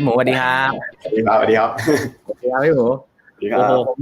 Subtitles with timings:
[0.00, 0.70] พี่หมูสวัสดีครับ
[1.02, 1.70] สวัสดีครับสวัสดีครับ
[2.26, 3.98] สวัสดีครับพี่หมูสวัสดีคโอ้รับโหผม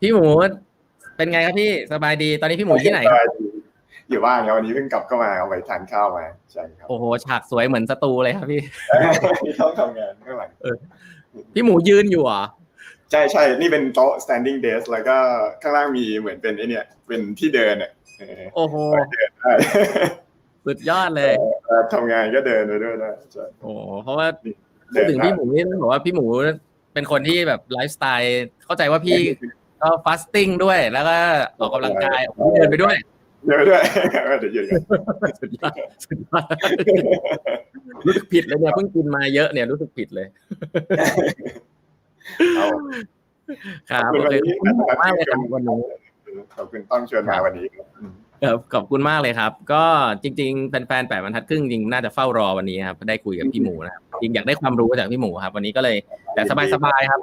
[0.00, 0.28] พี่หมู
[1.16, 3.26] เป็นไงครับพี่สบายดีตอนนี้พี่หมูที่ไหนครับ
[4.10, 8.60] อยู่บ้านครับวันนี้เพิ่งกลับเข้ามาเอาไปทานข้าวมาใช่ครับโอ้โหฉากสวยเหมือนสตูเลยครับพี่
[9.46, 10.50] ที่ต้องทำงานข้างหลัง
[11.54, 12.42] พี่หมูยืนอยู่เหรอ
[13.10, 15.16] ใช่ใช่นี่เป็นโต๊ะ standing desk แล้วก็
[15.62, 18.74] ข้างล่างมีเหมือนเป็นไอเนี่ย เป็นที่เดินอะเออโอ้โห
[19.40, 19.52] ใช่
[20.66, 21.32] สุดยอดเลย
[21.66, 24.26] เออทำงานก็เดินไปด้วยนะใช่โอ้โหเพราะว่า
[24.92, 26.26] พูเดิดนถึงพี่หมูนี่ต้องบอกว่าพี่หมู
[26.94, 29.18] เป็นคนที่แบบไลฟ์สไตล์เข้าใจว่าพี่
[29.80, 31.16] ก็ฟาสติ้งด้วย แล้วก็
[31.60, 32.96] ออกกำลังกายพี่เดินไปด้วย
[33.46, 33.82] เดินไปด้วย
[34.38, 34.82] เดี๋ยวเดี๋ยวเดี๋ยว
[35.40, 35.72] สุดยอด
[36.04, 36.44] สุดยอด
[38.06, 40.26] รู้สึกผิดเลยเนี่ยเพิ่งกินมาเยอะเนี่ยรู้สึกผิดเลย
[42.56, 42.66] เอา
[43.90, 45.80] ครับขอบคุณโอวันเคนี้ขอบคุณมากเลยครับวันนี้
[46.56, 48.12] ขอบคุณต้องชวนมาวันนี้ครับอืม
[48.42, 49.84] ครับขอบคุณมากเลยครับ ก็
[50.22, 55.96] จริง ๆ แฟนๆแปดบรรทัดครึ่งจริงน่าจะเฝ้ารอวันนี้ครับได้คุยกับพี่หมูนะครับจ ริงอยากได้ความรู้จากพี่หมูครับ วันนี้ก็เลย
[56.34, 56.42] แต่
[56.74, 57.20] สบายๆครับ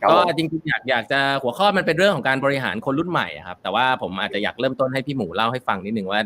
[0.00, 6.20] ครับก็ผมจริงๆอยากอยากจะหัวข้อมันเป็นเรื่องของการบริหารคนรุ่นใหม่อะครับ แต่ว่าผมอาจจะอยากเริ่มต้นให้พี่หมูเล่าให้ฟังนิดหนึ่งว่า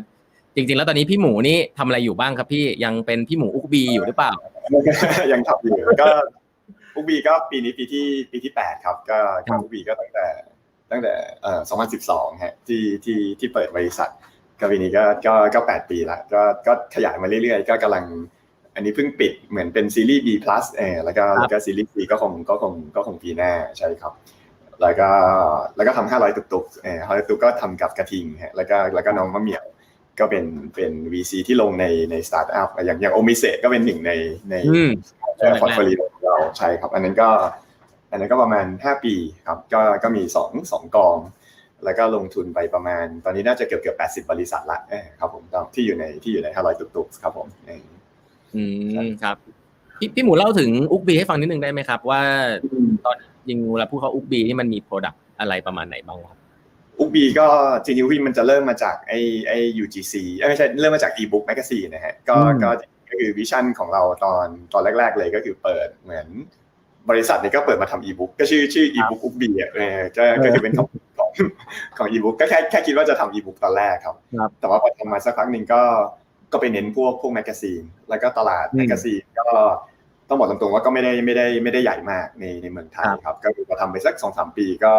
[0.55, 4.33] จริง ๆ แล้วตอนนี้พี่หมูนี่ทำอะไรอยู่บ้างครับ พี่ยังเป็นพี่หมูอุกบีอยู่หรือเปล่า
[5.31, 6.09] ยังทำอยู่ก็
[6.95, 10.27] อุกบีก็ปีนี้ปีที่ปีที่แปดครับ ก็ก็อุกบีก็ตั้งแต่
[10.91, 11.61] ตั้งแต่เอ่อ
[12.01, 14.09] 2012ฮะที่ที่ที่เปิดบริษัท
[14.59, 18.03] ก็ปีนี้ก็ก็ก็แปดปีละก็ก็ขยายมาเรื่อยๆ ก็กำลัง
[18.75, 20.29] อันนี้เพิ่งปิดเหมือนเป็นซีรีส์ B+
[20.77, 24.13] เออแล้วก็ครับแล้วก็ซีรีส์ C ก็คงก็คงก็คงปีหน้าใช่ครับ
[24.81, 25.09] แล้วก็
[25.75, 29.65] แล้วก็ทำห้าร้อยตุกตุกเออห้าร้อยตุกก็ทำกับกระทิงฮะแล้วก็แล้วก็น้องมะเหมี่ยว
[30.19, 30.45] ก็เป็น
[30.75, 34.11] เป็น VC ที่ลงในในสตาร์ทอัพอย่างอย่างโอมิเซก็เป็นหนึ่งใน
[34.49, 34.91] ในอืม
[35.61, 37.29] portfolio ของเราใช่ครับ อันนั้นก็
[38.11, 39.15] อันนั้นก็ประมาณ 5 ปี
[39.47, 41.17] ครับ ก็ก็มี2งสองกอง
[41.83, 47.69] แล้วก็ลงทุนไปประมาณ ตอนนี้น่าจะเกือบเกือบแปดสิบบริษัทละเออครับผมที่อยู่ในที่อยู่ในห้าร้อยตุกๆครับผม
[48.55, 49.35] อออืมครับ
[49.99, 52.21] พี่พี่หมูเล่าถึง Ookbee ให้ฟังนิดนึงได้ไหมครับ ว่า
[53.05, 53.15] ตอน
[53.47, 56.39] จริงเวลาพูดเขา Ookbee นี่มันมี product อะไรประมาณไหนบ้างครับ
[56.99, 57.47] Ookbee ก็
[57.83, 59.13] จริงๆ Ookbee มันจะเริ่มมาจากไอ
[59.47, 62.69] ไอ UGC เอ้ยไม่ใช่เริ่มมาจาก e-book magazine นะฮะก็อืมก็
[63.09, 66.27] ก็คือ vision ของเราตอนตอนแรก ๆ เลยก็คือเปิดเหมือน
[67.09, 70.87] บริษัทเนี่ยก็เปิดมาทำ e-book ก็ชื่อชื่อ e-book อุกบีอะเออก็ก็คือเป็นของ
[71.17, 71.29] ของ
[71.97, 75.81] ของ e-book ก็แค่แค่คิดว่าจะทำ e-book ตอนแรกครับครับ แต่ว่าพอทำมาสักพักหนึ่งก็
[76.51, 79.47] ก็ไปเน้นพวกพวก magazine แล้วก็ตลาดอืม magazine ก็
[80.29, 84.93] ต้องบอกตรงๆว่าก็ไม่ได้ไม่ได้ไม่ได้ใหญ่มากในในเมืองไทยครับ ก็คือพอทำไปสักสองสามปีก็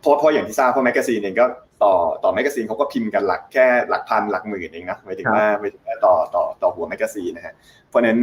[0.00, 1.46] เพราะเพราะอย่างที่ทราบเพราะ magazine เองก็
[1.84, 7.54] ต่อต่อ magazine เขาก็พิมพ์กันหลักแค่หลักพันหลักหมื่นเองนะหมายถึงว่าหมายถึงว่าต่อต่อต่อหัว magazine นะฮะ
[7.88, 8.18] เพราะฉะนั้น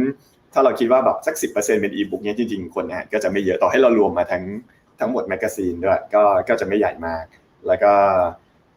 [0.54, 4.44] ถ้าเราคิดว่าแบบสักสิบเปอร์เซ็นต์เป็นอีบุ๊กเนี้ยจริงๆคนอ่านก็จะไม่เยอะต่อให้เรารวมมาทั้ง
[5.00, 7.24] ทั้งหมด magazine ด้วยก็ก็จะไม่ใหญ่มาก
[7.66, 7.92] แล้วก็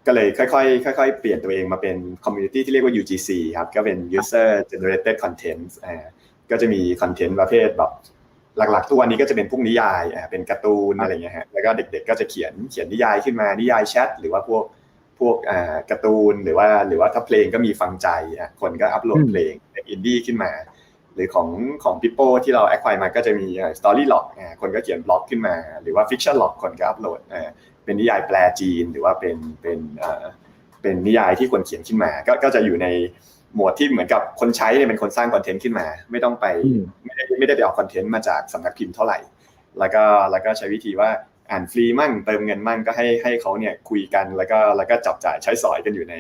[0.08, 6.06] ก็เลยค่อยๆค่อยๆเปลี่ยนตัวเองมาเป็น community ที่เรียกว่า UGC ครับ ก็เป็น user generated content อ่า
[6.52, 7.92] ก็จะมี content ประเภทแบบ
[8.58, 14.64] หลักๆทุกวันนี้ก็จะเป็นพวกนิยายอ่าเป็นการ์ตูนอะไรเงี้ยฮะแล้วก็เด็กๆก็จะเขียนเขียนนิยายขึ้นมานิยายแชทหรือว่าพวก
[15.20, 18.08] พวกอ่าการ์ตูนหรือว่าหรือว่าถ้าเพลงก็มีฟังใจ
[18.40, 20.52] อะคนก็อัปโหลดอืมเพลงเป็นอินดี้ขึ้นมา
[21.16, 21.50] หรือของ
[21.84, 23.48] ของพิโป้ที่เรา acquire มาก็จะมี
[23.80, 24.26] Storylog
[24.62, 27.50] คนก็เขียนบล็อกขึ้นมา หรือว่าฟิ c ชั่นล็อกคนก็อัปโหลดอ่า
[27.86, 30.24] เป็นนิยายแปลจีนหรือว่าเป็นเป็นอ่า
[30.82, 32.88] เป็นนิยายที่คนเขียนขึ้นมา ก็ก็จะอยู่ใน
[33.56, 39.18] หมวดที่เหมือนกับคนใช้เนี่ยเป็นคนสร้าง content ขึ้นมา ไม่ต้องไปอืมไม่ได้ไม่ได้ไปเอา content มาจากสำนักพิมพ์เท่าไหร่
[39.80, 41.10] แล้วก็แล้วก็ใช้วิธีว่า
[41.52, 46.16] อ่านฟรีมั่งเติมเงินมั่งก็ให้ให้เขาเนี่ยคุยกันแล้วก็แล้วก็จับจ่ายใช้สอยกันอยู่ใน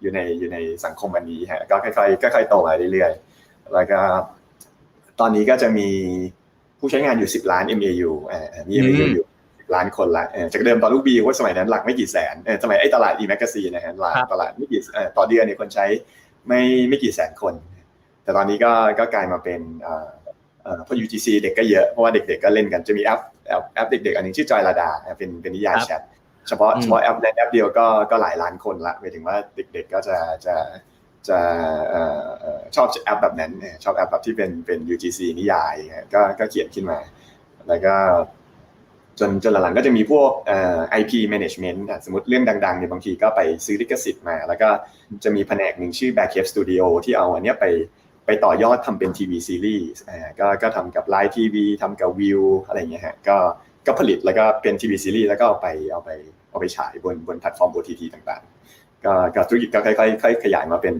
[0.00, 4.00] อยู่ในอยู่ในสังคมอันนี้ฮะก็ค่อยๆค่อยๆโตมาเรื่อยๆแล้วก็
[5.20, 5.88] ตอนนี้ก็จะมี
[6.78, 9.26] ผู้ใช้งานอยู่ 10 ล้าน MAU อ่ามี MAU อยู่
[9.74, 15.86] ล้านคนละเออจากเดิมตอนลูกบีว่าสมัยนั้นหลักไม่กี่แสนเออสมัยไอ้ตลาด e magazine นะฮะตลาดครับตลาดไม่กี่เอ่อต่อเดือนเนี่ยคนใช้
[16.48, 17.54] ไม่ไม่กี่แสนคน
[18.24, 20.08] แต่ตอนนี้ก็ก็กลายมาเป็นเอ่อ
[20.62, 26.02] เอ่อพอ UGC เด็กก็เยอะ เพราะว่าเด็กๆก็เล่นกันจะมีแอปแอปแอปเด็กๆ อันหนึ่งชื่อจอยลดาเป็นเป็นนิยายแชท
[26.48, 30.56] เฉพาะอืมเฉพาะแอปในแอปเดียวก็ก็หลายล้านคนละหมายถึงว่าเด็กๆก็จะจะ
[31.28, 31.38] จะ
[31.90, 36.98] เอ่อเอ่อชอบแอปแบบนั้นเออชอบแอปแบบที่เป็นเป็น UGC นิยายฮะก็ก็เขียนขึ้นมา
[37.68, 37.94] แล้วก็
[39.20, 44.68] จนจนหลังๆก็จะมีพวกเอ่อ IP management อะสมมติเรื่องดังๆเนี่ยบางทีก็ไปซื้อลิขสิทธิ์มา แล้วก็
[45.24, 47.66] จะมีแผนกหนึ่งชื่อ Bearcave Studio ที่เอาอันเนี้ยไป
[48.26, 49.86] ไปต่อยอดทำเป็นทีวีซีรีส์
[50.40, 53.36] ก็ก็ทำกับ Line TV ทำกับวิวอะไรเงี้ยฮะก็
[53.86, 56.10] ก็ผลิตแล้วก็เป็นทีวีซีรีส์แล้วก็เอาไปเอาไป
[56.50, 60.96] เอาไปฉายบนบนแพลตฟอร์ม OTT ต่างๆ ก็ก็ธุรกิจก็ค่อยๆค่อยๆขยายมาเป็น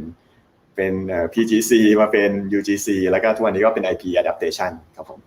[0.77, 5.21] เป็นเอ่อ PGC มาเป็น UGC แล้วก็ทุกวันนี้ก็เป็น IP adaptation ครับผม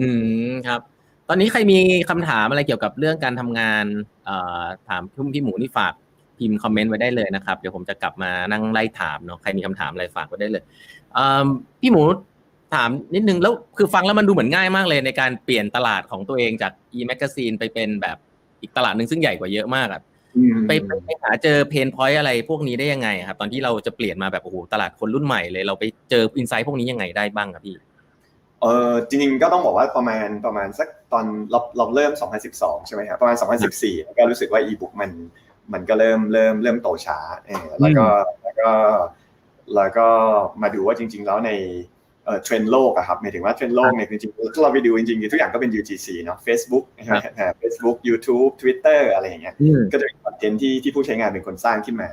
[0.00, 0.08] อื
[0.50, 0.80] มครับ
[1.28, 1.78] ตอนนี้ใครมี
[2.10, 3.84] คำถามอะไรเกี่ยวกับเรื่องการทำงาน
[4.24, 5.92] เอ่อถามพี่พี่หมูนี่ฝาก
[6.38, 10.62] พิมพ์คอมเมนต์ไว้ได้เลยนะครับ เดี๋ยวผมจะกลับมานั่งไล่ถามเนาะใครมีคำถามอะไรฝากไว้ได้เลย
[11.14, 11.46] เอ่อ
[11.80, 12.02] พี่หมู
[12.74, 18.16] ถามนิดนึงแล้วคือฟังแล้วมันดูเหมือนง่ายมากเลยในการเปลี่ยนตลาดของตัวเองจาก e magazine ไปเป็นแบบ
[18.60, 20.02] อีกตลาดหนึ่งซึ่งใหญ่กว่าเยอะมากอะ
[20.66, 20.70] ไป
[21.04, 27.76] ไปหาเจอ pain point อะไรพวกนี้ได้ยังไงครับตอนที่เราจะเปลี่ยนมาแบบโอ้โหตลาดคนรุ่นใหม่เลยเราไปเจอ insight พวกนี้ยังไงได้บ้างครับพี่
[28.62, 32.12] เออจริงๆก็ต้องบอกว่าประมาณประมาณสักตอนเราเราเริ่ม
[32.50, 33.36] 2012 ใช่ไหมครับประมาณ
[33.70, 35.10] 2014 แล้วก็รู้สึกว่าอีบุ๊กมัน
[35.72, 38.06] มันก็เริ่มเริ่มเริ่มโตช้าเออแล้วก็
[38.42, 38.70] แล้วก็
[39.74, 40.06] แล้วก็
[40.62, 41.50] มาดูว่าจริง ๆ แล้วใน
[42.24, 47.18] เอ่อเทรนด์โลกอะครับหมายถึงว่าเทรนด์โลกเนี่ยจริงๆถ้าเราไปดูจริงๆทุกอย่างก็เป็น UGC เนาะ Facebook ใช่ไหม
[47.58, 49.54] เฟซบุ๊ก YouTube Twitter อะไรอย่างเงี้ย
[49.92, 52.10] ก็จะเป็นคอนเทนต์ที่ที่ผู้ใช้งานเป็นคนสร้างขึ้นมา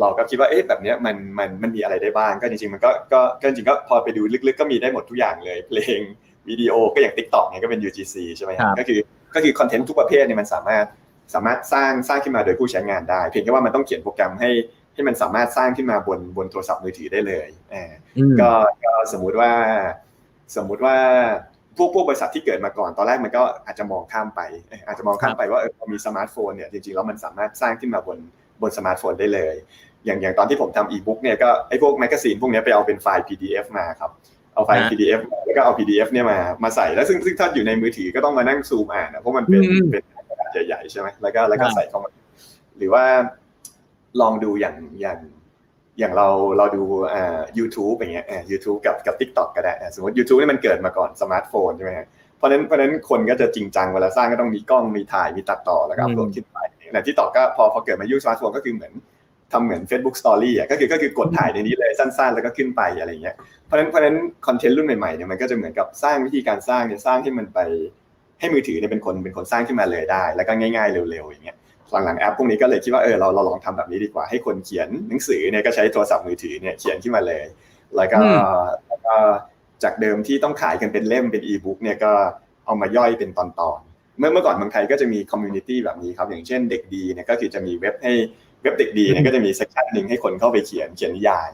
[0.00, 6.00] เราก็คิดว่าเอ๊ะแบบเนี้ยมันมันมันมีอะไรได้บ้าง ก็จริงๆมันก็ก็ก็จริงๆก็พอไปดูลึกๆ ก็มีได้หมดทุกอย่างเลยเพลง
[6.48, 8.98] วิดีโอก็อย่าง TikTok เนี่ยก็เป็น UGC ใช่ไหมครับก็คือ
[9.34, 10.86] ก็คือคอนเทนต์ทุกประเภทเนี่ยมันสามารถ
[11.34, 14.50] สามารถสร้างสร้างขึ้นมาโดยผู้ใช้งานได้ เพียงแค่ว่ามันต้องเขียนโปรแกรมให้
[14.94, 17.48] ให้มันสามารถสร้างขึ้นมาบนบนโทรศัพท์มือถือได้เลย
[18.40, 18.50] ก็
[18.84, 19.52] ก็สมมุติว่า
[20.56, 20.96] สมมุติว่า
[21.76, 24.40] พวกพวกบริษัทที่เกิดมาก่อนตอนแรกมันก็อาจจะมองข้ามไป
[24.86, 28.18] อาจจะมองข้ามไปว่าเออพอมีสมาร์ทโฟนเนี่ยจริงๆแล้วมันสามารถสร้างขึ้นมาบน
[28.62, 29.54] บนสมาร์ทโฟนได้เลย
[30.04, 34.10] อย่างอย่างตอนที่ผมทำอีบุ๊กเนี่ยก็ไอ้พวกแมกกาซีนพวกนี้ไปเอาเป็นไฟล์ PDF มาครับ
[34.54, 42.10] เอาไฟล์ PDF แล้วก็เอา PDF เนี่ยมามาใส่แล้วซึ่งซึ่งถ้าอยู่ในมือถือก็ต้องมานั่งซูมอ่านนะเพราะมันเป็นเป็นกระดาษใหญ่ๆใช่ไหมแล้วก็แล้วก็ใส่เข้ามา
[42.78, 43.04] หรือว่า
[44.20, 45.18] ลองดูอย่างอย่าง
[45.98, 46.82] อย่างเราเราดู
[47.14, 51.92] อ่า YouTube อย่างเงี้ยอ่า YouTube กับกับ TikTok ก็ได้สมมติ YouTube นี่มันเกิดมาก่อนสมาร์ทโฟนใช่ไหม
[52.36, 56.58] เพราะนั้นเพราะนั้นคนก็จะจริงจังเวลาสร้างก็ต้องมีกล้องมีถ่ายมีตัดต่อแล้วก็อัพโหลดขึ้นไป
[56.92, 58.92] แต่ที่ต่อก็พอพอเกิดมายุคสมาร์ทโฟนก็คือเหมือน
[59.52, 63.36] ทำเหมือน Facebook Story อะก็คือก็คือกดถ่ายในนี้เลยสั้นๆ แล้วก็ขึ้นไปอะไรเงี้ย
[63.66, 64.16] เพราะนั้นเพราะนั้น
[64.46, 67.58] คอนเทนต์รุ่นใหม่ๆเนี่ยมันก็จะเหมือนกับสร้างวิธีการสร้างเนี่ยสร้างให้มันไป
[68.40, 71.56] ให้มือถือเนี่ยเป็นคนเป็นคนสร้างขึ้นมาเลยได้ แล้วก็ง่ายๆเร็วๆอย่างเงี้ย
[71.90, 77.44] หลังๆแอปพวกนี้ก็เลยคิดว่าเออเราเราลองทำแบบนี้ดีกว่าให้คนเขียนหนังสือเนี่ยก็ใช้โทรศัพท์มือถือเนี่ยเขียนขึ้นมาเลย
[77.96, 78.18] แล้วก็
[78.88, 79.14] แล้วก็
[79.82, 82.12] จากเดิมที่ต้องขายกันเป็นเล่มเป็นอีบุ๊กเนี่ยก็
[82.66, 83.46] เอามาย่อยเป็นตอ
[83.78, 88.12] นๆเมื่อเมื่อก่อนเมืองไทยก็จะมี community แบบนี้ครับ อย่างเช่นเด็กดีเนี่ยก็คือจะมีเว็บให้
[88.62, 91.50] เว็บเด็กดีเนี่ยก็จะมี section หนึ่งให้คนเข้าไปเขียนเขียนนิยาย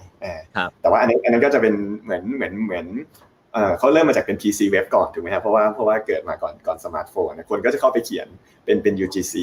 [0.80, 2.86] แต่ว่าอันนี้อันนั้นก็จะเป็นเหมือนเหมือนเหมือน
[3.78, 8.28] เขาเริ่มมาจากเป็น PC เว็บก่อนถูกไหมครับเพราะว่าเพราะว่าเกิดมาก่อนก่อนสมาร์ทโฟนคนก็จะเข้าไปเขียน
[8.64, 9.34] เป็นเป็น UGC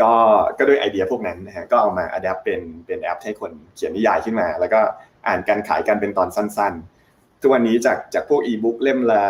[0.00, 0.12] ก็
[0.58, 4.80] ก็ด้วยไอเดียพวกนั้นนะฮะก็เอามาทำแอปเป็นเป็นแอปให้คนเขียนนิยายขึ้นมา แล้วก็
[5.26, 6.74] อ่านการขายกันเป็นตอนสั้น
[7.08, 9.24] ๆ ทุกวันนี้จากจากพวกอีบุ๊กเล่มละ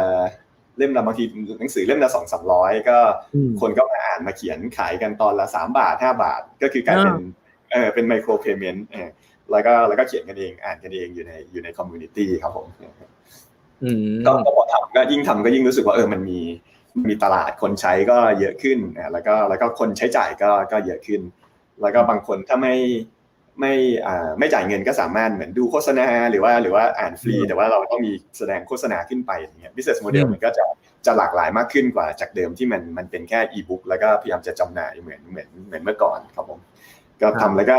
[0.78, 1.24] เล่มละบางที
[1.58, 2.98] หนังสือเล่มละสองสามร้อยก็
[3.60, 7.16] คนก็มาอ่านมาเขียนขายกันตอนละสามบาทห้าบาท ก็คือกลายเป็น
[7.72, 8.86] เออเป็น micropayment
[9.50, 12.66] แล้วก็แล้วก็เขียนกันเองอ่านกันเองอยู่ในอยู่ใน community ครับผม
[14.26, 16.40] ก็พอทำก็ยิ่งทำก็ยิ่งรู้สึกว่าเออมันมี
[17.08, 18.78] มีตลาดคนใช้ก็เยอะขึ้น
[19.12, 21.20] แล้วก็แล้วก็คนใช้จ่ายก็ก็เยอะขึ้น
[21.80, 22.74] แล้วก็บางคนถ้าไม่
[23.60, 23.72] ไม่
[24.06, 30.64] อ่าไม่จ่ายเงินก็สามารถเหมือนดูโฆษณาหรือว่าหรือว่าอ่านฟรี แต่ว่าเราต้องมีแสดงโฆษณาขึ้นไปอย่างเงี้ย business model มันก็จะ
[31.06, 36.58] จะหลากหลายมากขึ้นกว่าจากเดิมที่มันมันเป็นแค่อีบุ๊กแล้วก็พยายามจะจำหน่ายเหมือนเหมือนเหมือนเมื่อก่อนครับผม
[37.22, 37.78] ก็ทำแล้วก็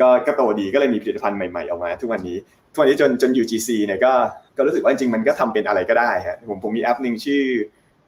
[0.00, 2.36] ก็ก็โตดีก็เลยมีผลิตภัณฑ์ใหม่ๆออกมา ทุกวันนี้
[2.72, 4.12] ทุกวันนี้จนจน UGC เนี่ยก็
[4.56, 7.42] ก็รู้สึกว่าจริงมันก็ทำเป็นอะไรก็ได้ฮะผมผมมีแอปหนึ่งชื่อ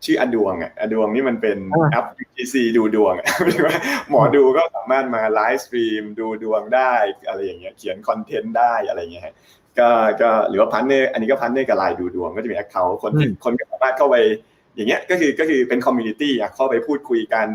[0.05, 1.59] ชื่ออดวงอะอดวงนี่มันเป็น
[1.93, 3.29] แอป UGC ดูดวงอะ
[4.11, 6.93] หมอดูก็สามารถมา live stream ดูดวงได้
[7.29, 9.25] อะไรอย่างเงี้ยเขียนคอนเทนต์ได้อะไรเงี้ย
[9.79, 9.89] ก็
[10.21, 13.13] ก็หรือว่า partner อันนี้ก็ partner กับไลน์ดูดวงก็จะมี account คน
[13.45, 14.17] คนก็สามารถเข้าไป
[14.77, 17.47] อย่างเงี้ยก็คือก็คือเป็น community อยากเข้าไปพูดคุยกัน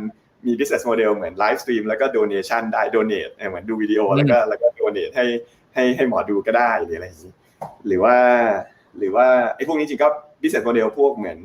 [0.46, 5.26] มี business model เหมือน live stream แล้วก็ donation ได้ donate เหมือนดูวิดีโอแล้วก็แล้วก็ donate ให้
[5.76, 7.34] ให้ให้หมอดูก็ได้หรืออะไรอย่างนี้
[7.88, 8.16] หรือว่า
[8.98, 10.10] หรือว่าไอ้พวกนี้จริงก็
[10.42, 11.40] business model พวกเหมือน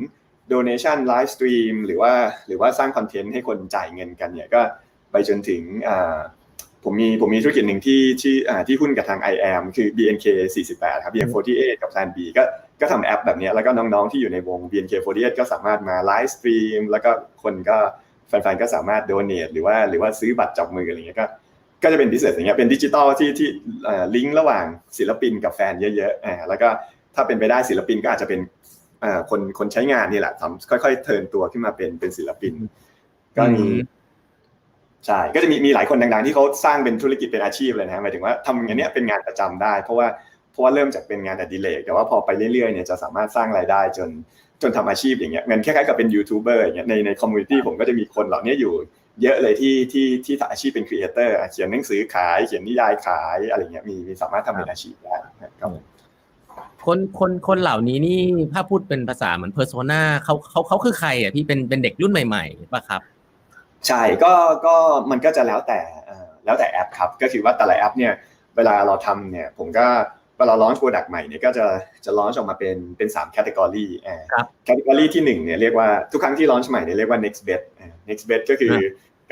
[0.52, 2.12] donation live stream หรือว่า
[2.46, 4.60] หรือว่าสร้างคอนเทนต์ให้คนจ่ายเงินกันเนี่ยก็
[5.12, 5.62] ไปจนถึง
[6.84, 8.36] ผมมีผมมีธุรกิจหนึ่งที่ที่
[8.68, 10.26] ที่หุ้นกับทาง iAM คือ BNK
[10.66, 12.42] 48ครับ BNK48 กับ Plan B ก็
[12.80, 17.10] ก็ทำแอปแบบนี้แล้วก็น้องๆที่อยู่ในวง BNK48 ก็สามารถมา live stream แล้วก็
[17.42, 17.78] คนก็
[18.28, 21.26] แฟนๆก็สามารถโดเนทหรือว่าหรือว่าซื้อบัตรจับมืออะไรเงี้ยก็
[21.82, 23.48] ก็จะเป็นพิเศษอย่างเงี้ยเป็นดิจิตอลที่ที่
[24.14, 24.64] ลิงก์ระหว่าง
[24.98, 26.68] ศิลปินกับแฟนเยอะๆอ่าแล้วก็
[27.14, 28.40] ถ้าเป็นไปได้ศิลปินก็อาจจะเป็น
[29.30, 32.54] คนคนใช้งานนี่แหละทำค่อยๆเทินตัวขึ้นมาเป็นเป็นศิลปิน
[33.36, 33.64] ก็มี
[35.06, 40.06] ใช่ก็จะมีมีหลายคนดังๆ ที่เขาสร้างเป็นธุรกิจเป็นอาชีพเลยนะหมายถึงว่าทำอย่างนี้เป็นงานประจำได้ เพราะว่า
[40.52, 44.10] เพราะว่าเริ่มจากเป็นงานอดิเรกแต่ว่าพอไปเรื่อยๆเนี่ยจะสามารถสร้างรายได้จน
[44.62, 48.72] จนทำอาชีพอย่างเงี้ยเหมือนคล้ายๆกับเป็นยูทูบเบอร์อย่างเงี้ยในใน community ผมก็จะมีคนเหล่านี้อยู่
[49.22, 55.16] เยอะเลยที่ที่ที่อาชีพเป็น creator เขียนหนังสือขายเขียนนิยายขายอะไรเงี้ยมีมีสามารถทำเป็นอาชีพได้
[55.60, 55.70] ครับ
[56.86, 58.20] คนคนคนเหล่านี้นี่
[58.52, 63.00] ถ้าพูดเป็นภาษาเหมือน persona เขาเขาเขาคือใครอะพี่เป็นเป็นเด็กรุ่นใหม่ๆป่ะครับ
[63.88, 64.32] ใช่ก็
[64.66, 64.74] ก็
[65.10, 65.80] มันก็จะแล้วแต่
[66.44, 68.12] แล้วแต่แอปครับ ก็คือว่าแต่ละแอปเนี่ย
[68.56, 69.86] เวลาเราทำเนี่ยผมก็
[70.38, 71.64] เวลา launch product ใหม่เนี่ยก็จะ
[72.04, 74.22] จะ launch ออกมาเป็นเป็นสาม category อ่า
[74.68, 77.62] category ที่หนึ่งเนี่ยเรียกว่าทุกครั้งที่ launch ใหม่เนี่ยเรียกว่า next bet
[78.08, 78.74] next bet ก็คือ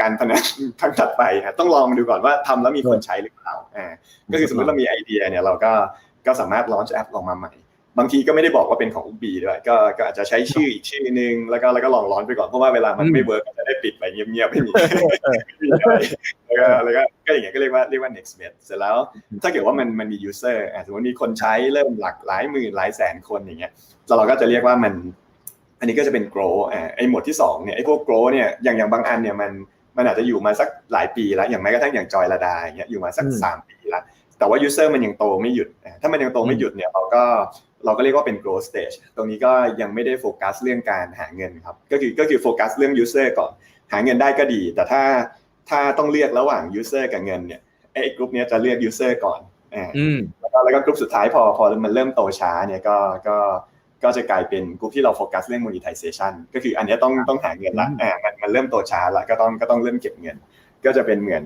[0.00, 0.42] การพนัน
[0.80, 1.22] ครั้งถัดไป
[1.58, 3.86] ต้องลองดูก่อนว่าทำแล้วมีคนใช้หรือเปล่าอ่า
[4.32, 5.72] ก็คือสมมติเรามีไอเดียเนี่ยเราก็
[6.26, 7.52] ก็สามารถ launch แอปออกมาใหม่
[7.98, 14.70] บางทีก็ไม่ได้บอกว่าเป็นของอุบีด้วยก็ก็อาจจะใช้ชื่ออีกชื่อนึง แล้วก็แล้วก็ลองร้อนไปก่อน เพราะว่าเวลามันไม่เวิร์กก็จะได้ปิดไปเงียบๆไม่มี
[15.68, 15.90] แล้วก็
[16.84, 18.96] แล้วก็ก็อย่างเงี้ยก็เรียกว่าเรียกว่า next bet เสร็จแล้ว
[19.42, 23.72] ถ้าเกิดว่ามันมันมี user สมมติมีคนใช้เริ่มหลักหลายหมื่นหลายแสนคนอย่างเงี้ย
[24.08, 24.92] เราก็จะเรียกว่ามัน
[25.78, 29.50] อันนี้ก็จะเป็น grow อ่าไอ้หมวดที่2เนี่ยไอ้พวก grow เนี่ยอย่างอย่างบางอันเนี่ยมัน
[29.96, 33.71] มันอาจจะอยู่มาสักหลายปีแล้วอย่างแม้กระทั่งอย่างจอยระดาอย่างเงี้ยอยู่มาสักสามปี
[34.42, 35.68] แล้วแต่ว่า user มันยังโตไม่หยุด
[36.02, 37.24] ถ้ามันยังโตไม่หยุดเนี่ยเราก็
[37.84, 43.52] เราก็เรียกว่าเป็น growth stage ตรงนี้ก็ยังไม่ได้โฟกัสเรื่องการหาเงินครับ ก็คือก็คือโฟกัสเรื่อง user ก่อน
[43.92, 45.02] หาเงินได้ก็ดี แต่ถ้า
[45.70, 47.60] ถ้าต้องเลือกระหว่าง user กับเงินเนี่ย
[47.92, 49.40] ไอ้กลุ่มนี้จะเลือก user ก่อน
[49.74, 49.84] อ่า
[50.40, 52.96] แล้วก็แล้วก็กลุ่มสุดท้ายพอพอมันเริ่มโตช้าเนี่ยก็
[53.28, 53.38] ก็
[54.04, 60.36] ก็จะกลายเป็นกลุ่มที่เราโฟกัสเรื่อง monetization ก็คืออันนี้ต้องต้องหาเงินละอ่ามันมันเริ่มโตช้าละก็ต้องก็ต้องเริ่มเก็บเงิน
[60.84, 61.44] ก็จะเป็นเหมือน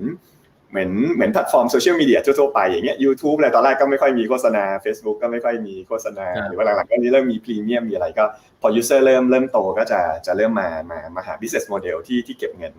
[0.70, 8.24] เหมือนเหมือนแพลตฟอร์มโซเชียลมีเดียทั่วๆไปอย่างเงี้ยยูทูบอะไรตอนแรกก็ไม่ค่อยมีโฆษณา Facebook ก็ไม่ค่อยมีโฆษณา หรือว่าหลังๆก็นี้เริ่มมีพรีเมียมมีอะไรก็
[8.60, 12.72] พอ user เริ่มเริ่มโตก็จะจะเริ่มมามามาหา business model ที่ที่เก็บเงิน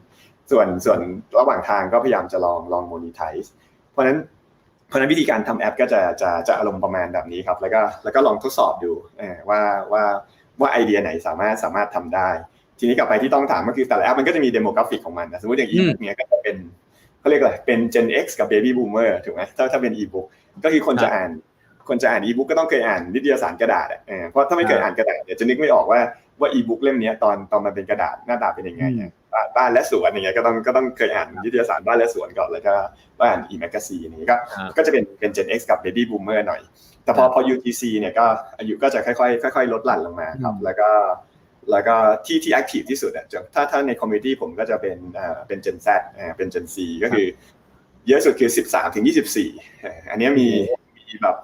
[0.52, 1.00] ส่วนส่วน
[1.40, 3.50] ระหว่างทางก็พยายามจะลองลอง monetize
[3.92, 4.18] เพราะนั้น
[4.88, 8.92] เพราะนั้นวิธีการทำแอปก็จะจะจะอารมณ์ประมาณแบบนี้ครับแล้วก็แล้วก็ลองทดสอบดู
[9.50, 10.04] ว่าว่า
[10.60, 12.30] ว่าไอเดียไหนสามารถสามารถทำได้
[12.80, 16.56] ทีนี้กลับไปที่ต้องถามก็คือแต่ละแอปมันก็จะมี demographic ของมันนะสมมติอย่างอีบุ๊กเนี้ยก็จะเป็น
[17.20, 20.26] เขาเรียกอะไรเป็น Gen X กับ Baby Boomer ถูกไหมถ้าถ้าเป็นอีบุ๊ก
[20.64, 21.30] ก็คือคนจะอ่าน
[21.90, 26.00] คนจะอ่านอีบุ๊กก็ต้องเคยอ่านนิตยสารกระดาษอะเพราะถ้าไม่เคยอ่านกระดาษเดี๋ยวจะนึกไม่ออกว่า
[26.40, 28.84] ว่าอีบุ๊กเล่มนี้ตอนตอนมันเป็นกระดาษหน้าตาเป็นยังไง
[29.56, 32.74] บ้านและสวนอย่างเงี้ยก็ต้องก็ต้องเคยอ่านนิตยสารบ้านและสวนก่อนแล้วก็
[33.28, 34.36] อ่าน e-magazine นี้ก็
[34.78, 36.62] ก็จะเป็นเป็น Gen X กับ Baby Boomer หน่อย
[37.04, 38.26] แต่พอพอ UGC เนี่ยก็
[38.60, 40.90] อายุก็จะค่อยๆค่อยๆลดหลั่นลงมาครับแล้วก็
[41.72, 41.96] แล้วก็
[42.26, 47.28] ที่ที่ active ที่สุดอะถ้าถ้าใน community ผมก็จะเป็นอ่าเป็น Gen Z อ่าเป็น Gen Z ก็คือ
[48.08, 49.06] เยอะสุดคือ13ถึง
[49.54, 50.48] 24อันนี้มี
[50.98, 51.38] มีแบบ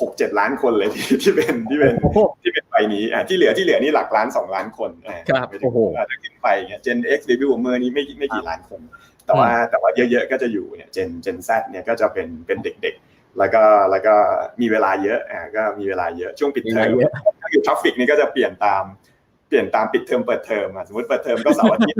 [0.00, 1.94] หกเจ็ดล้านคนเลยที่ที่เป็นที่เป็น
[2.42, 8.80] ที่เป็นไปนี้อ่าที่เหลือที่เหลือนี่หลักล้านสองล้านคนอ่าครับโอ้โหถ้าขึ้นไปเงี้ย Gen X Baby Boomer นี้ไม่ไม่กี่ล้านคน
[9.26, 14.14] แต่ว่าแต่ว่าเยอะๆก็จะอยู่เนี่ย Gen Gen Z เนี่ยก็จะเป็นเป็นเด็กๆ แล้วก็แล้วก็
[14.60, 16.88] มีเวลาเยอะอ่าก็มีเวลาเยอะช่วงปิดเทอม
[17.42, 18.84] ก็คือ traffic นี่ก็จะเปลี่ยนตาม
[19.48, 21.98] เปลี่ยนตามปิดเทอมเปิดเทอมอะสมมติเปิดเทอมก็เสาร์อาทิตย์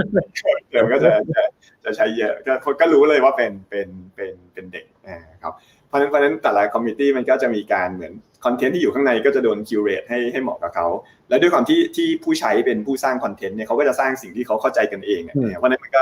[0.71, 1.43] เทอมก็จะจะ
[1.85, 5.53] จะใช้เยอะก็คนก็รู้เลยว่าเป็นเป็นเป็นเป็นเด็กอ่าครับ
[5.89, 8.13] เพราะฉะนั้นเพราะฉะนั้นแต่ละ community มันก็จะมีการเหมือน
[8.45, 10.87] content ที่อยู่ข้างในก็จะโดน curate ให้ให้เหมาะกับเขา
[11.29, 15.21] และด้วยความที่ที่ผู้ใช้เป็นผู้สร้าง content เนี่ยเขาก็จะสร้างสิ่งที่เขาเข้าใจกันเอง
[15.59, 16.01] เพราะนั้นมันก็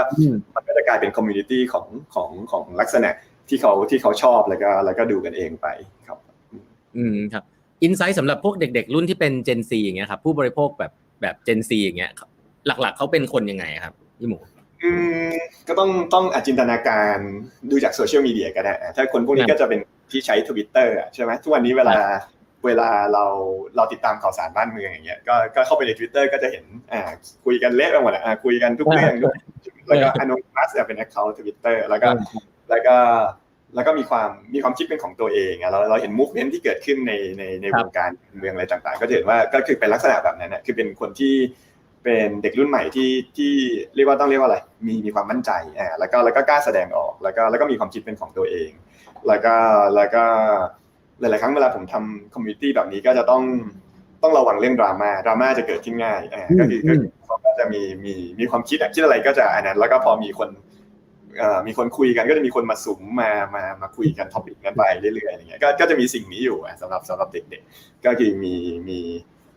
[0.55, 3.11] มันก็จะกลายเป็น community ของของของลักษณะ
[3.49, 5.67] ที่เขาที่เขาชอบแล้วก็แล้วก็ดูกันเองไป
[6.07, 6.19] ครับ
[6.97, 7.45] อืมครับ
[7.83, 10.93] insight สำหรับพวกเด็ก ๆ รุ่นที่เป็น Gen Z อย่างเงี้ยครับผู้บริโภคแบบ
[11.23, 12.13] แบบ Gen Z อย่างเงี้ย
[12.67, 14.39] หลัก ๆเขาเป็นคนยังไงครับพี่หมู
[14.85, 14.91] อื
[15.29, 15.33] ม
[15.69, 17.19] ก็ต้องต้องอจินตนาการ
[17.71, 19.81] ดูจากโซเชียลมีเดียก็ได้ถ้าคนพวกนี้ก็จะเป็น
[20.11, 21.95] ที่ใช้ทวิตเตอร์ใช่ไหมทุกวันนี้เวลา
[22.67, 23.25] เวลาเรา
[23.77, 27.01] เราติดตามข่าวสารบ้านเมืองอย่างเงี้ยก็ก็เข้าไปในทวิตเตอร์ก็จะเห็นอ่า
[27.45, 29.15] คุยกันเละไปหมดอะคุยกันทุกเรื่อง
[29.89, 32.09] แล้วก็ anonymous เป็น account ทวิตเตอร์แล้วก็
[32.71, 32.97] แล้วก็
[33.77, 41.35] แล้วก็มีความมีความคิดเป็นของตัวเองอะเราเราเห็น movement ที่เกิดขึ้นในในในวงการเมืองอะไรต่างๆ ก็เห็นว่าก็คือเป็นลักษณะแบบนั้นนะคือเป็นคนที่
[42.05, 43.53] เป็นเด็กรุ่นใหม่ที่ที่
[43.95, 48.71] เรียกว่าต้องเรียกว่าอะไร มีมีความมั่นใจอ่าแล้วก็แล้วก็กล้าแสดงออกแล้วก็แล้วก็มีความคิดเป็นของตัวเอง
[49.29, 49.55] แล้วก็
[49.97, 50.25] แล้วก็
[51.21, 53.43] หลายๆครั้งเวลาผมทำ community แบบนี้ก็จะต้อง
[54.23, 60.49] ต้องระวังเรื่องดราม่าดราม่าจะเกิดขึ้นง่ายอ่าก็คือก็จะมีมีมีความคิดคิดอะไรก็จะอันนั้นแล้วก็พอมีคน
[61.67, 68.55] มีคนคุยกันก็จะมีคนมาสุมมามามาคุยกัน topic กันไปเรื่อยๆอย่างเงี้ยก็ก็จะมีสิ่งนี้อยู่สำหรับสำหรับเด็กๆ ก็คือมี
[68.89, 68.99] มี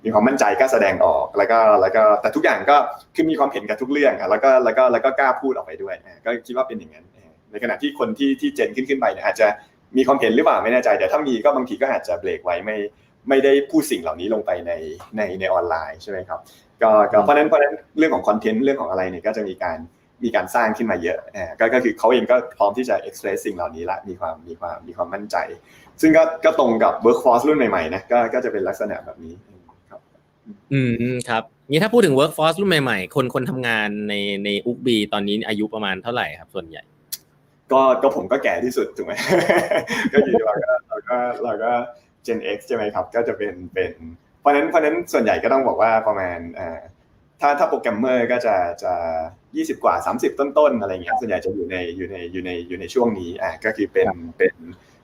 [0.04, 2.78] มีความมั่นใจกล้าแสดงออกแล้วก็แล้วก็แต่ทุกอย่างก็
[3.16, 5.96] คือมีความเห็นกับทุกเรื่องแล้วก็แล้วก็แล้วก็กล้าพูดออกไปด้วย
[6.26, 7.06] ก็คิดว่าเป็นอย่างนั้น
[7.52, 9.48] ในขณะที่คนที่ที่เจนขึ้นขึ้นไปเนี่ยอาจจะ
[9.98, 12.78] มีความเห็นหรือเปล่าไม่แน่ใจแต่ถ้ามีก็บางทีก็อาจจะเบรกไว้ไม่
[13.30, 14.72] ไม่ได้พูดสิ่งเหล่านี้ลงไปใน
[15.18, 16.40] ในในออนไลน์ใช่ไหมครับ
[16.82, 16.90] ก็
[17.24, 19.78] เพราะนั้นเพราะนั้นเรื่องของคอนเทนต์เรื่องของอะไรเนี่ยก็จะมีการ
[20.24, 25.38] มีการสร้างขึ้นมาเยอะอ่าก็ก็คือเขาเองก็พร้อมที่จะ express สิ่งเหล่านี้ละมีความมีความมีความมั่นใจ
[26.02, 29.34] ซึ่งก็ก็ตรงกับ workforce รุ่นใหม่ๆนะก็ก็จะเป็นลักษณะแบบนี้
[29.90, 30.02] ครับ
[30.74, 34.14] อืมครับนี้ถ้าพูดถึง workforce รุ่นใหม่ๆ คนคนทำงานใน
[34.46, 36.84] ใน Ookbee อนนี้อายุประมาณเท่าไหร่ครับ ส่วนใหญ่
[37.72, 39.14] ก็ก็ผมก็แก่ที่สุดถูกไหม
[40.14, 40.56] ก็อยู่ที่ว่า
[40.88, 41.72] เราก็เราก็
[42.26, 43.92] Gen X ใช่ไหมครับ ก็จะเป็นเป็น
[44.40, 46.80] เพราะนั้นเพราะนั้นส่วนใหญ่ก็ต้องบอกว่าประมาณอ่า
[47.41, 48.93] ถ้าถ้าโปรแกรมเมอร์ก็จะจะ
[49.55, 54.53] ยี่สิบกว่าสามสิบต้นๆอะไรเงี้ยส่วนใหญ่จะอยู่ในอยู่ในอยู่ในอยู่ในช่วงนี้อ่าก็คือเป็นเป็น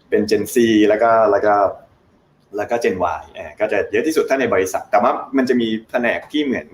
[0.10, 1.56] เป็น Gen Z แล้วก็แล้วก็
[2.58, 6.68] แล้วก็ Gen Y อ่าก็จะเยอะที่สุดถ้าในบริษัท แต่ว่ามันจะมีแผนกที่เหมือน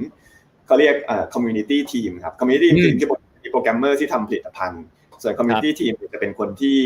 [0.66, 2.94] เขาเรียกอ่า community team ครับ community team
[3.42, 4.84] คือโปรแกรมเมอร์ที่ทำผลิตภัณฑ์
[5.24, 6.80] ส่วน community team จะเป็นคนที่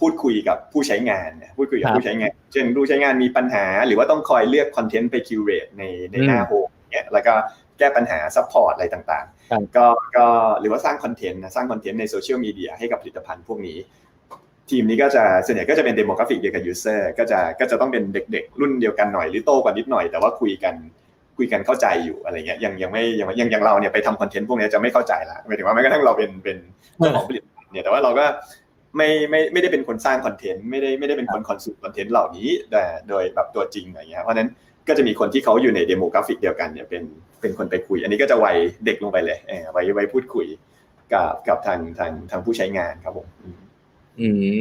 [0.00, 7.34] พูดคุยกับผู้ใช้งานพูดคุยกับผู้ใช้งาน เช่นผู้ใช้งานมีปัญหา หรือว่าต้องคอยเลือก content ไป curate ในในหน้า home เนี้ยแล้วก็
[7.80, 10.26] แก้ปัญหา support อะไรต่างๆ ก็ก็
[10.60, 13.78] หรือว่าสร้าง content นะสร้าง content ในโซเชียลมีเดียให้กับผลิตภัณฑ์พวกนี้
[14.70, 20.74] ทีมนี้ก็จะส่วนใหญ่ก็จะเป็น demographic เดียวกับ user ก็จะก็จะต้องเป็นเด็กๆ รุ่นเดียวกันหน่อยหรือโตกว่านิดหน่อยแต่ว่าคุยกัน
[21.36, 26.58] คุยกันเข้าใจอยู่อะไรเงี้ยยังยังไม่ยังยังยังเราเนี่ยไปทำ content พวกนี้จะไม่เข้าใจละหมายถึงว่าแม้กระทั่งเราเป็นเป็น
[26.96, 28.26] เจ้าของผลิตภัณฑ์เนี่ยแต่ว่าเราก็
[28.96, 34.48] ไม่ไม่ไม่ได้เป็นคนสร้าง content ไม่ได้ไม่ได้เป็นคน consume content เหล่านี้แต่โดยแบบตัวจริงอะไรเงี้ยเพราะนั้น
[34.88, 37.02] ก็จะมีคนที่เขาอยู่ใน demographic เดียวกันเนี่ยเป็น
[37.40, 38.46] เป็นคนไปคุย อันนี้ก็จะวัย
[38.84, 40.46] เด็กลงไปเลยเออไว้ไว้พูดคุย
[41.12, 43.26] กับกับทางทางทางผู้ใช้งานครับผม
[44.20, 44.28] อื
[44.58, 44.60] ม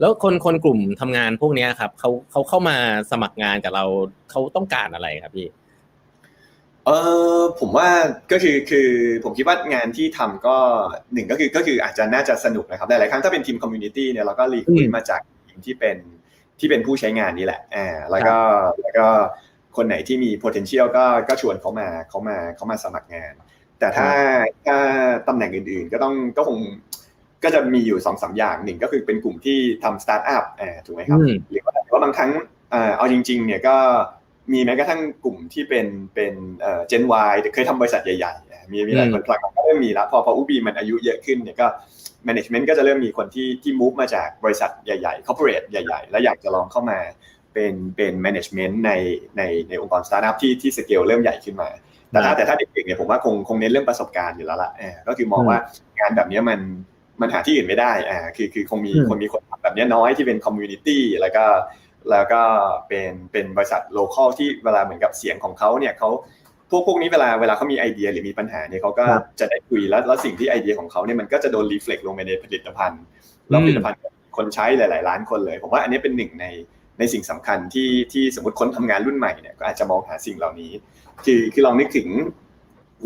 [0.00, 2.76] แล้วคนคนกลุ่มทำงานพวกนี้ครับเขาเขาเข้ามา
[3.10, 3.84] สมัครงานกับเรา
[4.30, 5.48] เขาต้องการอะไรครับพี่
[6.86, 6.90] เอ
[7.38, 7.88] อผมว่า
[8.32, 8.88] ก็คือคือ
[9.24, 10.56] ผมคิดว่างานที่ทำก็
[11.12, 15.96] หนึ่งก็คือก็คืออาจจะน่าจะสนุกนะครับหลายครั้งถ้าเป็นทีม community เนี่ยเราก็ recruit มาจากทีมที่เป็น
[16.58, 18.38] ที่เป็นผู้ใช้งานนี่แหละอ่าแล้วก็
[18.82, 19.06] แล้วก็
[19.76, 23.32] คนไหนที่มี potential ก็ก็ชวนเขามาเขามาเขามาสมัครงาน
[23.78, 24.10] แต่ถ้า
[24.66, 24.76] ถ้า
[25.28, 26.58] ตำแหน่งอื่นๆ ก็ต้องก็คง
[27.44, 31.18] ก็จะมีอยู่สองสาอย่างหนึ่งก็คือเป็นกลุ่มที่ทำสตาร์ทอัพอ่าถูกไหมครับ
[31.50, 31.62] หรือ
[31.92, 32.30] ว่าบางครั้ง
[32.74, 33.76] อ่าเอาจริง ๆ เนี่ยก็
[34.52, 41.66] มีแม้กระทั่งกลุ่มที่เป็นเป็นเอ่อ Gen Y เคยทำบริษัทใหญ่ๆ มีมีหลายคนพลังก็เริ่มมีแล้วพอพออุบีมันอายุเยอะขึ้นเนี่ยก็
[42.26, 46.98] management ก็จะเริ่มมีคนที่ที่ move มาจากบริษัทใหญ่ๆ corporate ใหญ่ ๆ แล้วอยากจะลองเข้ามา
[47.54, 48.92] เป็นเป็น management ใน
[49.36, 51.68] ในในองค์กรสตาร์ทอัพที่ที่สเกลเริ่มใหญ่ขึ้นมา
[52.10, 54.70] แต่ถ้าแต่ถ้าเด็กๆเนี่ยผมว่าคงคงเน้นเรื่องประสบการณ์อยู่แล้วล่ะ
[55.08, 55.58] ก็คือมองว่า
[55.98, 56.60] งานแบบนี้มัน
[57.20, 61.44] มันหาที่อื่นไม่ได้อ่าคือคือคงมีคนมีคนแบบนี้น้อยที่เป็น community แล้วก็
[62.10, 62.42] แล้วก็
[62.88, 66.10] เป็นเป็นบริษัท local ที่เวลาเหมือนกับเสียงของเขาเนี่ยเขา
[66.70, 69.04] พวกพวกนี้เวลาเวลาเขามีไอเดียหรือมีปัญหาเนี่ยเขาก็
[69.40, 73.02] จะได้คุยแล้วแล้วสิ่งที่ไอเดียของเขาเนี่ยมันก็จะโดน reflect ลงไปในผลิตภัณฑ์
[73.50, 73.98] แล้วผลิตภัณฑ์
[74.36, 76.46] คนใช้หลาย ๆ ล้านคนเลย ผมว่าอันนี้เป็นหนึ่งใน
[76.98, 80.72] ในสิ่งสำคัญที่ที่สมมติคนทำงานรุ่นใหม่เนี่ยก็อาจจะมองหาสิ่งเหล่านี้
[81.24, 82.08] คือคือลองนึกถึง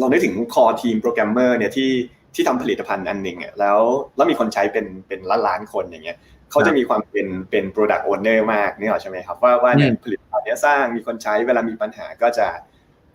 [0.00, 1.90] ลองนึกถึงคอทีมโปรแกรมเมอร์เนี่ยที่
[2.34, 3.78] ที่ทำผลิตภัณฑ์อันหนึ่งอะแล้ว
[4.16, 6.18] แล้วมีคนใช้เป็นเป็นล้านล้านคนอย่างเงี้ย
[6.50, 12.48] เขาจะมีความเป็นเป็น product owner มากนี่หรอใช่ไหมครับว่าว่าเนี่ยผลิตภัณฑ์นี้สร้างมีคนใช้เวลามีปัญหาก็จะ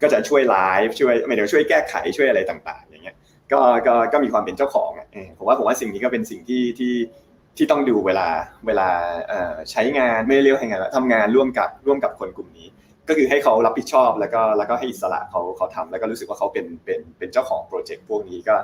[0.02, 3.16] ก็จะช่วยไลฟ์ช่วยไม่เดี๋ยวช่วยแก้ไขช่วยอะไรต่าง ๆ อย่างเงี้ย
[3.52, 5.08] ก็ก็ก็มีความเป็นเจ้าของอะ
[5.38, 6.94] ผมว่าผมว่าสิ่งนี้ก็เป็นสิ่งที่ที่
[7.58, 8.28] ที่ต้องดูเวลา
[8.68, 8.88] เวลา
[9.72, 12.68] ใช้งานไม่เรียกให้งานทำงานร่วมกับร่วมกับคนกลุ่มนี้
[13.08, 18.56] ก็คือให้เขารับผิดชอบแล้วก็แล้วก็ให้อิสระเขาเขาทำแล้วก็รู้สึกว่าเขาเป็นเป็นเป็นเจ้าของโปรเจกต์พวกนี้ก็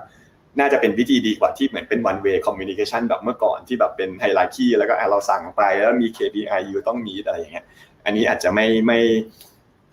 [0.59, 7.65] น่าจะเป็นวิธีดีกว่าที่เหมือนเป็น one way communication แบบเมื่อก่อนที่แบบเป็นไฮไลท์แล้วก็เราสั่งไปแล้วมี KPI อยู่ต้องมีอะไรอย่างเงี้ย
[8.05, 8.99] อันนี้อาจจะไม่ไม่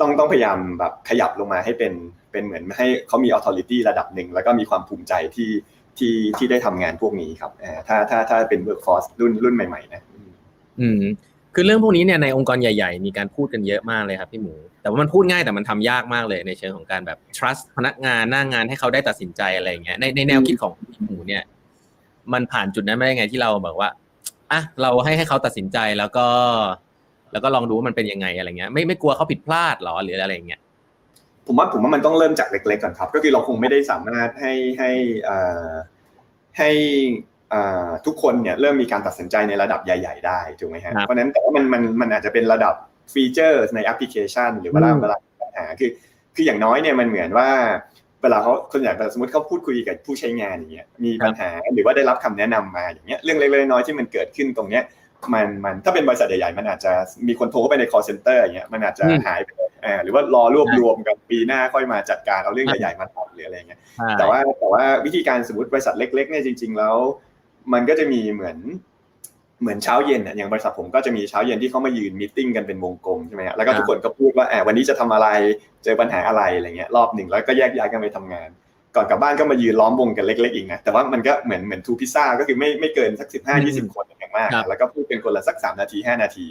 [0.00, 1.92] ต้องต้องพยายามแบบขยับลงมาให้เป็น
[2.33, 5.48] เป็นเหมือนให้เขามี authority ระดับหนึ่งแล้วก็มีความภูมิใจที่
[5.98, 7.50] ที่ที่ได้ทำงานพวกนี้ครับ
[7.88, 10.02] ถ้าถ้าถ้าเป็น workforce รุ่นรุ่นใหม่ๆนะ
[10.80, 11.02] อืม
[11.54, 21.42] คือเรื่องพวกนี้เนี่ยในองค์กรใหญ่ ๆ มีการพูดกันเยอะมากเลยครับพี่หมู แต่ว่ามันพูดง่ายแต่มันทำยากมากเลยในเชิงของการแบบ trust พนักงานหน้างานให้เขาได้ตัดสินใจอะไรอย่างเงี้ยในในแนวคิดของพี่หมูเนี่ย
[22.33, 23.88] มันผ่านจุดนั้นไม่ได้ไงที่เราแบบว่า
[24.52, 26.26] อะเราให้ให้เขาตัดสินใจแล้วก็
[27.33, 30.61] แล้วก็ลองดูว่ามันเป็นยังไงอะไรเงี้ยไม่ไม่กลัวเขาผิดพลาดหรอหรืออะไรเงี้ย
[31.46, 34.90] ผมว่าผมว่ามันต้องเริ่มจากเล็ก ๆก่อนครับ ก็คือเราคงไม่ได้สามารถให้ให้
[35.28, 35.72] อ่า
[36.59, 36.70] ให้
[38.07, 42.74] ทุกคนเนี่ยเริ่มมีการตัดสินใจในระดับใหญ่ ๆ ได้ถูกไหมฮะเพราะนั้นแต่ว่ามันมันมันอาจจะเป็นระดับ
[43.12, 45.90] ฟีเจอร์ในแอปพลิเคชัน หรือเวลาเวลาปัญหาคือ
[46.35, 47.48] คืออย่างน้อยเนี่ยมันเหมือนว่า
[48.22, 54.83] เวลาเขาคนอย่างสมมติเขาพูดคุยกับผู้ใช้งานอย่างเงี้ยมีปัญหาหรือว่าได้รับคำแนะนำมาอย่างเงี้ยเรื่องเล็กๆน้อยๆที่มันเกิดขึ้นตรงเนี้ย
[55.34, 56.92] มันมันถ้าเป็นบริษัทใหญ่ๆ มันอาจจะ
[57.28, 59.48] มีคนโทรเข้าไปใน call center อย่างเงี้ยมันอาจจะหายไป
[59.84, 63.80] อ่าหรือว่ารอรวบรวมกันปีหน้าค่อยมาจัดการเอาเรื่องใหญ่ๆมาทำหรืออะไรเงี้ย
[64.18, 66.94] แต่ว่าแต่ว่าวิธีการสมมติบริษัทเล็กๆเนี่ยจริง ๆ แล้ว
[67.72, 68.58] มันก็จะมีเหมือน
[69.60, 75.28] เหมือนเช้าเย็นอะอย่างบริษัทผมก็จะมีเช้าเย็นที่เขามายืนมิ팅กันเป็นวงกลมใช่ไหมฮะแล้วก็ทุกคนก็พูดว่าแอบวันนี้จะทำอะไร
[75.84, 78.48] เจอปัญหาอะไรอะไรเงี้ยรอบหนึ่งแล้วก็แยกย้ายกันไปทำงาน
[78.96, 86.46] ก่อนกลับบ้านก็มายืนล้อมวงกันเล็ก ๆ อีกนะ แต่ว่ามันก็เหมือนเหมือนทูพิซซ่าก็คือไม่ไม่เกินสักสิบห้ายี่สิบคนอย่างมาก แล้วก็พูดเป็นคนละสักสามนาทีห้านาที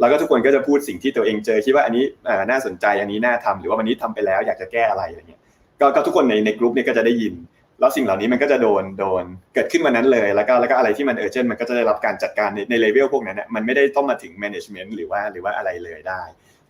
[0.00, 2.04] แล้วก็ทุกคนก็จะพูดสิ่งที่ตัวเองเจอคิดว่าอันนี้
[2.50, 5.40] น่าสนใจอันนี้น่าทำหรือว่าวันนี้ทำไปแล้วอยากจะแก้อะไรอะไรเงี้ย
[5.80, 7.34] ก็ทุกคนในในกลุ่มเนี่ยก็จะได้ยิน
[7.80, 9.24] แล้วสิ่งเหล่านี้มันก็จะโดนโดน
[9.54, 16.22] เกิดขึ้นวันนั้นเลย แล้วก็แล้วก็อะไรที่มัน urgent มันก็จะได้รับการจัดการในในเลเวลพวกนั้นเนี่ยมันไม่ได้ต้องมาถึง management หรือว่าหรือว่าอะไรเลยได้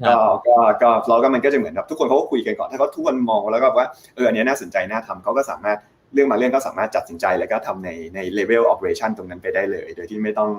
[0.08, 0.14] ก็
[0.48, 5.78] ก็ก็เราก็มันก็จะเหมือนแบบทุกคนเขาก็คุยกันก่อนถ้าเขาทุกคนมองแล้วก็ว่าเอออันนี้น่าสนใจน่าทำเขาก็สามารถ
[6.14, 10.50] เรื่องมาเรื่องก็สามารถจัดสินใจแล้วก็ทำในใน level operation ตรงนั้นไปได้เลย โดยที่ไม่ต้อง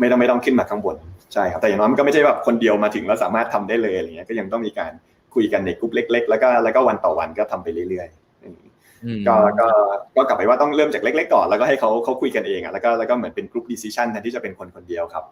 [0.00, 0.96] ไม่ต้องไม่ต้องขึ้นมาข้างบน
[1.32, 4.92] ใช่ครับแต่อย่างน้อยมันก็ไม่ใช่แบบคนเดียวมาถึงแล้วสามารถทำได้เลยอะไรเงี้ยก็ยังต้องมีการ
[5.34, 9.68] คุยกันในกลุ่มเล็ก ๆ แล้วก็แล้วก็วันต่อวันก็ทำไปเรื่อยๆก็ก็
[10.16, 15.24] ก็กลับไปว่าต้องเริ่มจากเล็ก ๆ ก่อนแล้วก็ให้เขาเขาคุยกันเองอะแล้วก็แล้วก็เหมือนเป็นกลุ่ม decision แทนที่จะเป็นคนคนเดียวครับ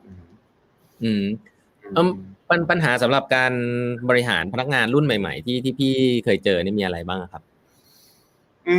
[1.04, 1.26] อืม
[2.50, 3.52] ปัญปัญหาสำหรับการ
[4.08, 7.42] บริหารพนักงานรุ่นใหม่ ๆ ที่ที่พี่เคยเจอนี่มีอะไรบ้างครับ
[8.68, 8.76] อื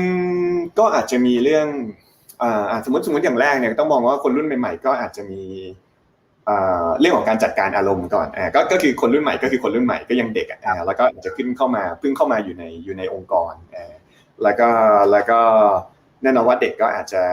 [0.52, 1.68] มก็อาจจะมีเรื่อง
[2.42, 5.44] อ่าสมมติสมมติอย่างแรกเนี่ยต้องมองว่าคนรุ่นใหม่ ๆ ก็อาจจะมี
[7.00, 13.94] เรื่องของการจัดการอารมณ์ก่อนอ่าก็ก็คือคนรุ่นใหม่ก็คือคนรุ่นใหม่ก็ยังเด็กอ่าแล้วก็อาจจะขึ้นเข้ามาเพิ่งเข้ามาอยู่ในอยู่ในองค์กรอ่า
[14.44, 14.70] แล้วก็
[15.12, 15.40] แล้วก็
[16.24, 17.24] แน่นอนว่าเด็กก็อาจจะ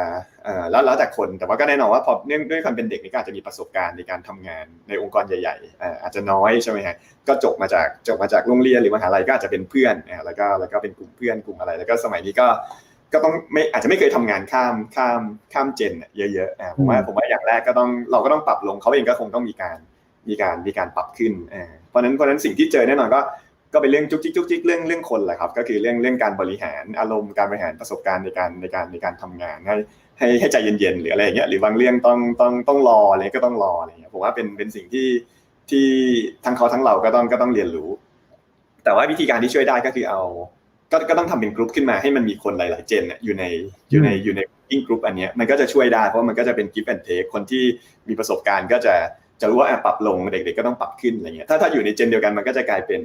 [0.70, 6.96] แล้วแล้วแต่คนแต่ว่าก็แน่นอนว่าพอเนื่องด้วยความเป็นเด็กนี่ก็อาจจะมีประสบการณ์ในการทำงานในองค์กรใหญ่ๆอาจจะน้อยใช่ไหมฮะ
[7.28, 12.46] ก็จบมาจากจบมาจากโรงเรียนหรือมหาลัยก็อาจจะเป็นเพื่อนแล้วก็แล้วก็เป็นกลุ่มเพื่อนกลุ่มอะไร แล้วก็สมัยนี้ก็
[13.12, 15.20] ก็ต้องไม่อาจจะไม่เคยทำงานข้ามข้าม
[15.52, 19.78] ข้ามเจนเยอะๆอ่าผมว่าผมว่าอย่างแรกก็ต้องเราก็ต้องปรับลงเขาเองก็คงต้องมีการ
[20.28, 23.20] มีการมีการปรับขึ้นอ่าเพราะนั้นเพราะนั้นสิ่งที่เจอแน่นอนก็
[23.72, 29.76] ก็เป็นเรื่องจุกจิกจุกจิกเรื่องเรื่องคนแหละครับ ก็คือเรื่องเรื่องการบริหารอารมณ์การบริหารประสบการณ์ในการในการในการทำงานให้
[30.18, 35.08] ให้ให้ใจเย็นๆหรืออะไรอย่างเงี้ยหรือบางเรื่องต้องต้องต้องรออะไรก็ต้องรออะไรเงี้ยผมว่าเป็นเป็นสิ่งที่
[35.70, 35.86] ที่
[36.44, 37.90] ทั้งเขาทั้งเราก็ต้องก็ต้องเรียนรู้
[38.84, 40.22] แต่ว่าวิธีการที่ช่วยได้ก็คือเอา
[40.92, 43.44] ก็ก็ต้องทำเป็นกลุ่มขึ้นมาให้มันมีคนหลาย ๆ เจนอยู่ใน
[43.90, 47.64] อยู่ในอยู่ในกิ้งกลุ่มอันนี้มันก็จะช่วยได้เพราะมันก็จะเป็นกิฟต์แอนเทคคนที่
[48.08, 48.94] มีประสบการณ์ก็จะ
[49.40, 53.00] จะรู้ว่าปรับลงเด็กๆก็ต้องปรับขึ้นอะไรเงี้ยถ้าถ้าอยู่ในเจนเดียวกันมันก็จะกลายเป็น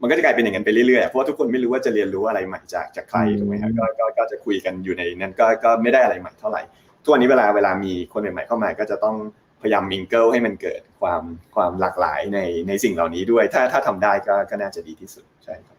[0.00, 6.62] มันก็จะกลายเป็นอย่างนั้นไปเรื่อยๆเพราะว่าทุกคนไม่รู้ว่าจะเรียนรู้อะไรใหม่จากจากใครถูกไหมครับก็ก็ก็จะคุยกันอยู่ในนั้นก็ก็ไม่ได้อะไรใหม่เท่าไหร่
[7.02, 9.16] ทุกวันนี้เวลาเวลามีคนใหม่ๆเข้ามาก็จะต้อง
[9.62, 11.22] พยายาม mingle ให้มันเกิดความ
[11.54, 15.76] ความหลากหลายในในสิ่งเหล่านี้ด้วย ถ้าถ้าทำได้ก็ก็น่าจะดีที่สุดใช่ครับ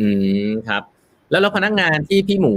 [0.00, 0.08] อื
[0.48, 0.82] มครับ
[1.30, 2.54] แล้วแล้วพนักงานที่พี่หมู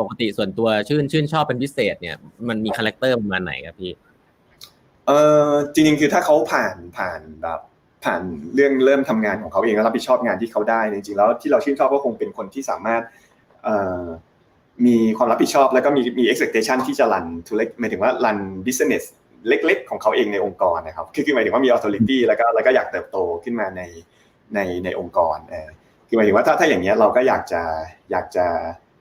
[0.00, 2.16] ปกติส่วนตัวชื่นชื่นชอบเป็นพิเศษเนี่ย
[2.48, 3.92] มันมี character ประมาณไหนครับพี่
[5.06, 5.10] เอ
[5.48, 7.60] อจริงๆคือถ้าเขาผ่านผ่านแบบ
[8.04, 8.22] ผ่าน
[8.54, 13.02] เรื่องเริ่มทำงานของเขาเองแล้วรับผิดชอบงานที่เขาได้จริงๆแล้วที่เราชื่นชอบก็คงเป็นคนที่สามารถ
[13.64, 14.04] เอ่อ
[14.86, 19.04] มีความรับผิดชอบแล้วก็มีมี expectation ที่จะ run ธุรกิจหมายถึงว่า run business
[19.48, 23.82] เล็ก ๆ ของเขาเองในองค์กรนะครับคือคือหมายถึงว่ามี authority แล้วก็แล้วก็อยากเติบโตขึ้นมาใน
[24.54, 25.68] ในในองค์กรเออ
[26.08, 27.62] คือหมายถึงว่าถ้าถ้าอย่างเงี้ยเราก็อยากจะ
[28.10, 28.46] อยากจะ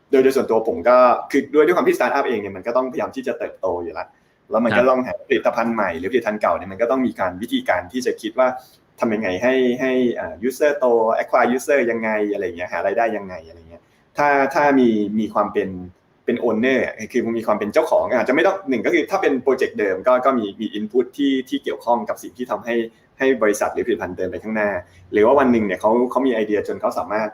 [0.10, 0.98] โดยโดยส่วนตัวผมก็
[1.32, 4.08] คือด้วยด้วยความที่สตาร์ทอัพเองเนี่ยมันก็ต้องพยายามที่จะเติบโตอยู่แล้ว
[4.52, 8.48] แล้วมันก็ต้องหาผลิตภัณฑ์ใหม่หรือผลิตภัณฑ์เก่าเนี่ยมันก็ต้องมีการวิธีการที่จะคิดว่า
[9.00, 9.92] ทำยังไงให้ให้
[10.48, 10.86] user โต
[11.22, 13.84] acquire user ยังไงอะไรเงี้ยหารายได้ยังไงอะไรเงี้ย
[14.18, 15.70] ถ้าถ้ามีมีความเป็น
[16.26, 22.76] เป็น owner คือมีความเป็นเจ้าของอาจจะไม่ต้องหนึ่งก็คือถ้าเป็นโปรเจกต์เดิมก็ก็มีมี input ที่ที่เกี่ยวข้องกับสิ่งที่ทำให้
[23.20, 24.70] ให้บริษัทหรือผลิตภัณฑ์เดินไปข้างหน้า
[25.14, 27.30] หรือว่าวันหนึ่งเนี่ยเขาเขามีไอเดียจนเขาสามารถ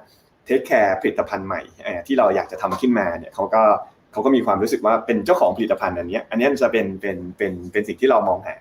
[0.46, 1.62] take care ผลิตภัณฑ์ใหม่
[2.08, 3.64] ที่เราอยากจะทำขึ้นมาเนี่ยเขาก็
[4.12, 8.56] เขาก็มีความรู้สึกว่าเป็นเจ้าของผลิตภัณฑ์อันนี้อันนี้จะเป็นเป็นเป็นเป็นสิ่งที่เรามองหา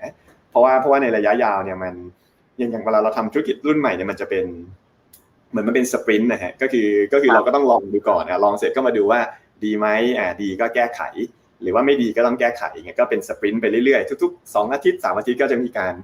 [0.51, 1.95] เพราะว่าเพราะว่าในระยะยาวเนี่ยมัน
[2.59, 4.45] อย่างอย่างเวลาเราทำธุรกิจรุ่นใหม่เนี่ยมันจะเป็น
[5.51, 9.21] เหมือนมันเป็นสปรินต์นะฮะก็คือก็คือเราก็ต้องลองดูก่อนนะลองเสร็จก็มาดูว่า
[9.65, 9.87] ดีไหม
[10.19, 11.01] อ่าดีก็แก้ไข
[11.63, 15.95] หรือว่าไม่ดีก็ต้องแก้ไขอย่างเงี้ยก็เป็นสปรินต์ไปเรื่อยๆทุกๆ2อาทิตย์3อาทิตย์ก็จะมีการ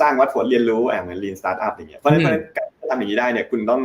[0.00, 3.80] สร้างวัดผลเรียนรู้เหมือน lean startup อย่างเงี้ยเพราะฉะนั้นการทำอย่างนี้ได้เนี่ยคุณต้อง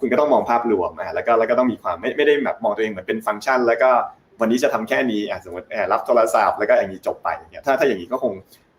[0.00, 3.90] คุณก็ต้องมองภาพรวมอ่าแล้วก็แล้วก็ต้องมีความไม่ไม่ได้แบบมองตัวเองเหมือนเป็นฟังก์ชัน แล้วก็
[4.40, 8.32] วันนี้จะทำแค่นี้อ่าสมมติรับโทรศัพท์แล้วก็อย่างนี้จบไปอย่างเงี้ยถ้าถ้าอย่างนี้ก็คง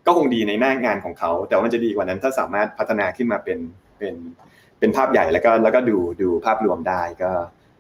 [0.08, 3.60] ก็คงดีในหน้างานของเขา แต่ว่ามันจะดีกว่านั้นถ้าสามารถพัฒนาขึ้นมาเป็น
[3.98, 4.16] เป็น
[4.80, 7.32] เป็นภาพใหญ่แล้วก็แล้วก็ดูดูภาพรวมได้ก็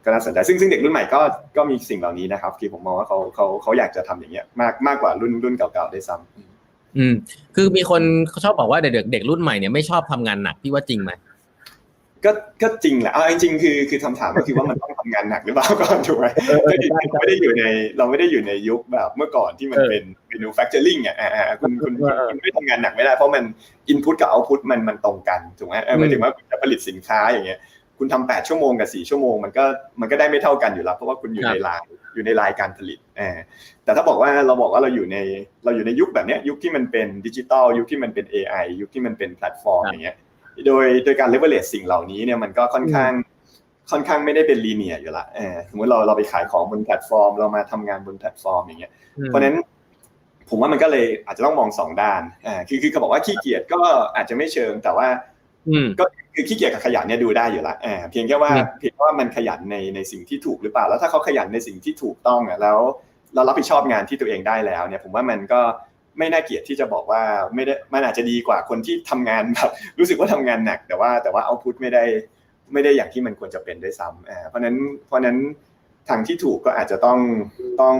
[0.03, 1.19] ก็น่าสนใจซึ่งซึ่งเด็กรุ่นใหม่ก็
[1.57, 7.13] ก็มีสิ่งเหล่านี้นะครับคือผมมองว่าเขาเขาเขาอยากจะทำอย่างเงี้ยมากมากกว่ารุ่นรุ่นเก่าๆได้ซ้ำอืม
[7.55, 11.11] คือมีคนเขาชอบบอกว่าเด็กเด็กรุ่นใหม่เนี่ยไม่ชอบทำงานหนักพี่ว่าจริงไหม
[12.25, 17.63] ก็ก็จริงแหละเอาจริงๆคือคือคำถามก็คือว่ามันต้องทำงานหนักหรือเปล่าก่อนถูกไหมเราไม่ได้อยู่ใน
[17.97, 21.93] เราไม่ได้อยู่ในยุคแบบเมื่อก่อนที่มันเป็น manufacturing อะอ่าคุณคุณ
[22.29, 23.43] คุณไม่ทำงานหนักไม่ได้เพราะมัน
[23.91, 27.59] input กับ output มันมันตรงกันถูกไหมหมายถึงว่าจะผลิตสินค้าอย่างเงี้ย
[27.99, 29.63] คุณทำแปดชั่วโมงกับสี่ชั่วโมงมันก็
[30.01, 31.81] มันก็ได้ไม่เท่ากันอยู่แล้วเพราะว่าคุณอยู่ในลาย
[32.13, 32.99] อยู่ในลายการผลิต
[33.83, 35.17] แต่ถ้าบอกว่าเราบอกว่าเราอยู่ใน
[35.63, 40.17] เราอยู่ในยุคแบบนี้ยุคที่มันเป็นดิจิตอลยุคที่มันเป็น AI ยุคที่มันเป็นแพลตฟอร์มอย่างเงี้ย
[40.65, 43.11] โดยโดยการเลเวลเลตสิ่งเหล่านี้เนี่ยมันก็ค่อนข้าง
[43.91, 48.91] ค่อนข้างไม่ได้เป็น linear อยู่ละเออสมมติเราเราไปขายของบนแพลตฟอร์ม เรามาทำงานบนแพลตฟอร์มอย่างเงี้ย
[49.25, 49.55] เพราะนั้น
[50.49, 53.79] ผมว่ามันก็เลยอาจจะต้องมองสองด้านอ่าคือคือเขาบอกว่าขี้เกียจก็
[54.15, 55.07] อาจจะไม่เชิงแต่ว่า
[55.99, 62.77] ก็คือขี้เกียจกับขยันเนี่ยดูได้อยู่ละอ่าเพียงแค่ว่าเพียงว่ามันขยันในในสิ่งที่ถูกหรือเปล่า แล้วถ้าเขาขยันในสิ่งที่ถูกต้องอะแล้ว
[63.35, 65.61] เรารับผิดชอบงานที่ตัวเองได้แล้วเนี่ยผมว่ามันก็
[66.17, 67.21] ไม่น่าเกียดที่จะบอกว่า
[67.55, 72.03] ไม่ได้มันอาจจะดีกว่าคนที่ทำงานแบบรู้สึกว่าทำงานหนัก แต่ว่าแต่ว่าเอาพุทไม่ได้
[72.73, 74.75] ไม่ได้อย่างที่มันควรจะเป็นด้วยซ้ำอ่าเพราะนั้น
[75.07, 75.37] เพราะนั้น
[76.09, 77.19] ทางที่ถูกก็อาจจะต้อง
[77.81, 77.97] ต้อง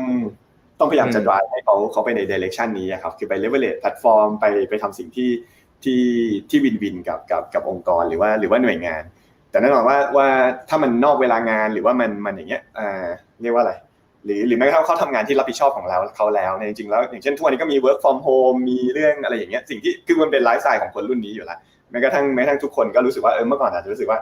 [0.79, 5.31] ต้องพยายามจะ drive ให้เขาเขาไปใน direction นี้ครับคือไป leverage แพลตฟอร์มไปไปทำสิ่งที่
[5.83, 6.03] ที่
[6.49, 9.03] ที่ win-win กับกับกับองค์กรหรือว่าหรือว่าหน่วยงาน
[9.49, 10.27] แต่แน่นอนว่าว่า
[10.69, 13.05] ถ้ามันนอกเวลางานหรือว่ามันมันอย่างเงี้ยอ่า
[13.41, 13.73] เรียกว่าอะไร
[14.25, 21.57] หรือหรือแม้กระทั่งเขาทำงานที่รับผิดชอบของเราเขาแล้วในจริงๆแล้วอย่างเช่นทุกวันนี้ก็มี work from home มีเรื่องอะไรอย่างเงี้ยสิ่งที่คือมันเป็นไลฟ์สไตล์ของคนรุ่นนี้อยู่แล้ว
[21.91, 24.19] แม้กระทั่งแม้กระทั่งทุกคนก็รู้สึกว่าเออเมื่อก่อนอาจจะรู้สึกว่า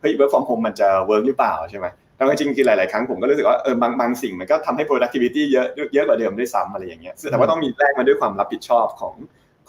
[0.00, 9.14] เฮ้ย work from home มันจะ work หรือเปล่าใช่ไหมแต่จริงๆคือหลายๆครั้งผมก็รู้สึกว่าเออบางบางสิ่งมันก็ทำให้ productivity เยอะเยอะกว่าเดิมด้วยซ้ำอะไรอย่างเงี้ยแต่ว่าต้องมีแลกมาด้วยความรับผิดชอบของ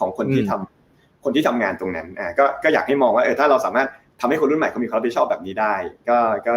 [0.00, 3.88] ของคนที่ทำคนที่ทำงานตรงนั้นอ่าก็ก็อยากให้มองว่าเออถ้าเราสามารถ
[4.20, 5.74] ทำให้คนรุ่นใหม่เขามีความรับผิดชอบแบบนี้ได้
[6.08, 6.56] ก็ก็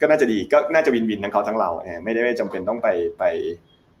[0.00, 3.24] ก็น่าจะดีก็น่าจะวินวินทั้งเขาทั้งเราเออไม่ได้จำเป็นต้องไปไป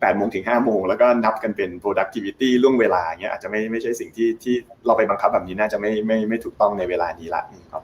[0.00, 4.54] แปดโมงถึงห้าโมงแล้วก็นับกันเป็น productivity ล่วงเวลาเงี้ยอาจจะไม่ไม่ใช่สิ่งที่ที่
[4.86, 7.82] เราไปบังคับแบบนี้น่าจะไม่ไม่ไม่ถูกต้องในเวลานี้ละครับ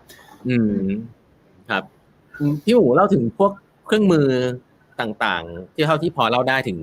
[0.49, 0.89] อืม
[1.71, 1.85] ครับ
[2.65, 3.53] พี่หมูเล่าถึงพวก
[3.87, 4.27] เครื่องมือ
[5.01, 6.79] ต่างๆ ที่เท่าที่พอเล่าได้ถึง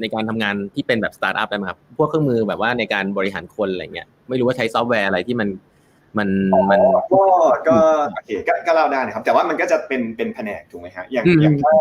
[0.00, 5.48] ในการทำงานที่เป็นแบบสตาร์ทอัพได้ไหมครับพวกเครื่องมือแบบว่าในการบริหารคนอะไรเงี้ยไม่รู้ว่าใช้ซอฟต์แวร์อะไรที่มัน
[6.18, 6.28] มัน
[6.70, 6.80] มัน
[7.12, 7.24] ก็
[7.68, 7.76] ก็
[8.12, 8.30] โอเค
[8.66, 11.72] ก็เล่าได้นะครับ แต่ว่ามันก็จะเป็นเป็นแผนกถูกไหมฮะอย่างอย่างถ้า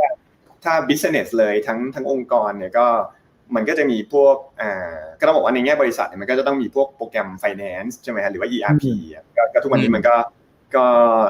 [0.63, 2.87] ถ้า business เลยทั้งทั้งองค์กรเนี่ยก็
[3.55, 8.83] มันก็จะมีพวกอ่าก็ต้องบอกว่าในแง่บริษัทเนี่ยมันก็จะต้องมีพวกโปรแกรม finance ใช่ไหมฮะหรือว่า ERP
[9.53, 10.15] ก็ทุกวันนี้มันก็
[10.75, 10.85] ก็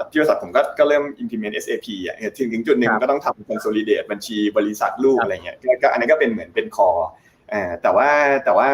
[0.10, 6.90] ที่บริษัทผมก็ก็เริ่ม implement SAP อะถึงถึงจุดหนึ่งก็ต้องทำ consolidate บัญชีบริษัทลูกอะไรเงี้ยก็อันนี้ก็เป็นเหมือนเป็นคอ
[7.54, 8.10] อ่าแต่ว่า
[8.46, 8.68] แต่ว่า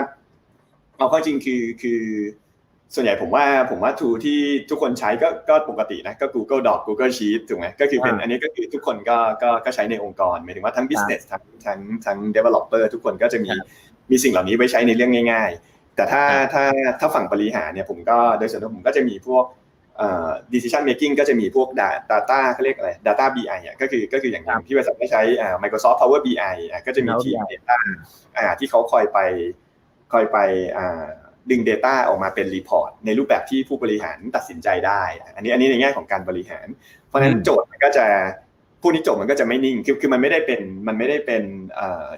[0.98, 2.02] เอาเข้าจริงคือคือ
[2.96, 13.52] ส่วนใหญ่ผมว่าผมว่า tool ที่ทุกคนใช้ก็ก็ปกตินะก็ Google Doc Google Sheet ถูกไหมก็คือเป็นอันนี้ก็คือทุกคนก็ก็ก็ใช้ในองค์กรหมายถึงว่าทั้ง business ทั้งทั้งทั้ง developer ทุกคนก็จะมี
[14.12, 16.24] มีสิ่งเหล่านี้ไว้ใช้ในเรื่องง่าย ๆ แต่ถ้า
[16.54, 16.64] ถ้า
[17.00, 19.46] ถ้าฝั่งบริหารเนี่ยผมก็โดยส่วนตัวผมก็จะมีพวก
[20.54, 21.68] decision making ก็จะมีพวก
[22.12, 25.22] data เขาเรียกอะไร data BI อะก็คือก็คืออย่างที่บริษัทได้ใช้
[25.64, 27.78] Microsoft Power BI อะก็จะมีทีม data
[28.38, 29.20] อ่าที่เขาคอยไป
[30.14, 30.38] คอยไป
[30.78, 31.06] อ่า
[31.52, 35.04] ดึง Data ออกมาเป็นรีพอร์ตในรูปแบบที่ผู้บริหารตัดสินใจได้
[35.36, 36.68] อันนี้อันนี้ในแง่ของการบริหาร
[37.08, 38.06] เพราะฉะนั้นโจทย์มันก็จะ
[38.82, 41.44] ผู้นี้โจทย์มันก็จะไม่นิ่งคือคือมันไม่ได้เป็นมันไม่ได้เป็น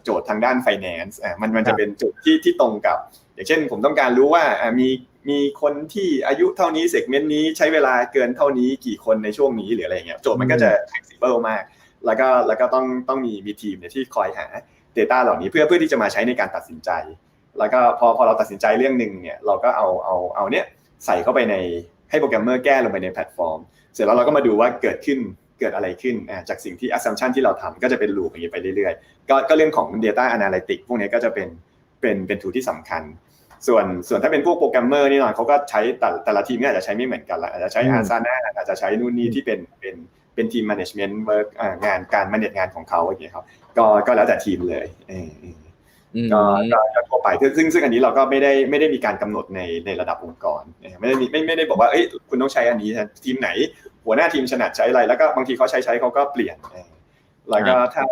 [0.04, 2.98] โจทย์ทางด้าน finance อ่ามันมันจะเป็นโจทย์ที่ที่ตรงกับ
[3.36, 4.44] อย่างเช่น ผมต้องการรู้ว่า
[4.80, 4.88] มี
[5.30, 11.64] มีคนที่อายุเท่านี้เซกเมนต์นี้ใช้เวลาเกินเท่านี้กี่คนในช่วงนี้หรืออะไรเงี้ยโจทย์มันก็จะ flexible มาก
[12.06, 14.48] แล้วก็แล้วก็ต้องต้องมีมีทีมเนี่ยที่คอยหา
[14.98, 16.92] Data เหล่านี้เพื่อเพื่อที่จะมาใช้ในการตัดสินใจ
[17.60, 20.66] แล้วก็พอพอเราตัดสินใจเรื่องหนึ่งเนี่ยเราก็เอาเอาเอาเนี้ย
[21.06, 21.56] ใส่เข้าไปใน
[22.10, 23.60] ให้โปรแกรมเมอร์แก้ลงไปในแพลตฟอร์ม
[23.94, 25.20] เสร็จแล้วเราก็มาดูว่าเกิดขึ้น
[25.60, 26.16] เกิดอะไรขึ้น
[26.50, 31.48] จากสิ่งที่ assumption ที่เราทำก็จะเป็นลูปอย่างนี้ไปเรื่อยๆก็ก็เรื่องของ data analytics พวกนี้ก็จะเป็น
[32.02, 33.04] เป็นเป็น tool ที่สำคัญ
[33.68, 39.96] ส่วนส่วนถ้าเป็นพวกโปรแกรมเมอร์นี่หน่อยเขาก็ใช้แต่แต่ละทีมเนี่ยอาจจะใช้ไม่เหมือนกันละอาจจะใช้อาซาน่าอาจจะใช้นู่นนี่ที่เป็นเป็น
[40.36, 41.48] เป็นทีม management work
[41.86, 43.46] งานการ manage งานของเขาอย่างเงี้ยครับ
[43.78, 44.86] ก็ก็แล้วแต่ทีมเลย
[46.34, 46.42] ก็
[46.96, 50.64] ก็ทั่วไปซึ่งซึ่งอันนี้เราก็ไม่ได้ไม่ได้มีการกำหนดในในระดับองค์กร
[51.00, 52.90] ไม่ได้ไม่ไม่ได้บอกว่าเอ้ยคุณต้องใช้อันนี้
[53.24, 53.50] ทีมไหน
[54.06, 56.58] หัวหน้าทีมถนัดใช้อะไรแล้วก็บางทีเขาใช้ใช้เขาก็เปลี่ยน
[57.50, 58.06] แล้วก็ถ้า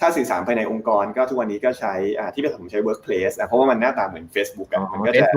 [0.00, 1.94] ถ้าสื่อสารภายในองค์กรก็ทุกวันนี้ก็ใช้
[2.34, 5.28] ที่ผมใช้ workplace เพราะว่ามันหน้าตาเหมือน Facebook อะมันก็จะ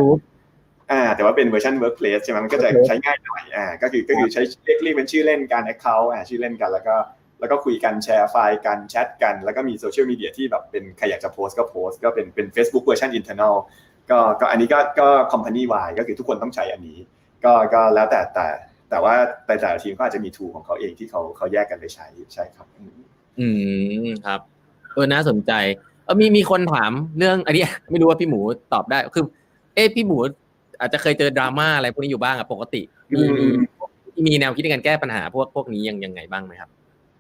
[0.91, 6.95] อ่าแต่ว่าเป็นเวอร์ชัน workplace ใช่ไหมมันก็จะใช้ง่ายหน่อยอ่าก็คือก็คือใช้เรียกเรียกเป็นชื่อเล่นการ account อ่าชื่อเล่นกันแล้วก็
[7.43, 13.56] แล้วก็คุยกันแชร์ไฟล์กันแชทกัน แล้วก็มีโซเชียลมีเดียที่แบบเป็นใครอยากจะโพสก็โพสก็เป็นเป็น Facebook เวอร์ชัน internal
[14.10, 16.97] ก็ก็อันนี้ก็ก็ company wide ก็คือทุกคนต้องใช้อันนี้
[17.45, 18.47] ก็ก็แล้วแต่แต่
[18.89, 19.13] แต่ว่า
[19.45, 22.67] แต่แต่ละทีมก็อาจจะมีทูของเขาเองที่เขาเขาแยกกันไปใช้ใช่ครับ
[23.39, 23.47] อื
[24.06, 24.39] มครับ
[24.93, 25.51] เออน่าสนใจ
[26.06, 28.39] เออมีมีคนถามเรื่องอันนี้ไม่รู้ว่าพี่หมู
[28.73, 29.23] ตอบได้คือ
[29.75, 30.17] เอ้พี่หมู
[30.79, 33.45] อาจจะเคยเจอดราม่าอะไรพวกนี้อยู่บ้างอะปกติมีมี
[34.27, 36.69] มีแนวคิดในการแก้ปัญหาพวกพวกนี้ยังยังไงบ้างไหมครับ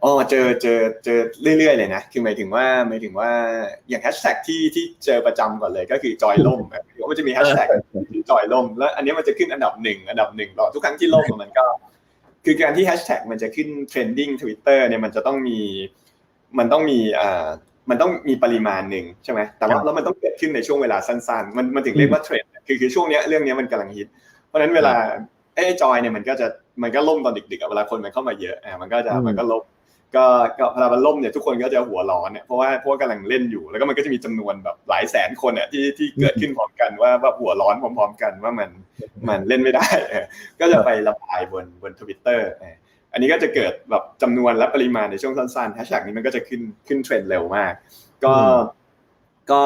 [0.03, 1.19] อ๋อเจอเจอเจอ
[1.57, 3.29] เรื่อยๆเลยนะคือหมายถึงว่าหมายถึงว่า
[3.89, 6.59] อย่างแฮชแท็กที่ที่เจอประจำก่อนเลยก็คือจอยล่ม
[7.09, 7.67] มันจะมีแฮชแท็ก
[8.29, 11.65] จอยล่มแล้ว อันนี้มันจะขึ้นอันดับหนึ่งอันดับหนึ่งตลอดทุกครั้งที่ล่มมันก็
[12.45, 15.59] คือการที่แฮชแท็กมันจะขึ้น trending ทวิตเตอร์เนี่ยมันจะต้องมี
[16.57, 17.45] มันต้องมีอ่า
[17.89, 24.07] มันต้องมีปริมาณหนึ่งใช่ไหมแต่ว่าแล้วมันต้องเกิดขึ้นในช่วงเวลาสั้นๆ มันมันถึงเรียกว่าเทรนด์คือคือช่วงนี้เรื่องนี้มันกำลังฮิต
[24.47, 24.93] เพราะฉะนั้นเวลา
[25.55, 26.47] ไอ้จอยเนี่ยมันก็จะ
[26.83, 29.63] มันก็ล่มตอนดึกๆเวลาคนมันเข้ามาเยอะอ่ามันก็จะมันก็ล่ม
[30.15, 30.25] ก็
[30.59, 38.69] ก็เวลามันล่มเนี่ยทุกคนก็จะหัวร้อนเนี่ยเพราะว่าเพราะว่ากำลังเล่นอยู่ แล้วก็มันก็จะมีจำนวนแบบหลายแสนคนเนี่ยที่ที่เกิดขึ้นพร้อมกันว่าว่าหัวร้อนพร้อมๆกันว่ามัน
[39.29, 39.87] มันเล่นไม่ได้
[40.59, 42.49] ก็จะไประบายบนบนทวิตเตอร์
[43.13, 47.73] อันนี้ก็จะเกิดแบบจำนวนและปริมาณในช่วงสั้นๆแฮชแท็กนี้มันก็จะขึ้นขึ้นเทรนด์เร็วมาก
[48.25, 48.35] ก็
[49.51, 49.61] ก็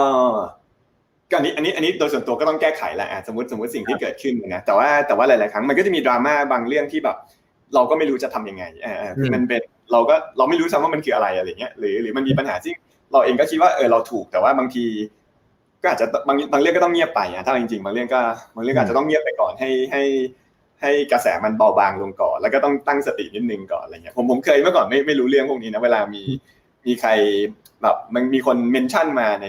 [1.31, 7.17] ก็อันนี้อันนี้อันนี้โดยส่วนตัวก็ต้องแก้ไขแหละสมมติสมมติสิ่งที่เกิดขึ้นนะแต่ว่าแต่ว่าหลายๆครั้งมันก็จะมีดราม่าบางเรื่องที่แบบ
[7.75, 12.73] เราก็ไม่รู้จะทํำยังไงอ่ามันเป็น เราก็เราไม่รู้ซ้ำว่ามันคืออะไรอะไรเงี้ยหรือหรือมันมีปัญหาที่
[13.11, 14.85] เราเองก็คิดว่าเออเราถูกแต่ว่าบางที
[15.81, 18.19] ก็อาจจะบางบางเรื่องก็ต้องเงียบไปอะถ้าจริงๆบางเรื่องก็
[18.55, 20.03] บางเรื่องอาจจะต้องเงียบไปก่อนให้ให้
[20.81, 26.23] ให้กระแสมันเบาบางลงก่อน แล้วก็ต้องตั้งสตินิดนึงก่อนอะไรเงี้ยผมผมเคยเมื่อก่อนไม่ไม่รู้เรื่องพวกนี้นะเวลามี
[26.85, 27.09] มีใคร
[27.81, 29.47] แบบมันมีคน mention มาใน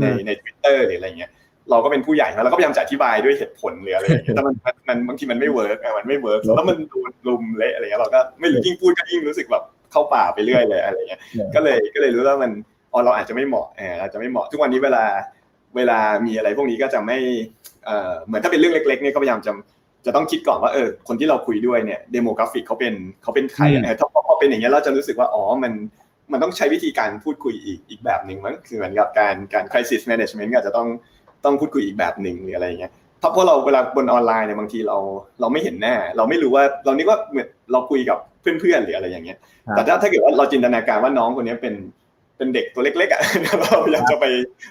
[0.00, 1.30] ในในทวิตเตอร์หรืออะไรเงี้ย
[1.70, 4.54] เราก็เป็นผู้ใหญ่แล้วเราก็พยายามจะอธิบายด้วยเหตุผลหรืออะไรอย่างเงี้ยแต่มัน
[4.88, 11.20] มันบางทีมันไม่ work มันไม่ work แล้วมันโดนรุมเละอะไรเงี้ยเราก็ไม่รู้ยิ่งพูดก็ยิ่งรู้สึกแบบ เข้าป่าไปเรื่อยเลยอะไรเงี้ย
[11.54, 12.50] ก็เลยก็เลยรู้ว่ามัน
[12.92, 15.04] อ๋อเราอาจจะไม่เหมาะเอออาจจะไม่เหมาะทุกวันนี้เวลา
[15.76, 17.18] เวลามีอะไรพวกนี้ก็จะไม่
[17.86, 19.52] เอ่อเหมือนถ้าเป็นเรื่องเล็กๆเนี่ยก็พยายามจะ
[20.06, 25.72] จะต้องคิดก่อนว่าเออคนที่เราคุยด้วยเนี่ย demographic เขาเป็นเขาเป็นใครเออถ้าพอเป็นอย่างเงี้ยเราจะรู้สึกว่าอ๋อมัน
[26.32, 30.88] มันต้องใช้วิธีการพูดคุยอีกอีกแบบหนึ่งมั้งคือเหมือนกับการการ crisis management ก็อาจจะต้อง
[31.44, 34.98] ต้องพูดคุยอีกแบบหนึ่งหรืออะไรอย่างเงี้ยเพราะพวกเราเวลาบนออนไลน์เนี่ยบางทีเรา
[35.40, 39.38] เราไม่เห็นหน้า เราไม่รู้ว่าเรานึกว่าเหมือนเราคุยกับ เพื่อนๆหรืออะไรอย่างเงี้ย
[39.70, 41.74] แต่ถ้าถ้าเกิดว่าเราจินตนาการว่าน้องคนนี้เป็น
[42.36, 43.22] เป็นเด็กตัวเล็กๆอะ
[43.60, 44.26] เราพยายามจะไป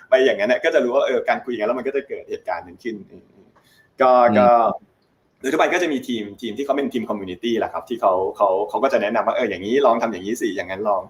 [0.10, 2.96] ไปอย่างนั้นก็จะรู้ว่าเออการคุยกันแล้วมันก็จะเกิดเหตุการณ์นึงขึ้น
[4.02, 4.48] ก็ก็
[5.40, 11.02] โดยทั่วไปก็จะมีทีมทีมที่เขาเป็นทีม community แหละครับ ที่เขาเขาเขาก็จะแนะนำว่าเอออย่างนี้ลองทำอย่างนี้สิอย่างนั้นลอง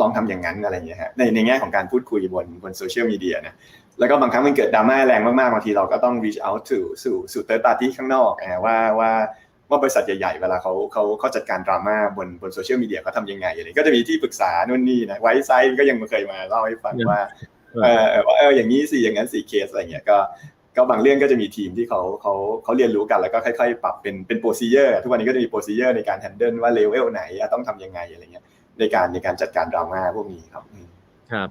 [0.00, 3.54] ลองทำอย่างนั้นอะไรอย่างเงี้ยฮะในในแง่ของการพูดคุยบนบนโซเชียลมีเดียนะ
[3.98, 8.32] แล้วก็บางครั้งมันเกิดดราม่าแรงมากๆบางทีเราก็ต้อง reach out to สู่สู่ third party ข้างนอก
[8.64, 9.10] ว่าว่า
[9.70, 17.20] ว่าบริษัทใหญ่ๆ เวลาเขาเขาเขาจัดการดราม่าบนบนโซเชียลมีเดียเขาทำยังไงอะไรก็จะมีที่ปรึกษานู่นนี่นะไวซ์ไซท์ก็ยังเคยมาเล่าให้ฟังว่า
[17.82, 20.16] เออว่าเอออย่างนี้สิอย่างนั้นสิเคสอะไรเงี้ยก็
[20.76, 27.22] ก็บางเรื่องก็จะมีทีมที่เขาเขาเขาเรียนรู้กันแล้วก็ค่อยๆ ปรับเป็นเป็น procedure ทุกวันนี้ก็จะมี procedure ในการ handle ว่า level ไหน
[27.54, 28.44] ต้องทำยังไงอะไรเงี้ย
[28.78, 30.64] ในการในการจัดการดราม่าพวกนี้ครับ
[31.32, 31.48] ครับ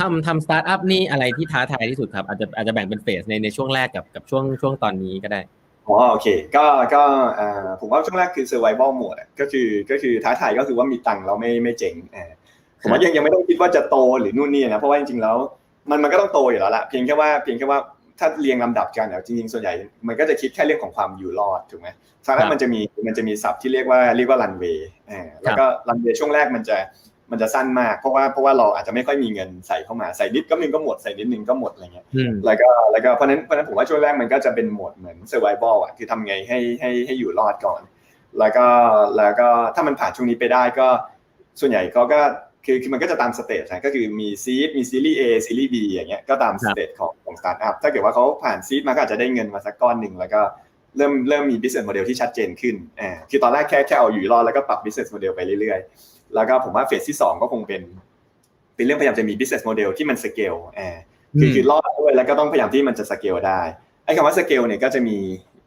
[0.00, 5.40] ทำทำสตาร์ทอัพนี่อะไรที่ท้าทายที่สุดครับอาจจะอาจจะแบ่งเป็นเฟสในในช่วงแรกกับกับช่วงช่วงตอนนี้ก็ได้
[5.88, 7.02] อ๋อโอเค ก็ก็
[7.38, 12.30] อ่าผมว่าช่วงแรกคือ survival mode ก็คือก็คือท้าทายก็คือว่ามีตังค์เราไม่ไม่เจ๋งอ่า
[12.82, 15.36] ผมว่ายังยังไม่ต้องคิดว่าจะโตหรือนู่นนี่นะเพราะว่าจริงๆแล้ว
[15.90, 17.78] มันมันก็ต้องโตอยู่แล้วละเพียงแค่ว่าเพียงแค่ว่า
[18.18, 19.72] ถ้าเรียงลำดับกันเนี่ยจริงๆส่วนใหญ่
[20.08, 21.88] มันก็จะคิดแค่เรื่องของความอยู่รอดถูกไหม
[22.26, 26.76] สาระมันจะมีมันจะมีศัพท์ที่เรียกว่าเรียกว่ารันเวย์อ่าแล้วก็รันเวย์ช่วงแรกมันจะ
[27.30, 32.06] มันจะสั้นมากเพราะว่าเพราะว่าเราอาจจะไม่ค่อยมีเงินใส่เข้ามาใส่นิดก็นึงก็หมดใส่นิดนึงก็หมดอะไรเงี้ย
[32.44, 37.82] แล้วก็แล้วก็เพราะนั้นเพราะนั้นผมว่าช่วงแรกมันก็จะเป็นโหมดเหมือนเซอร์ไวบอลอะคือทำไงให้ให้ให้อยู่รอดก่อน
[38.38, 38.66] แล้วก็
[39.16, 40.88] แล้วก็ถ้ามันผ่านช่วงนี้ไปได้ก็
[41.60, 42.20] ส่วนใหญ่เขาก็
[42.66, 50.40] คือคือมันก็จะตามสเตจนะก็คือมีซีดมีซีรีส์ A ซีรีส์ B อย่างเงี้ยก็ตาม stage ของของสตาร์ทอัพถ้าเกิดว่าเขาผ่าน seed มาก็อาจจะได้เงินมาสักก้อนหนึ่งแล้วก็
[50.96, 57.82] เริ่มเริ่มมี business model ที่ชัดเจนขึ้นอ่าคือตอนแรกแค่แค่เอาอยู่รอดแล้วก็ปรับ business model ไปเรื่อยๆ แล้วก็ผมว่าเฟสที่ 2 ก็คงเป็น
[58.76, 60.96] เป็นเรื่องพยายามจะมี business model ที่มันสเกลอ่า
[61.38, 63.60] คือคือรอดด้วยแล้วก็ต้องพยายามที่มันจะสเกลได้
[64.04, 65.18] ไอ้คำว่าสเกลเนี่ยก็จะมี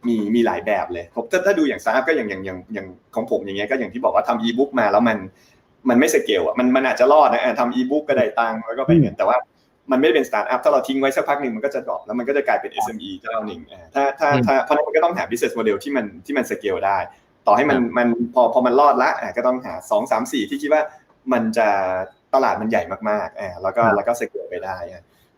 [0.08, 5.18] มีมีหลายแบบเลยผมถ้าถ้าดูอย่างสตาร์ทก็อย่างอย่างอย่างอย่างของผมอย่างเงี้ยก็อย่างที่บอกว่าทำอีบุ๊กมาแล้วมัน
[5.90, 9.38] มันไม่สเกลอะมันมันอาจจะรอดนะทำอีบุ๊กก็ได้ตังค์แล้วก็ไปเงินแต่ว่า
[9.92, 13.62] มันไม่เป็นสตาร์ทอัพถ้าเราทิ้งไว้สักพักหนึ่งมันก็จะ drop แล้วมันก็จะกลายเป็น SME เจ้าหนึ่ง
[13.94, 16.98] ถ้าถ้าถ้าเพราะนั้นมันก็ต้องหา business model ที่มันที่มันสเกลได้
[17.48, 20.82] ต่อให้มันมันพอพอมันรอดละก็ต้องหาสองสามสี่ที่คิดว่า
[21.34, 21.68] มันจะ
[22.34, 24.78] ตลาดมันใหญ่มากๆอ่าแล้วก็แล้วก็สเกลไปได้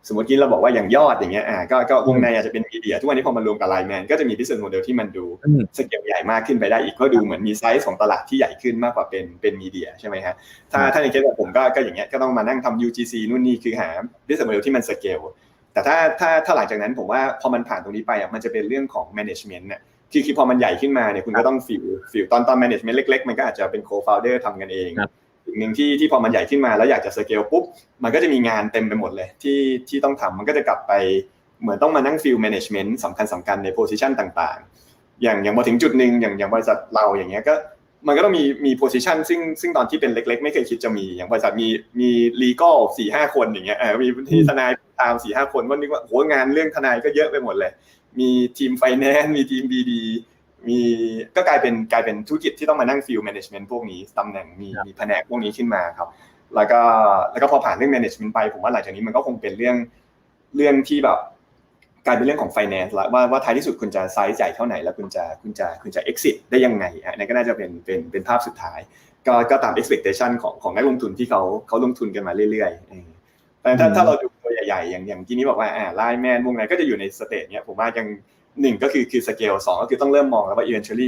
[0.07, 5.25] สมมติที่เราบอกว่าอย่างยอดอย่างเงี้ยอ่าก็ก็วงในอาจจะเป็น media ทุกวันนี้พอมารวมกับไลน์แมนก็จะมี business model ที่มันดู
[5.77, 10.35] สเกลใหญ่มากขึ้นไปได้อีกก็ดูเหมือนมีไซส์ของตลาดที่ใหญ่ขึ้นมากกว่าเป็นเป็น media ใช่ไหมฮะ
[10.71, 13.89] ถ้าถ้าในเคสของผมก็ก็อย่างเงี้ยก็ต้องมานั่งทำ UGC นู่นนี่คือหา
[14.27, 15.19] business model ที่มันสเกล
[15.73, 19.81] แต่ถ้าถ้าถ้าหลังจากนั้นผมว่าพอมันผ่านตรงนี้ไปอะมันจะเป็นเรื่องของ management เนี่ย
[20.13, 24.89] ที่คือพอมันใหญ่ขึ้นมาเนี่ยคุณก็ต้อง fill fill ตอนตอน management เล็ก ๆ มันก็อาจจะเป็น co-founder ทำกันเอง
[25.45, 27.63] อีกหนึ่งที่ที่พอมันใหญ่ขึ้นมาแล้วอยากจะสเกลปุ๊บ
[28.03, 30.93] มันก็จะมีงานเต็มไปหมดเลยที่ที่ต้องทำมันก็จะกลับไป
[31.61, 37.53] เหมือนต้องมานั่ง fill management สำคัญสำคัญใน position ต่างๆ อย่างอย่างพอถึงจุดหนึ่งอย่างอย่างบริษัทเราอย่างเงี้ยก็
[38.07, 41.67] มันก็ต้องมีมี position ซึ่งซึ่งตอนที่เป็นเล็ก ๆ ไม่เคยคิดจะมีอย่างบริษัทมี
[41.99, 42.09] มี
[42.41, 44.71] legal สี่ห้าคนอย่างเงี้ยมีที่ทนาย
[45.01, 47.71] ตามสี่ห้าคนว่านึกว่าโหงานเรื่องทนายก็เยอะไปหมดเลย
[48.19, 50.01] มีทีมไฟแนนซ์มีทีม BD
[50.67, 50.79] มี
[51.35, 56.09] ก็กลายเป็นกลายเป็นธุรกิจที่ต้องมานั่ง fill management พวกนี้ตำแหน่งมีมีแผนกพวกนี้ขึ้นมาครับ
[56.55, 56.81] แล้วก็
[57.31, 59.75] แล้วก็พอผ่านเรื่อง management ไป ผมว่าหลังจากนี้มันก็คงเป็นเรื่อง
[60.55, 61.19] เรื่องที่แบบ
[62.05, 68.79] กลายเป็นเรื่องของไฟแนนซ์ละว่าว่าท้ายที่สุดคุณจะไซส์ใหญ่เท่าไหร่แล้วคุณจะคุณจะคุณจะ exit ได้ยังไงอันนี้ก็น่าจะเป็นเป็นเป็นภาพสุดท้าย
[69.27, 78.07] ก็ก็ตาม expectation ของของนักลงทุนที่เขาเขาลงทุนกันมาเรื่อยๆแต่ถ้าถ้าเราดูตัวใหญ่ๆอย่างอย่างที่นี้บอกว่าอ่าไลน์แมนวงในก็จะอยู่ใน stage เนี้ยผมว่ายัง
[78.61, 81.07] หนึ่งก็คือคือสเกลสองก็คือต้องเริ่มมองแล้วว่า eventually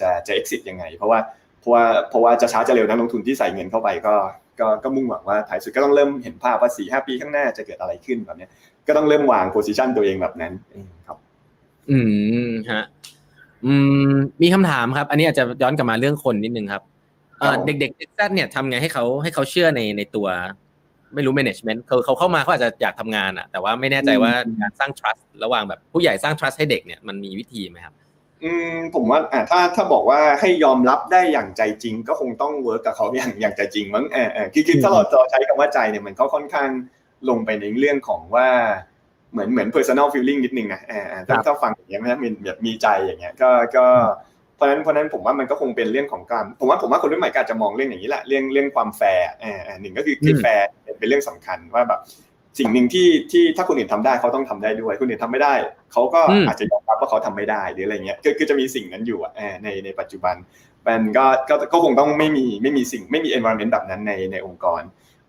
[0.00, 1.18] จะจะ exit ยังไง เพราะว่า
[1.60, 4.14] เพราะว่าเพราะว่าจะช้าจะเร็วนักลงทุนที่ใส่เงินเข้าไปก็
[4.60, 8.48] ก็ก็มุ่งหวังว่าท้ายสุดก็ต้องเริ่มเห็นภาพว่าสี่ห้าปีข้างหน้าจะเกิดอะไรขึ้นแบบนี้
[8.86, 10.52] ก็ต้องเริ่มวางโพซิชันตัวเองแบบนั้น
[11.06, 11.18] ครับ
[11.90, 11.98] อื
[12.48, 12.84] มฮะ
[13.66, 13.74] อื
[14.10, 16.82] มมีคำถามครับ อันนี้อาจจะย้อนกลับมาเรื่องคนนิดนึงครับ
[17.66, 20.26] เด็กๆเด็กแซดเนี่ยทำไงให้เขาให้เขาเชื่อในในตัว
[21.14, 27.94] ไม่รู้ management เขาเขาเข้ามาเขาอาจจะอยากทำงานอะแต่ว่าไม่แน่ใจว่าการสร้าง trust ระหว่างแบบผู้ใหญ่สร้าง trust ให้เด็กเนี่ยมันมีวิธีไหมครับ
[28.44, 36.70] อืมผมว่าอ่าถ้าถ้าบอกว่าให้ยอมรับได้อย่างใจจริง ก็คงต้อง work กับเขาอย่างอย่างใจจริงมั้งเออเออคือคือถ้าเราจะใช้คำว่าใจเนี่ยมันก็ค่อนข้าง
[37.28, 38.48] ลงไปในเรื่องของว่า
[39.32, 43.86] เหมือนเหมือน personal feeling นิดนึงนะเออถ้าถ้าฟังอย่างเงี้ยมันมีแบบมีใจอย่างเงี้ยก็ก็
[44.60, 50.66] เพราะนั้นเพราะนั้นผมว่ามันก็คงเป็นเรื่องของการผมว่าผมว่าคนรุ่นใหม่ก็อาจจะมองเรื่องอย่างนี้แหละเรื่องเรื่องความแฟร์อ่าหนึ่งก็คือคือแฟร์
[50.98, 52.00] เป็นเรื่องสำคัญว่าแบบ
[52.58, 55.54] สิ่งหนึ่งที่ที่ถ้าคนอื่นทำได้เขาต้องทำได้ด้วย คนอื่นทำไม่ได้
[55.92, 59.32] เขาก็อาจจะยอมรับว่าเขาทำไม่ได้หรืออะไรเงี้ยคือคือจะมีสิ่งนั้นอยู่อะ
[59.62, 60.34] ในในปัจจุบัน
[60.88, 64.82] มันก็ก็ก็คงต้องไม่มีไม่มีสิ่งไม่มี environment แบบนั้นในในองค์กร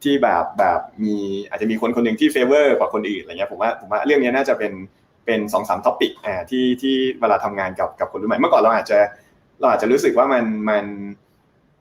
[0.04, 1.16] ที่แบบแบบมี
[1.50, 4.74] อาจจะมีคนคนหนึ่งที่ favor กว่าคนอื่นอะไรเงี้ยผมว่าผมว่าเรื่องนี้น่าจะเป็น
[5.26, 8.98] เป็นสองสาม topic อ่าที่ที่เวลาทำงานกับกับคนรุ่นใหม่เมื่อก่อนเราอาจจะ
[9.62, 10.86] เราอาจจะรู้สึกว่ามันมัน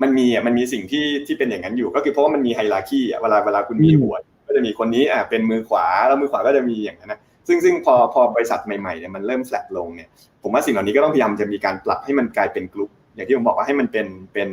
[0.03, 4.15] มันมีอะมันมีสิ่งที่ที่เป็นอย่างนั้นอยู่ ก็คือเพราะว่ามันมีไฮรักีอะเวลาเวลาคุณมีหัว
[4.47, 10.09] ก็จะมีคนนี้อะเป็นมือขวาแล้วมือขวาก็จะมีอย่างนั้นนะซึ่งซึ่งพอพอบริษัทใหม่ๆเนี่ยมันเริ่มแฟลตลงเนี่ย
[10.43, 14.51] ผมว่าสิ่งเหล่านี้ก็ต้องพยายามจะมีการปรับให้มันกลายเป็นกลุ่มอย่างที่ผมบอกว่าให้มันเป็นเป็น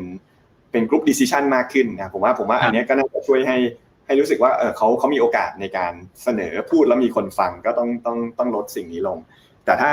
[0.72, 3.58] เป็นกลุ่มดิสซิชันมากขึ้นนะผมว่าผมว่าอันนี้ก็น่าจะช่วยให้
[4.06, 9.18] ให้รู้สึกว่าเออเขาเขามีโอกาสในการเสนอพูดแล้วมีคนฟังก็ต้องต้องต้องลดสิ่งนี้ลง
[9.66, 9.92] แต่ถ้า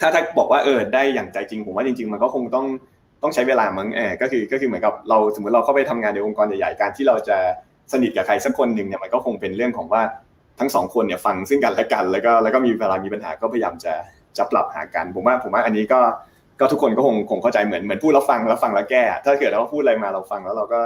[0.00, 2.66] ถ้าถ้าบอกว่าเออได้อย่างใจจริงผมว่าจริง ๆ มันก็คงต้อง
[3.22, 7.36] ต้องใช้เวลามั้งเออก็คือก็คือเหมือนกับเราสมมติเราเข้าไปทำงานในองค์กรใหญ่ๆการที่เราจะ
[7.92, 10.02] สนิทกับใครสักคนหนึ่งเนี่ยมันก็คงเป็นเรื่องของว่า
[10.60, 13.94] ทั้งสองคนเนี่ยฟังซึ่งกันและกัน แล้วก็แล้วก็มีเวลามีปัญหาก็พยายามจะ
[14.38, 16.00] จะปรับหากัน ผมว่าผมว่าอันนี้ก็
[16.60, 20.80] ก็ทุกคนก็คงคงเข้าใจเหมือนเหมือนพูดแล้วฟังแล้วฟังแล้วแก้ ถ้าเกิดเราพูดอะไรมาเราฟังแล้วเราก็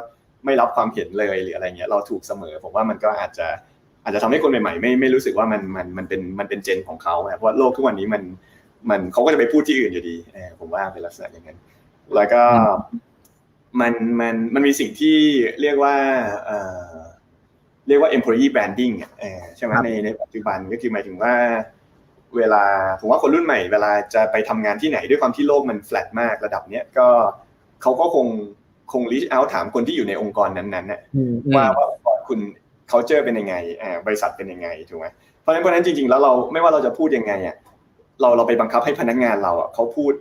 [0.45, 3.47] ไม่รับความเห็นเลยหรืออะไรเงี้ยเราถูกเสมอ ผมว่ามันก็อาจจะ
[4.05, 8.23] อาจจะทำให้คนใหม่ๆไม่ไม่รู้สึกว่ามันมันมันเป็นมันเป็นเจนของเขาเพราะโลกทุกวันนี้มัน
[8.89, 10.17] มันเขาก็จะไปพูดที่อื่นอยู่ดี
[10.61, 11.59] ผมว่าเป็นลักษณะอย่างนั้น
[12.15, 12.43] แล้วก็
[13.81, 15.17] มันมันมันมีสิ่งที่
[15.61, 15.97] เรียกว่า
[17.89, 18.95] เรียกว่า employee branding
[19.57, 21.35] ใช่ไหมในในปัจจุบันก็คือหมายถึงว่า
[22.37, 22.65] เวลา
[23.01, 27.09] ผมว่าคนรุ่นใหม่ เวลาจะไปทำงานที่ไหนด้วยความที่โลกมันแฟลตมากระดับเนี้ยก็
[27.83, 28.27] เขาก็คง
[28.93, 31.01] คง reach out ถามคนที่อยู่ในองค์กรนั้นๆน่ะ
[31.57, 32.39] ว่าว่าคุณ
[32.91, 33.55] culture เป็นยังไง
[34.07, 35.07] บริษัทเป็นยังไงถูกไหม
[35.41, 37.57] เพราะฉะนั้นเพราะนั้นจริงๆ แล้วเราไม่ว่าเราจะพูดยังไงอะ
[38.21, 40.13] เราเราไปบังคับให้พนักงานเราอะเขาพูด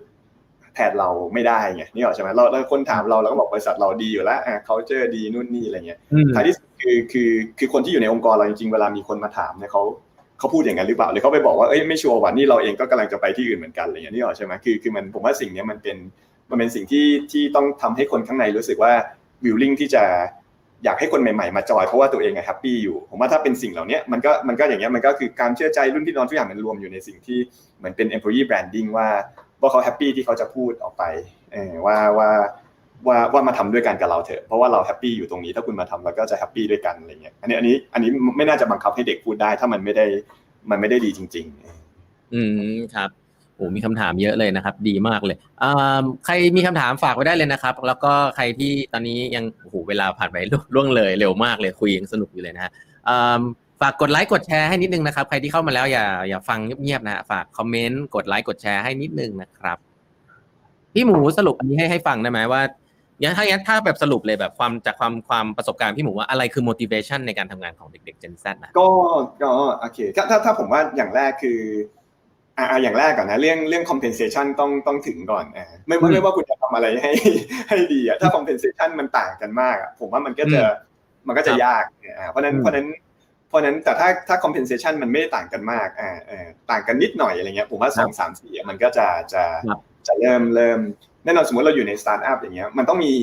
[0.76, 6.00] แทนเราไม่ได้ไงนี่หรอใช่ไหมเราเราคนถามเราเราก็บอกบริษัทเราดีอยู่แล้วอ่า culture ดีนู่นนี่อะไรเงี้ย
[6.36, 7.30] ท้ายที่สุดคือคือ
[7.60, 9.84] คือคนที่อยู่ในองค์กรเราจริงๆเวลามีคนมาถามเนี่ยเขา
[10.40, 15.98] เขาพูดอย่างนั้นหรือเปล่าหรือเขาไปบอกว่าเอ้ยไม่ชัวร์ว่านี่เราเองก็กำลังจะไปที่อื่นเหมือนกันอะไรเงี้ยนี่หรอใช่ไหมคือคือมันผมว่าสิ่งนี้มันเป็น
[16.50, 18.92] มันเป็นสิ่งที่ที่ต้องทำให้คนข้างในรู้สึกว่า
[19.46, 20.04] willing ที่จะ
[20.84, 27.40] อยากให้คนใหม่ๆมาจอยเพราะว่าตัวเองแฮปปี้อยู่ ผมว่าถ้าเป็นสิ่งเหล่านี้มันก็มันก็อย่างเงี้ยมันก็คือการเชื่อใจรุ่นพี่น้องทุกอย่างมันรวมอยู่ในสิ่งที่
[27.78, 29.08] เหมือนเป็น employee branding ว่า
[29.62, 31.04] ว่าเขา happy ที่เขาจะพูดออกไป
[31.86, 32.30] ว่าว่า
[33.08, 40.06] ว่าว่ามาทำด้วยกันกับเราเถอะเพราะว่าเรา happy อยู่ตรงนี้ถ้าคุณมาทำเราก็จะ happy ด้วยกันอะไรเงี้ยอันนี้อันนี้อันนี้ไม่น่าจะบังคับให้เด็กพูดได้ ถ้ามันไม่ได้
[40.70, 42.42] มันไม่ได้ดีจริง ๆ อื
[42.76, 43.10] มครับ
[43.60, 50.38] โอ้มีคำถามเยอะเลยนะครับ ดีมากเลยอ่าใครมีคำถามฝากไว้ได้เลยนะครับ แล้วก็ใครที่ตอนนี้ยังโอ้โหเวลาผ่านไป
[50.76, 52.72] ล่วงเลยเร็วมากเลยคุยยังสนุกอยู่เลยนะฮะ
[53.82, 59.78] ฝากกดไลค์กดแชร์ให้นิดนึงนะครับ ใครที่เข้ามาแล้วอย่าอย่าฟังเงียบๆนะฝากคอมเมนต์กดไลค์กดแชร์ให้นิดนึงนะครับ
[60.94, 62.62] พี่หมูสรุปอันนี้ให้ให้ฟังได้ไหมว่า
[63.22, 68.88] อย่างถ้าอย่างถ้าแบบสรุปเลยแบบความจากความความประสบการณ์พี่หมูว่าอะไรคือ motivation ในการทำงานของเด็กๆ Gen Z นะก็
[69.42, 71.60] ก็โอเคถ้าถ้าถ้าผมว่าอย่างแรกคือ
[72.60, 77.12] อ่าอย่างแรกก่อนนะเรื่องเรื่อง compensation ต้องต้องถึงก่อนอ่าไม่ไม่ว่าคุณจะทำอะไรให้
[77.70, 80.62] ให้ดีอะถ้า compensation มันต่างกันมากอะผมว่ามันก็จะ
[81.28, 81.84] มันก็จะยาก
[82.18, 82.88] อ่าเพราะนั้นเพราะนั้น
[83.48, 89.44] เพราะนั้นแต่ถ้าถ้า compensation มันไม่ได้ต่างกันมากอ่าอ่าต่างกันนิดหน่อยอะไรเงี้ยผมว่าสองสามสี่มันก็จะจะ
[90.08, 90.80] จะเริ่มเริ่ม
[91.26, 93.14] แน่นอนสมมติเราอยู่ในสตาร์ทอัพอย่างเงี้ยมันต้องมี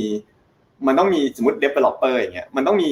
[0.86, 2.90] มันต้องมีสมมติ developer อย่างเงี้ยมันต้องมี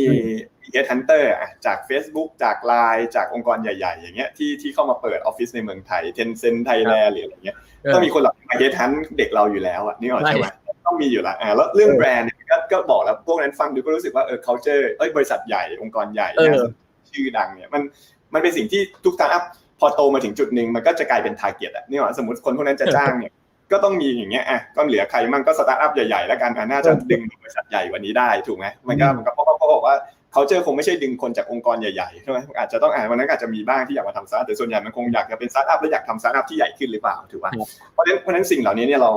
[0.73, 1.25] head hunter
[1.67, 7.57] จาก Facebook จาก Line จากองค์กรใหญ่ๆ อย่างเงี้ยที่ที่เข้ามาเปิดออฟฟิศในเมืองไทย Tencent Thailand หรืออะไรเงี้ย
[7.93, 10.47] ต้องมีคนหลักมา head hunt เด็กเราอยู่แล้วอะนี่ออกใช่ไหม
[10.87, 16.29] ต้องมีอยู่แล้วอ่าแล้วเรื่องแบรนด์ก็ก็บอกแล้วพวกนั้นฟังดูก็รู้สึกว่าเออ culture เอ้ยบริษัทใหญ่องค์กรใหญ่
[17.11, 17.83] ชื่อดังเนี่ยมัน
[18.35, 19.45] มันเป็นสิ่งที่ทุกสตาร์ทอัพ
[19.81, 23.33] พอโตมาถึงจุดหนึ่งมันก็จะกลายเป็น target อะนี่หรอสมมติคนพวกนั้นจะจ้างเนี่ย
[23.73, 29.95] ก็ต้องมีอย่างเงี้ยอะก็เหลือใครมั่งก็สตาร์ทอัพใหญ่ๆแล้วกันอะน่าจะดึงบริษัทใหญ่กว่านี้ได้ถูกไหมมันก็มันก็เพราะเขาบอกว่า
[30.33, 37.53] เขาเจอคงไม่ใช่ดึงคนจากองค์กรใหญ่ๆใช่ไหมอาจจะต้องอ่านวันนั้นอาจจะมีบ้างที่อยากมาทำสตาร์ทแต่ส่วนใหญ่มันคงอยากจะเป็นสตาร์ทอัพแล้วอยากทำสตาร์ทอัพที่ใหญ่ขึ้นหรือเปล่าถูกป่ะ
[37.93, 39.11] เพราะฉะนั้นเพราะฉะนั้นสิ่งเหล่านี้เนี่ยเรา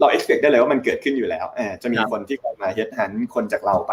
[0.00, 1.46] เรา expect ได้เลยว่ามันเกิดขึ้นอยู่แล้ว
[1.82, 3.92] จะมีคนที่มา head hunt คนจากเราไป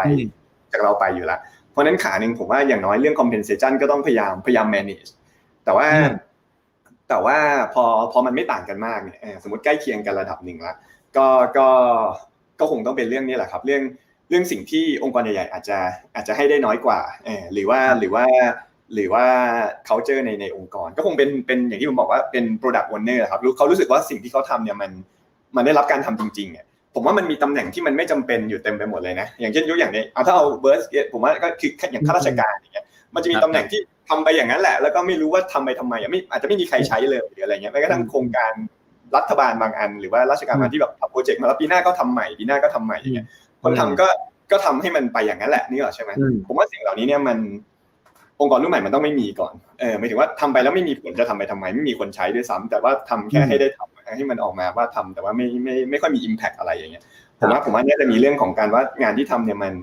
[0.72, 1.40] จากเราไปอยู่แล้ว
[1.70, 5.10] เพราะนั้นขาหนึ่งผมว่าอย่างน้อยเรื่อง compensation ก็ต้องพยายามพยายาม manage
[5.64, 5.86] แต่ว่า
[7.08, 7.38] แต่ว่า
[7.74, 10.74] พอพอมันไม่ต่างกันมากเนี่ยสมมติใกล้เคียงกันระดับหนึ่งละ
[11.16, 11.26] ก็
[11.58, 11.68] ก็
[12.60, 13.82] ก็คงต้องเป็นเรื่องนี้แหละครับ เรื่อง
[14.28, 15.78] เรื่องสิ่งที่องค์กรใหญ่ๆอาจจะ
[16.14, 18.24] อาจจะให้ได้น้อยกว่าเออหรือว่าหรือว่า
[18.94, 19.24] หรือว่า
[19.88, 24.90] culture ในในองค์กร ก็คงเป็นเป็นอย่างที่ผมบอกว่าเป็น product owner ครับรู้เขารู้สึกว่าสิ่งที่เขาทำเนี่ยมัน
[25.56, 30.82] มันได้รับการทำจริงๆเนี่ยผมว่ามันมีตำแหน่งที่มันไม่จำเป็นอยู่เต็มไปหมดเลยนะ อย่างเช่นยกอย่างนี้เอาถ้าเอาเบิร์ส
[31.12, 38.52] ผมว่าก็คืออย่างข้าราชการอย่างเงี้ยมันจะมีตำแหน่งที่ ทำไปอย่างนั้นแหละ แล้วก็ไม่รู้ว่าทำไปทำไมไม่อาจจะไม่มีใครใช้เลยหรืออะไรเงี้ยแม้กระทั่งโครงการ
[39.16, 43.26] รัฐบาลบางอัน หรือว่าราชการบางที่แบบทำโปรเจกต์มาแล้วปีหน้าก็ทำใหม่ปีหน้าก็ทำใหม่อย่างเงี้ย
[43.62, 44.06] คนทำก็
[44.52, 46.10] ก็ทำให้มันไปอย่างนั้นแหละนี่หรอใช่ไหม
[46.46, 47.38] ผมว่าสิ่งเหล่านี้เนี่ยมัน
[48.40, 57.04] องค์กรรุ่นใหม่มันต้องไม่มีก่อนเออหมายถึงว่าทำไปแล้วไม่มีผลจะทำไปทำไมไม่มีคนใช้ด้วยซ้ำแต่ว่าทำแค่ให้ได้ทำให้มันออกมาว่าทำแต่ว่าไม่ไม่ไม่ค่อยมีอิมแพกอะไรอย่างเงี้ย
[57.40, 59.74] ผมว่าผมว่าเนี่ยจะมีเรื่องของการว่างานที่ทำเนี่ยมัน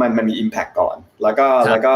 [0.00, 1.94] มันมันมีอิมแพกก่อน แล้วก็แล้วก็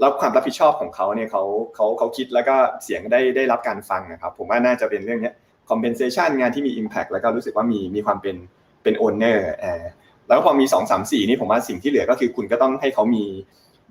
[0.00, 1.42] แล้วความรับผิดชอบของเขาเนี่ยเขา
[1.74, 5.34] เขาเขาคิดแล้วก็เสียงได้ได้รับการฟังนะครับ ผมว่าน่าจะเป็นเรื่องเนี้ย
[5.70, 8.36] compensation งานที่มี impact แล้วก็รู้สึกว่ามีมีความเป็น
[8.82, 9.84] เป็น owner เออ
[10.28, 13.24] แล้วพอมีสองสามสี่นี่ผมว่าสิ่งที่เหลือก็คือคุณก็ต้องให้เขามี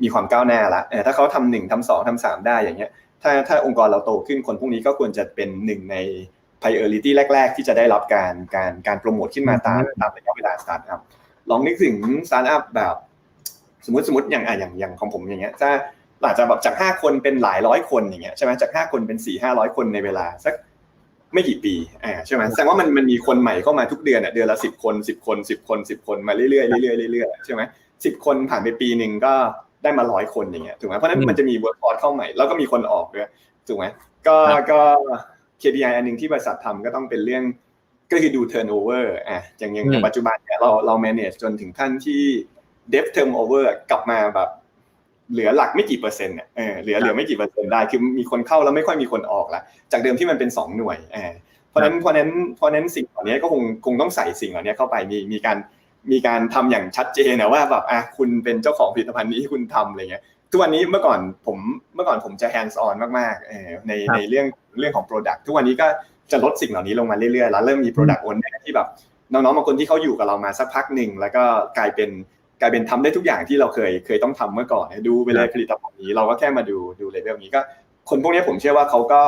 [0.01, 2.91] มีความก้าวหน้าละถ้าเขาทำหนึ่งทำสองทำสามได้อย่างเงี้ย
[3.22, 5.95] ถ้าถ้าองค์กรเราโตขึ้นคนพวกนี้ก็ควรจะเป็นหนึ่งใน
[6.62, 10.99] priority แรก ๆ ที่จะได้รับการการการโปรโมทขึ้นมาตามตามระยะเวลาสตาร์ทอัพ
[11.49, 11.95] ลองนึกถึง
[12.28, 12.95] สตาร์ทอัพแบบ
[13.86, 15.72] สมมติสมมติอย่างอะอย่างอย่างของผมอย่างเงี้ยถ้า
[16.22, 20.53] หลังจากแบบจากห้าคนเป็นหลายร้อยคนอย่างเงี้ยใช่ไหมจากห้าคนเป็นสี่ห้าร้อยคนในเวลาสัก
[21.34, 27.61] ไม่กี่ปีอ่าใช่ไหมแสดงว่ามันมันมีคนใหม่เข้ามาทุกเดือนอะเดือนละสิบคนสิบคนสิบคนสิบคนมาเรื่อยๆเรื่อยๆเรื่อยๆใช่ไหม
[28.05, 29.34] สิบคนผ่านไปปีหนึ่งก็
[29.84, 33.30] ได้มาร้อยคนอย่างเงี้ยถูกไหมเพราะนั้นมันจะมี workforce เข้าใหม่แล้วก็มีคนออกด้วย
[33.67, 33.86] ถูกไหม
[34.28, 34.38] ก็
[34.72, 34.80] ก็
[35.61, 37.43] KPI อันหนึ่งที่บริษัททำก็ต้องเป็นเรื่อง
[38.11, 42.22] ก็คือดู turnover อะอย่างอย่างปัจจุบันเนี่ยเราเรา manage จนถึงขั้นที่
[42.93, 44.49] dev turnover กลับมาแบบ
[45.32, 49.61] เหลือหลักไม่กี่เปอร์เซ็นต์เนี่ยเออเหลือเหลือไม่กี่เปอร์เซ็นต์ได้คือมีคนเข้าแล้วไม่ค่อยมีคนออกละ
[49.91, 51.32] จากเดิมที่มันเป็นสองหน่วยเออ
[51.69, 55.57] เพราะนั้นเพราะนั้นเพราะนั้นสิ่งเหล่านี้ก็คงคงต้องใส่สิ่งเหล่านี้เข้าไปมีมีการ
[56.11, 61.57] มีการทำอย่างชัดเจนนะว่าแบบอะคุณเป็นเจ้าของผลิตภัณฑ์นี้คุณทำอะไรเงี้ยทุกวันนี้เมื่อก่อนผม
[61.95, 64.45] เมื่อก่อนผมจะ hands on มากๆในในเรื่อง
[64.80, 65.88] เรื่องของ product ทุกวันนี้ก็
[66.32, 68.88] จะลดสิ่งเหล่านี้ลงมาเรื่อยๆ แล้วเริ่มมี product owner ที่แบบ
[69.34, 71.43] น้องๆบางคนที่เขาอยู่กับเรามาสักพักหนึ่งแล้วก็
[71.77, 72.09] กลายเป็น
[72.62, 77.62] กลายเป็นทำได้ทุกอย่างที่เราเคยเคยต้องทำเมื่อก่อนดูไปเลยผลิตภัณฑ์นี้เราก็แค่มาดูดูเลเวลนี้ก็
[78.10, 79.22] คนพวกนี้ผมเชื่อว่าเขาก็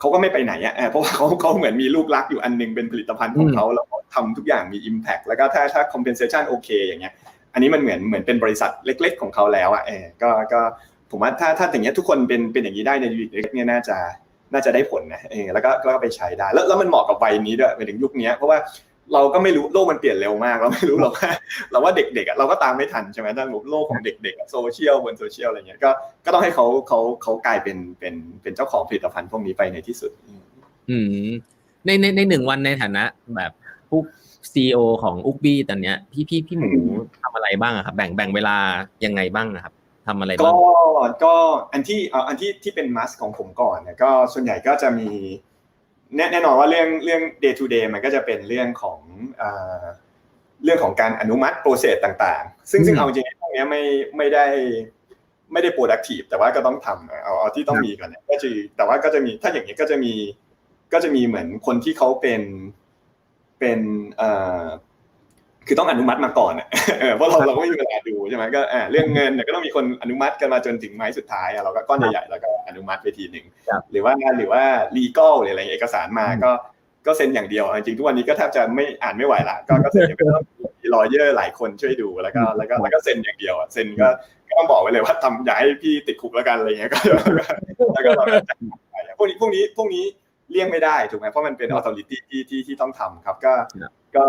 [0.00, 7.14] เขาก็ไม่ไปไหนอะเพราะว่าเขาเขาเหมือนมีลูกรักอยู่อันนึงเป็นผลิตภัณฑ์ของเขาแล้วทำทุกอย่างมี Impact แล้วก็ถ้าถ้า compensation โอเคอย่างเงี้ย
[7.52, 10.60] อันนี้มันเหมือนเหมือนเป็นบริษัทเล็ก ๆ ของเขาแล้วอะเออก็ก็
[11.10, 13.96] ผมว่าถ้าถ้าอย่างเงี้ยทุกคนเป็นเป็นอย่างนี้ได้ในยุคเล็กเนี่ยน่าจะ
[14.52, 18.58] น่าจะได้ผลนะเออแล้วก็แล้วก็ไปใช้ได้ แล้วแล้วมันเหมาะกับวัยนี้ด้วยไปถึงยุคนี้เพราะว่า
[19.12, 21.30] เราก็ไม่รู้โลกมันเปลี่ยนเร็วมากเราไม่รู้หรอกว่า
[21.70, 25.90] เราว่าเด็กๆเราก็ตามไม่ทันใช่ไหมถ้าโลกของเด็กๆโซเชียลบนโซเชียลอะไรเงี้ยก็
[26.24, 30.10] ก็ต้องให้เขาเขาเขากลายเป็นเป็นเป็นเจ้าของผลิตภัณฑ์พวกนี้ไปในที่สุด
[30.90, 31.30] อืม
[31.86, 33.04] ในในในหนึ่งวันในฐานะ
[33.36, 33.52] แบบ
[33.88, 34.00] ผู้
[34.52, 36.70] ซีอของอุกบี้ตอนเนี้ยพี่พี่พี่หมู
[37.22, 38.56] ทำอะไรบ้างครับ แบ่งแบ่งเวลา
[39.04, 39.74] ยังไงบ้างครับ
[40.06, 40.64] ทำอะไรบ้างก็
[41.24, 41.34] ก็
[41.72, 45.08] อันที่อันที่ที่เป็นมัสของผมก่อนเนี่ยก็ส่วนใหญ่ก็จะมี
[46.16, 48.98] แน่นอนว่าเรื่องเรื่อง day to day มันก็จะเป็นเรื่องของ
[50.64, 53.82] เรื่องของการอนุมัติโปรเซสต่างๆ ซึ่งซึ่งเอาจริงๆพวกนี้ไม่
[54.16, 54.46] ไม่ได้
[55.52, 60.12] ไม่ได้ productive แต่ว่าก็ต้องทำเอาเอาที่ต้องมีก่อนเนี่ยก็จะแต่ว่าก็จะมีถ้าอย่างนี้ก็จะมี
[60.92, 62.42] ก็จะมีเหมือนคนที่เขาเป็น
[63.58, 63.80] เป็น
[64.16, 64.30] เอ่
[64.62, 64.64] อ
[65.66, 66.68] คือต้องอนุมัติมาก่อนอะ
[67.16, 68.60] เพราะเราเราก็ไม่มีเวลาดูใช่ไหมก็
[68.90, 73.46] เรื่องเงินเนี่ยก็ต้องมีคนอนุมัติกันมาจนถึงไม้สุดท้ายเราก็ก้อนใหญ่ๆแล้วก็อนุมัติไปทีหนึ่ง
[73.90, 74.62] หรือว่าหรือว่า
[74.96, 76.50] legal หรืออะไรเอกสารมาก็
[77.06, 80.34] ก็เซ็นอย่างเดียวจริงทุกวันนี้ก็แทบจะไม่อ่านไม่ไหวละก็ก็เซ็นอย่างเดียว
[80.80, 84.08] มีรอยเยอะหลายคนช่วยดูแล้วก็แล้วก็แล้วก็เซ็นอย่างเดียวอะเซ็นก็
[84.48, 86.98] ก็ต้องบอกไว้เลยว่าทำอย่าให้พี่ติดคุกแล้วกันอะไรเงี้ยก็
[87.94, 88.24] แล้วก็เรา
[89.18, 90.04] พวกนี้พวกนี้พวกนี้
[90.52, 93.52] เลี่ยงไม่ได้ถูกไหมเพราะมันเป็นออโตริตี้ที่ที่ที่ต้องทำครับก็
[94.16, 94.26] ก็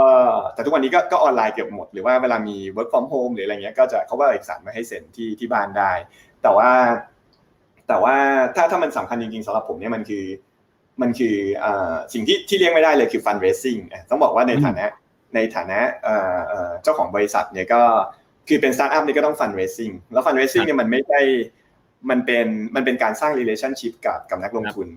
[0.53, 5.91] แต่ทุกวันนี้ก็ก็ออนไลน์เกือบหมด หรือว่าเวลามี work from home หรืออะไรเงี้ยก็จะเขาก็เอกสารมาให้เซ็นที่ที่บ้านได้
[6.43, 6.69] แต่ว่า
[7.88, 8.15] แต่ว่า
[8.55, 10.26] ถ้าถ้ามันสำคัญจริงๆสำหรับผมเนี่ยมันคือ
[11.01, 11.36] มันคือ
[12.13, 14.86] สิ่งที่ที่เลี่ยงไม่ได้เลยคือ fundraising ต้องบอกว่าในฐานะ
[15.36, 15.80] ในฐานะ
[16.84, 17.82] เจ้าของบริษัทเนี่ยก็
[18.47, 21.21] คือเป็นสตาร์ทอัพเนี่ยก็ต้อง fundraising แล้ว fundraising เนี่ยมันไม่ได้
[22.09, 24.88] มันเป็นมันเป็นการสร้าง relationship กับกับนักลงทุน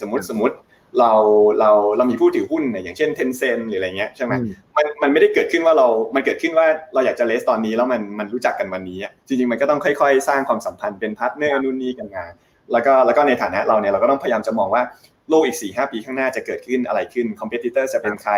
[0.00, 0.56] สมมติสมมติ
[1.00, 1.12] เรา
[1.60, 4.32] เราเรามีผู้ถือหุ้นอย่างเช่น Tencent หรืออะไรเงี้ยใช่ไหม
[4.76, 12.24] มันมันไม่ได้เกิดขึ้นว่าเรา มันเกิดขึ้นว่าเราอยากจะ raise ตอนนี้แล้วมันมันรู้จักกันวันนี้จริงๆมันก็ต้องค่อย ๆ สร้างความสัมพันธ์เป็น partner นู่นนี่กันมา
[12.72, 14.82] แล้วก็แล้วก็ในฐานะเราเนี่ยเราก็ต้องพยายามจะมองว่า
[15.28, 18.32] โลกอีกสี่ห้าปีข้างหน้าจะเกิดขึ้นอะไรขึ้น competitor จะเป็นใคร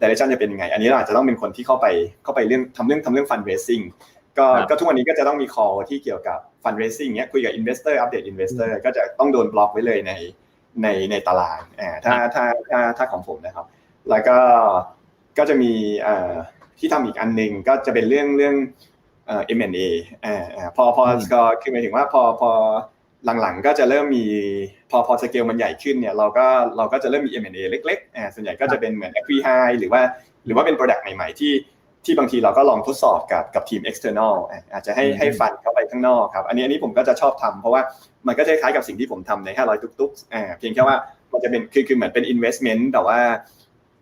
[0.00, 1.86] direction จะเป็นยังไง อันนี้เราอาจจะต้องเป็นคนที่เข้าไป
[2.24, 3.80] เข้าไปเรื่องทำเรื่องทำเรื่อง fundraising
[4.38, 10.12] ก็ก็ทุกวันนี้ก็จะต้องมี call ที่เกี่ยวกับ fundraising เนี้ยคุยกับ investor อัปเดต investor ก็จะต้องโดนบล็อกไว้เลยใน
[10.82, 13.66] ในในตลาดอ่าถ้าถ้าถ้าถ้าของผมนะครับ
[14.10, 14.38] แล้วก็
[15.38, 15.72] ก็จะมี
[16.06, 16.32] อ่า
[16.78, 18.54] ที่ทำอีกอันหนึ่งก็จะเป็นเรื่องเรื่อง
[19.26, 19.88] เอ่อ M&A
[20.24, 21.02] อ่าอ่าพอพอ
[21.34, 22.50] ก็คือหมายถึงว่าพอพอ
[23.40, 24.26] หลังๆก็จะเริ่มมี
[24.90, 26.46] พอพอสเกลมันใหญ่ขึ้นเนี่ยเราก็
[26.76, 30.02] เราก็จะเริ่มมี M&A เล็กๆอ่าส่วนใหญ่ก็จะเป็นเหมือน acqui high หรือว่า
[30.44, 31.52] หรือว่าเป็น product ใหม่ๆที่
[32.08, 34.34] ที่บางทีเราก็ลองทดสอบกับกับทีม external
[34.72, 37.82] อาจจะให้ให้ฟันเข้าไปข้างนอกครับ อันนี้อันนี้ผมก็จะชอบทำเพราะว่า
[38.26, 40.96] มันก็จะคล้ายกับสิ่งที่ผมทำใน 500 ตุ๊กๆอ่าเพียงแค่ว่า
[41.32, 43.18] มันจะเป็นคือคือเหมือนเป็น investment แต่ว่า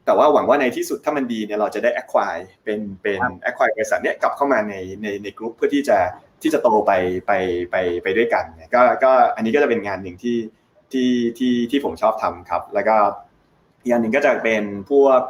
[0.07, 5.99] แต่ว่าหวังว่าในที่สุดถ้ามันดีเนี่ยเราจะได้ acquire เป็นเป็น acquire บริษัทเนี้ยกลับเข้ามาในในในกลุ่มเพื่อที่จะ
[6.43, 6.93] ที่จะโตไป
[7.27, 7.33] ไป
[7.71, 10.37] ไปไปด้วยกันเนี่ยก็ก็อันนี้ก็จะเป็นงานหนึ่งที่
[10.93, 12.97] ที่ที่ที่ผมชอบทำครับ แล้วก็
[13.83, 15.21] อีกอันหนึ่งก็จะเป็นพวก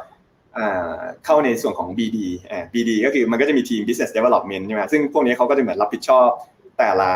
[1.25, 2.17] เข้าในส่วนของ BD
[2.51, 6.29] อ่า BD ก็คือมันก็จะมีทีม business development ใช่ไหมซึ่งพวกนี้เขาก็จะเหมือนรับผิดชอบ
[6.79, 7.11] แต่ละ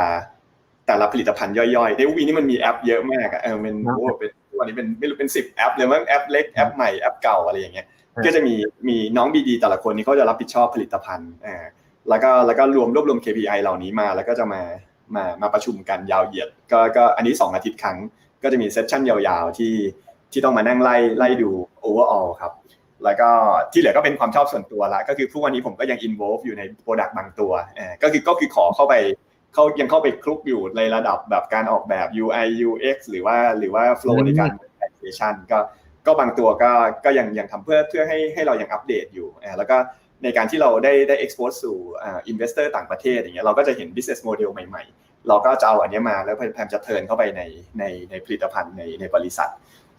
[0.87, 4.29] แต่ละผลิตภัณฑ์ย่อยๆในวีนี่มันมีแอปเยอะมากอะเออมันโอ้เป็น
[4.59, 7.87] วันนี้เป็นไม่รู้เป็นสิบแอปเลยมั้งแอปเล็กแอปใหม่แอปเก่าอะไรอย่างเงี้ย
[8.25, 8.53] ก็จะมี
[8.89, 11.63] มีน้อง BD แต่ละคนนี่เขาจะรับผิดชอบผลิตภัณฑ์อ่า
[12.09, 14.61] แล้วก็แล้วก็รวมรวบรวม KPI เหล่านี้มา แล้วก็จะมา
[15.15, 17.97] มามาประชุมกันยาวเหยียด ก็ก็อันนี้ 2 อาทิตย์ครั้ง
[18.43, 19.73] ก็จะมีเซสชั่นยาวๆที่
[20.31, 21.51] ที่ต้องมานั่งไล่ไล่ดู
[21.83, 22.51] overall ครับ
[23.03, 23.29] แล้วก็
[23.71, 28.95] ที่เหลือก็เป็นความชอบส่วนตัวละก็คือทุกวันนี้ผมก็ยัง involve อยู่ใน product บางตัวอ่าก็คือก็คือขอเข้าไป
[29.53, 34.49] เขายังเข้าไปคลุกอยู่ในระดับแบบการออกแบบ UI UX หรือว่าหรือว่า flow ในการ
[34.85, 35.59] application ก็
[36.05, 36.71] ก็บางตัวก็
[37.05, 39.77] ก็ยังยังทำเพื่อเพื่อให้ให้เรายังอัปเดตอยู่อ่าแล้วก็
[40.23, 47.41] ในการที่เราได้ได้ expose สู่อ่า investor ต่างประเทศอย่างเงี้ยเราก็จะเห็น business model ใหม่ ๆ เราก็จะเอาอันนี้มาแล้วพยายามจะเทินเข้าไปใน
[47.79, 49.49] ในในผลิตภัณฑ์ในในบริษัท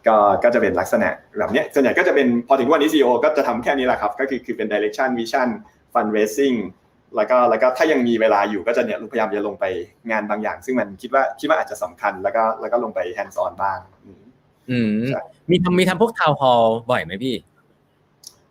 [0.07, 5.49] ก็ก็จะเป็นลักษณะแบบนี้ส่วนใหญ่ก็จะเป็นพอถึงวันนี้ CEO ก็จะทำแค่นี้แหละครับ ก็คือคือเป็น direction vision
[5.95, 6.57] fundraising
[7.17, 9.65] แล้วก็แล้วก็ถ้ายังมีเวลาอยู่ก็จะเนี่ยพยายามจะลงไป
[10.11, 13.79] งานบางอย่าง ซึ่งมันคิดว่าคิดว่าอาจจะสำคัญแล้วก็แล้วก็ลงไป hands on บ้าง
[14.71, 14.93] อืม
[15.51, 17.37] มีทำมีทำพวกทาวน์ฮอลบ่อยไหมพี่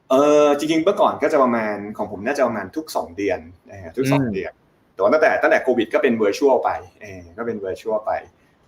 [0.10, 3.40] เออจริงๆเมื่อก่อนก็จะประมาณของผมน่าจะประมาณทุกสองเดือน
[3.72, 4.52] นะฮะทุกสองเดือน
[4.94, 6.70] แต่ว่าตั้งแต่ตั้งแต่โควิดก็เป็น virtual ไป
[7.02, 8.12] เออก็เป็น virtual ไป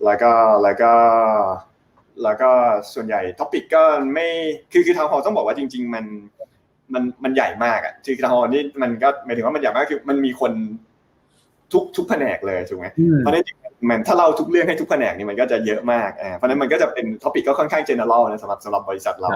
[0.04, 0.32] แล้วก็
[0.62, 0.92] แล้วก็
[2.22, 2.50] แล้วก็
[2.94, 3.82] ส่วนใหญ่ topic ก็
[4.14, 4.28] ไม่
[4.72, 6.04] คือคือ town hall ต้องบอกว่าจริง ๆ มัน
[6.94, 10.52] มันมันใหญ่มากอะคือ town hall นี่มันก็หมายถึงว่ามันใหญ่มากคือมันมีคน
[11.72, 12.86] ทุกทุกแผนกเลยถูกไหม
[13.18, 13.44] เพราะนั้น
[13.88, 19.30] มันถ้าเราทุกเรื่องให้ทุกแผนกนี่มันก็จะเยอะมากอ่าเพราะนั้นมันก็จะเป็น topic ก็ค่อนข้าง general นะสำหรับสำหรับบริษัทเรา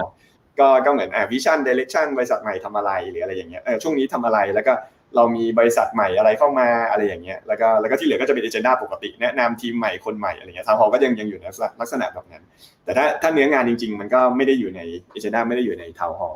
[0.59, 4.73] ก็ก็เหมือนอ่า vision direction บริษัทใหม่ทำอะไรหรืออะไรอย่างเงี้ยเออช่วงนี้ทำอะไรแล้วก็
[5.15, 11.43] เรามีบริษัทใหม่อะไรเข้ามาอะไรอย่างเงี้ยแล้วก็แล้วก็ที่เหลือก็จะเป็นเอเจนดาปกติแนะนำทีมใหม่คนใหม่อะไรเงี้ยทางฮอลก็ยังยังอยู่ใน
[11.81, 12.43] ลักษณะแบบนั้น
[12.83, 14.81] แต่ถ้าถ้าเนื้องานจริง ๆ มันก็ไม่ได้อยู่ใน
[15.11, 16.35] เอเจนดาไม่ได้อยู่ในทาวน์ฮอล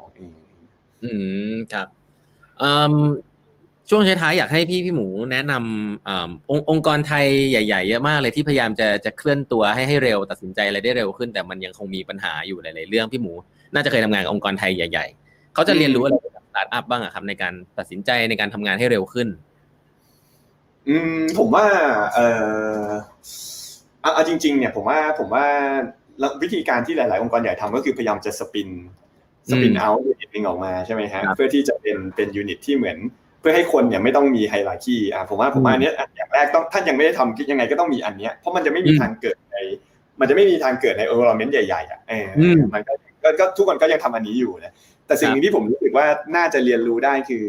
[1.04, 1.12] อื
[1.54, 1.88] มครับ
[3.90, 13.34] ช่วงท้ายอยากให้พี่พี่หมูแนะนำององค์กรไทยใหญ่ๆเยอะมากเลยที่พยายามจะจะเคลื่อนตัวให้ให้เร็วตัดสินใจอะไรได้เร็วขึ้น แต่มันยังคงมีปัญหาอยู่หลายๆเรื่องพี่หมู
[13.74, 16.16] น่าจะเคยทำงานกับองค์กรไทยใหญ่ ๆเขาจะเรียนรู้อะไร
[16.56, 19.28] สตาร์ทอัพบ้างอะครับในการตัดสินใจในการทำงานให้เร็วขึ้น
[20.90, 21.66] อืมผมว่า
[22.14, 22.20] เอ
[22.86, 22.88] อ
[24.02, 25.46] เอาจริง ๆ เนี่ย ผมว่าผมว่า
[26.42, 28.70] วิธีการที่หลาย ๆ องค์กรใหญ่ทำก็คือพยายามจะ spin
[29.50, 32.98] spin เอา unit นึงออกมาใช่ไหมฮะเพื่อที่จะเป็นเป็น unit ที่เหมือน
[33.40, 39.58] เพื่อให้คนเนี่ยไม่ต้องมี hierarchy อ่าผมว่าผมว่าอันนี้อย่างแรกต้องถ้ายังไม่ได้ทำยังไงก็ต้องมีอันเนี้ยเพราะมันจะไม่มีทางเกิดใน
[40.20, 42.28] มันจะไม่มีทางเกิดใน environment ใหญ่ๆอะเออ
[42.74, 42.94] มันก็
[43.40, 44.74] ก็ทุกคนก็ยังทำอันนี้อยู่นะ
[45.08, 47.46] แต่สิ่งที่ผมรู้สึกว่าน่าจะเรียนรู้ได้คือ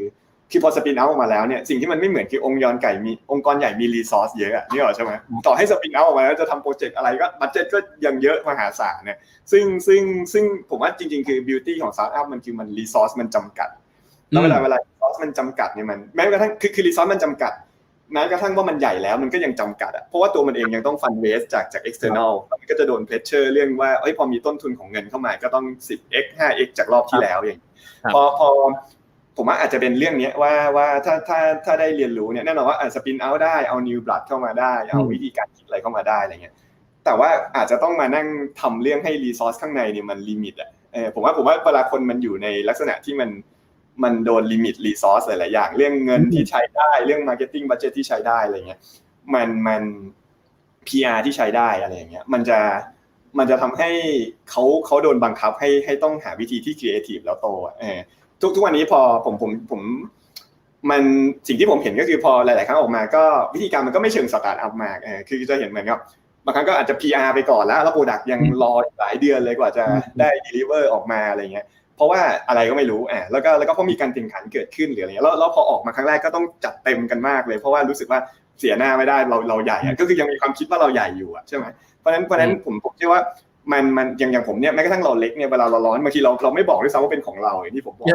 [0.50, 5.12] คือพอ spin out ออกมาแล้วเนี่ยสิ่งที่มันไม่เหมือนคือองค์ยอนไก่มีองค์กรใหญ่มี resource เยอะนี่หรอใช่ไหม
[5.46, 9.18] ต่อให้ spin out ออกมาแล้วจะทำโปรเจกต์อะไรก็ budget ก็ยังเยอะมหาศาลเนี่ย
[9.52, 10.02] ซึ่งซึ่ง
[10.32, 13.68] ซึ่งผมว่าจริง ๆ คือ beauty ของสตาร์ทอัพมันคือมัน resource มันจำกัด
[14.30, 17.52] แล้วเวลาเวลา resource มันจำกัดเนี่ยมันแม้กระทั่งคือคือ resource มันจำกัด
[18.12, 27.60] แม้กระทั่งว่ามันใหญ่แล้วมันก็ยังจำกัดอะเพราะว่าตัวมันเองยังต้อง fundraise จากจาก external มันก็จะโดน pressure เรื่องว่าเอ้ยพอมีต้นทุนของเงินเข้ามาก็ต้อง 10x 5x จากรอบที่แล้วอย่าง
[28.14, 28.48] พอพอ
[29.36, 36.54] ผมว่าอาจจะเป็นเรื่องนี้ว่าว่าถ้าถ้าถ้าได้เรียนรู้เนี่ยแน่นอนว่า spin out ได้เอา new blood เข้ามาได้ เอาวิธีการคิดอะไรเข้ามาได้อะไรเงี้ย
[37.04, 38.26] แต่ว่าอาจจะต้องมานั่ง
[38.60, 43.28] ทำเรื่องให้ resource ข้างในเนี่ยมัน limit อะเออผมว่าผมว่าเวลาคนมันอยู่ในลักษณะที่มัน
[44.02, 48.80] มันโดน limit resource หลาย ๆ อย่าง เรื่องเงินที่ใช้ได้ เรื่อง marketing budget ที่ใช้ได้อะไรเงี้ย
[49.34, 49.82] มันมัน
[50.86, 52.58] PR ที่ใช้ได้อะไรอย่างเงี้ย มันจะ
[53.38, 53.90] มันจะทำให้
[54.50, 57.46] เขาเขาโดนบังคับให้ให้ต้องหาวิธีที่ครีเอทีฟแล้วโต
[57.80, 57.98] เออ
[58.40, 59.80] ทุกทุกวันนี้พอผมผมผม
[60.90, 61.02] มัน
[61.48, 63.24] สิ่งที่ผมเห็นก็คือพอหลาย ๆ ครั้งออกมา ก็
[63.54, 65.98] วิธีการมันก็ไม่เชิงสตาร์ทอัพมากเออคือจะเห็นเหมือนกับ
[66.44, 69.84] บางครั้งก็อาจจะ PR ไปก่อนแล้ว แล้ว product ยังรอหลายเดือนเลยกว่าจะ
[70.18, 71.66] ได้ deliver ออกมาอะไรเงี้ย
[71.96, 78.20] เพราะว่าอะไรก็ไม่รู้อ่าแล้วก็แล้วก็พอมีการแข่งขันเกิดขึ้นหรืออะไรเงี้ยแล้วแล้วพอออกมาครั้งแรกก็ต้องจัดเต็มกันมากเลย เพราะว่ารู้สึกว่า
[78.60, 81.64] เสียหน้าไม่ได้เราเราใหญ่ก็คือยังมีความคิดว่าเราใหญ่อยู่อะใช่ไหม
[82.00, 83.22] เพราะนั้นเพราะนั้นผมผมเชื่อว่า
[83.72, 88.08] มันมันอย่างอย่างผมเนี่ยแม้กระทั่งเราเล็กเนี่ยเวลาเราร้อนบางทีเราเราไม่บอกด้วยซ้ำว่าเป็นของเราอย่างที่ผมบอก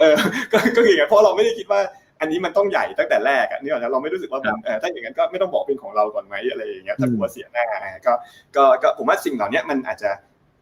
[0.00, 0.14] เออ
[0.52, 1.80] ก็ก็คืออย่างเพราะเราไม่ได้คิดว่า
[2.20, 4.40] อันนี้มันต้องใหญ่ตั้งแต่แรกอะนี่เราไม่รู้สึกว่า
[4.82, 7.66] ถ้าอย่างนั้นก็ไม่ต้องบอกเป็นของเราก่อนไหมอะไรอย่างเงี้ยถ้ากลัวเสียหน้า
[8.06, 8.12] ก็
[8.56, 10.10] ก็ก็ผมว่าสิ่งเหล่านี้มันอาจจะ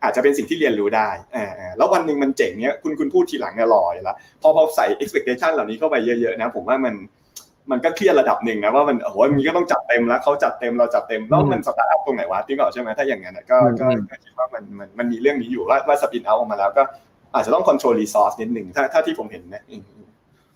[0.07, 1.47] อาจจะเป็นสิ่งที่เรียนรู้ได้อ่า
[1.77, 6.95] แล้ววันหนึ่งมันเจ๋งเนี้ยคุณคุณพูดทีหลังเนี่ยลอยแล้วพอพอใส่ expectation เหล่านี้เข้าไปเยอะๆนะ ผมว่ามัน
[7.71, 13.87] มันก็เครียดระดับหนึ่งนะว่ามันโอ้โหมีก็ต้องจัดเต็มแล้วเขาจัดเต็มเราจัดเต็มแล้วมันสตาร์ทอัพตรงไหนวะที่บอกใช่ไหมถ้าอย่างนั้นก็ก็
[14.25, 16.83] คิดว่ามันมันมันมีเรื่องนี้อยู่ว่าว่า spin out ออกมาแล้วก็
[17.35, 19.63] อาจจะต้อง control resource นิดหนึ่งถ้าถ้าที่ผมเห็นนะ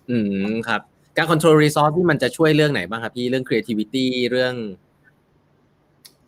[0.09, 0.17] อื
[0.53, 0.81] มครับ
[1.17, 4.53] การ control resource ที่มันจะช่วยเรื่องไหนบ้างครับพี่เรื่อง creativity เรื่อง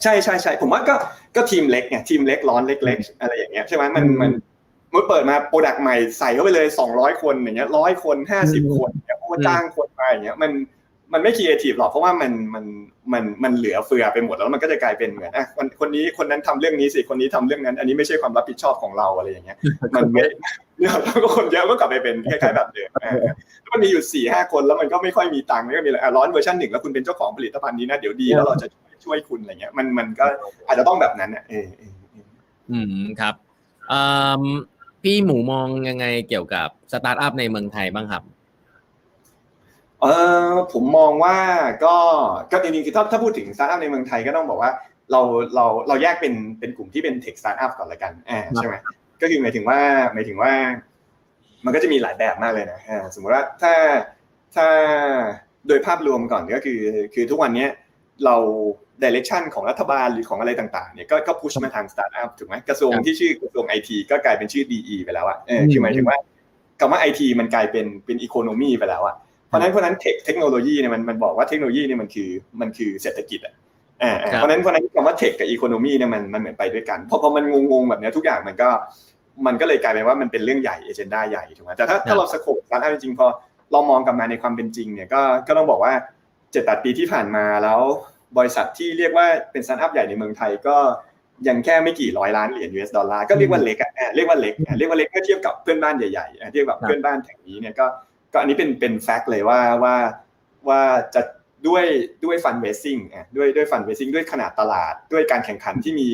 [0.04, 0.96] ใช่ใช่ใช่ผมว่าก็
[1.36, 4.32] ก็ทีมเล็กไงทีมเล็ก launch เล็ก ๆ อะไรอย่างเงี้ยใช่ไหมมันมัน
[4.94, 10.52] เมื่อเปิดมา product ใหม่ใส่เข้าไปเลยสองร้อยคนอย่างเงี้ยร้อยคนห้าสิบคนเนี่ยเพราะว่าจ้างคนมาอย่างเงี้ยมัน
[11.14, 12.66] มันไม่ครีเอทีฟหรอกเพราะว่ามันมัน
[13.14, 19.58] มันมันเหลือเฟือไปหมดแล้วมันก็จะกลายเป็นเหมือนอะคนคนนี้คนนั้นทำเรื่องนี้สิคนนี้ทำเรื่องนั้น อันนี้ไม่ใช่ความรับผิดชอบของเราอะไรอย่างเงี้ย
[19.96, 20.24] มันไม่
[20.80, 22.90] เนี่ยแล้วก็คนเยอะก็กลับไปเป็นคล้ายๆแบบเดิม
[23.72, 28.93] มันมีอยู่สี่ห้าคนแล้วมันก็ไม่ค่อยมีตังค์ไม่ก็มีอะไร launch version หนึ่งแล้วคุณเป็นเจ้าของผลิตภัณฑ์นี้นะเดี๋ยวดีแล้วเราจะช่วย
[29.30, 30.26] คุณอะไรเงี้ย มันมันก็
[30.68, 31.68] อาจจะต้องแบบนั้นอะเออ
[32.72, 33.36] อืมครับ
[35.04, 38.24] พี่หมูมองยังไงเกี่ยวกับสตาร์ทอัพในเมืองไทยบ้างครับ
[40.02, 40.06] เอ
[40.48, 41.38] อผมมองว่า
[41.86, 41.96] ก็
[42.52, 44.72] ก็จริงๆคือถ้าถ้าพูดถึงสตาร์ทอัพในเมืองไทยก็ต้องบอกว่า
[45.12, 45.22] เรา
[45.56, 48.76] เราเราแยกเป็นเป็นกลุ่มที่เป็น tech startup ก่อนละกันอ่าใช่ไหม
[49.22, 49.80] ก็คือหมายถึงว่า
[50.14, 50.54] หมายถึงว่า
[51.66, 52.80] มันก็จะมีหลายแบบมากเลยนะ
[53.14, 53.74] สมมติว่าถ้า
[54.56, 54.68] ถ้า
[55.68, 56.80] โดยภาพรวมก่อนก็คือ
[57.14, 57.68] คือทุกวันนี้
[58.26, 58.36] เรา
[59.02, 66.18] direction ของรัฐบาลหรือของอะไรต่างๆเนี่ยก็ก็ push มาทางสตาร์ทอัพถูกไหมกระทรวงที่ชื่อกระทรวงไอทีก็กลายเป็นชื่อ DE ไปแล้วอะเออคือหมายถึงว่า
[66.80, 69.16] คำว่าไอทีมันกลายเป็นเป็น economy ไปแล้วอะ
[69.48, 72.30] เพราะนั้นเพราะนั้นเทคเทคโนโลยีเนี่ยมันมันบอกว่าเทคโนโลยีเนี่ยมันคือ
[72.62, 73.54] มันคือเศรษฐกิจอะ
[74.04, 78.70] อ่าเพราะนั้นเพราะนั้นคำว่า tech กับ economy เนี่ยมันมันเหมือนไปด้วยกันพอพอมันงงๆแบบนี้ทุกอย่างมันก็
[79.46, 83.28] มันก็เลยกลายเป็นว่ามันเป็นเรื่องใหญ่ agenda ใหญ่ถูกไหมแต่ถ้าถ้าเรา scope การทำจริงพอ
[83.72, 85.94] เรามองกลับมาในความเป็นจริงเนี่ยก็ก็ต้องบอกว่า
[86.52, 87.82] เจ็ดแปดปีที่ผ่านมาแล้ว
[88.38, 90.78] บริษัทที่เรียกว่าเป็นสตาร์ทอัพใหญ่ในเมืองไทยก็
[91.48, 97.86] ยังแค่ไม่กี่ร้อยล้านเหรียญ US ดอลลาร์ก็เรียกว่าเล็กอะเรียกว่าเล็กเรียกว่าเล็กเมื่อเทียบกับเพื่อนบ้านใหญ่ๆเทียบกับเพื่อนบ้านแถวนี้เนี่ยก็
[98.34, 99.96] ก็อันนี้เป็นเป็น fact เลยว่าว่า
[100.70, 100.82] ว่า
[101.16, 101.22] จะ
[101.68, 101.86] ด้วย
[102.26, 106.10] ด้วย fundraising อะด้วยด้วย fundraising ด้วยขนาดตลาดด้วยการแข่งขันที่มี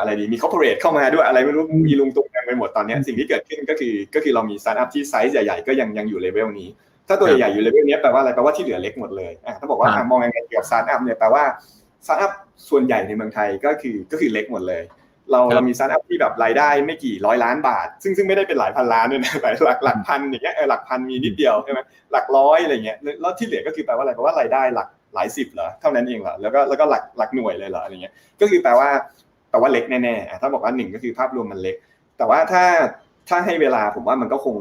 [0.00, 6.68] อะไรดีมี corporate เข้ามาด้วยอะไรไม่รู้มีลุงตุงไปหมดตอนนี้สิ่งที่เกิดขึ้นก็คือก็คือเรามีสตาร์ทอัพที่ไซส์ใหญ่ๆก็ยังยังอยู่เลเวลนี้
[7.08, 11.44] ถ้าตัวใหญ่อยู่เลเวลนี้แปลว่าอะไรแปลว่าที่เหลือเล็กหมดเลยอะถ้าบอกว่ามองยังไงเกี่ยวกับสตาร์ทอัพเนี่ยแปลว่า
[12.06, 12.32] สตาร์ทอัพ
[12.68, 14.82] ส่วนใหญ่ในเมืองไทยก็คือก็คือเล็กหมดเลย
[15.30, 21.80] เราเรามีสตาร์ทอัพที่แบบรายได้ไม่กี่ร้อยล้านบาท ซึ่งซึ่งไม่ได้เป็นหลายพันล้านด้วยนะหลายหลักหลักพันอย่างเงี้ยหลักพันมีนิดเดียวใช่ไหม
[22.12, 28.88] หลักร้อยอะไรเงี้ยแล้วที่เหลือก็คือแปลว่าอะไรแปลว่ารายได้หลักหลายสิบเหรอเท่านั้นเองเหรอแล้วก็แล้วก็หลักหลักหน่วยเลยเหรออะไรเงี้ยก็คือแปลว่า
[29.50, 31.76] แปลว่าเล็กแน่ๆถ้าบอกว่าหนึ่งก็คือภาพรวมมันเล็ก
[32.18, 32.64] แต่ว่าถ้า
[33.28, 34.56] ถ้าให้เวลาผมว่ามันก็คง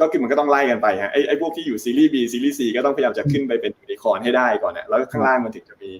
[0.00, 5.90] ก็คือมันก็ต้องไล่กันไปฮะไอ้ไอ้พวกที่อยู่ซีรีส์ B ซีรีส์ C ก็ต้องพยายามจะขึ้นไปเป็นยูนิคอร์นให้ได้ก่อนนะแล้วข้างล่างมันถึงจะมี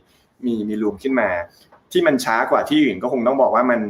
[0.47, 1.29] มีมีรูมขึ้นมา
[1.93, 3.81] ที่มันช้ากว่าที่อื่นก็คงต้องบอกว่ามัน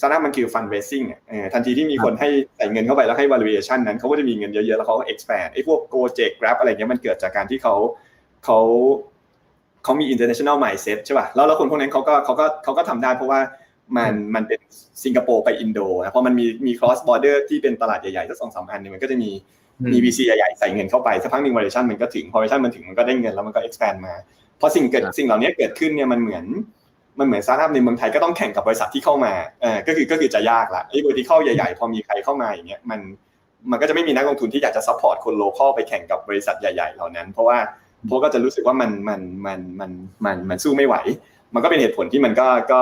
[0.00, 1.20] สตาร์มันคือฟันเรซิ่งอะ
[1.52, 7.74] ทันทีที่มีคนให้ใส่เงินเข้าไปแล้วให้ valuation นั้นเขาก็จะมีเงินเยอะๆ แล้วเขาก็ expand ไอ้พวก Gojek Grab อะไรเงี้ยมันเกิดจากการที่เขา
[8.44, 8.58] เขา
[9.84, 13.40] เขามี international mindset ใช่ป่ะแล้วแล้วคนพวกนั้นเขาก็เขาก็เขาก็ทำได้เพราะว่า
[13.96, 14.60] มันมันเป็น
[15.04, 19.30] สิงคโปร์ไปอินโดนะเพราะมันมีมี cross border ที่เป็นตลาดใหญ่ๆสักสองสามอันเนี่ยมันก็จะมี
[19.92, 24.14] มี VC ใหญ่ๆใส่เงินเข้าไปสักพักหนึ่ง valuation มันก็ถึงพอ valuation มันถึงมันก็ได้เงินแล้วมันก็ expand มา
[24.60, 26.44] พอสิ่งเกิดสิ่งเหล่านี้เกิดขึ้นเนี่ยมันเหมือน
[27.18, 29.32] มันเหมือนสตาร์ทอัพในเมืองไทยก็ต้องแข่งกับบริษัทที่เข้ามา
[29.62, 33.00] เออก็คือก็คือจะยากละไอ้บริษัทใหญ่ๆ พอมีใครเข้ามาอย่างเงี้ยมัน
[33.70, 37.58] มันก็จะไม่มีนักลงทุนที่อยากจะ support คน local ไปแข่งกับบริษัทใหญ่ ๆ เหล่านั้น เพราะว่า
[38.06, 39.90] เพราะก็จะรู้สึกว่ามันมันมันมัน
[40.24, 40.96] มันมันสู้ไม่ไหว
[41.54, 42.80] มันก็เป็นเหตุผลที่มันก็ก็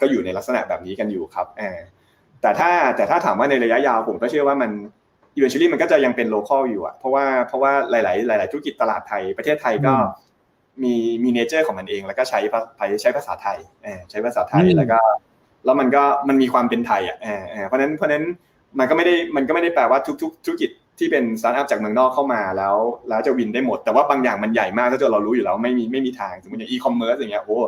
[0.00, 1.78] ก็อยู่ในลักษณะแบบนี้กันอยู่ครับเออ
[2.42, 4.70] แต่ถ้าแต่ถ้าถามว่าในระยะยาวผมก็เชื่อว่ามัน
[5.34, 8.00] eventually มันก็จะยังเป็น local อยู่อะเพราะว่าเพราะว่าหลา
[8.34, 9.92] ย ๆ หลาย ๆ ธุรกิจตลาดไทยประเทศไทยก็
[10.82, 10.94] มี
[11.24, 12.40] มี nature ของมันเอง แล้วก็ใช้
[13.02, 13.58] ใช้ภาษาไทย
[14.10, 14.98] ใช้ภาษาไทยแล้วก็
[15.64, 17.18] แล้วมันก็มันมีความเป็นไทยอะ
[17.66, 18.24] เพราะนั้นเพราะนั้น
[18.78, 20.70] มันก็ไม่ได้มันก็ไม่ได้แปลว่าทุก ๆ ธุรกิจ
[21.02, 22.76] ที่เป็นสตาร์ทอัพจากเมืองนอกเข้ามาแล้ว
[23.08, 27.58] แล้วจะ win ได้หมด แต่ว่าบางอย่างมันใหญ่มากถ้าเรารู้อยู่แล้วไม่มีไม่มีทางสมมติอย่างอีคอมเมิร์ซอย่างเงี้ยโอ้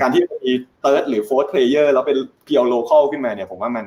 [0.00, 3.86] การที่มี third หรือ fourth player แล้วเป็น pure local ขึ้นมาเนี่ยผมว่ามัน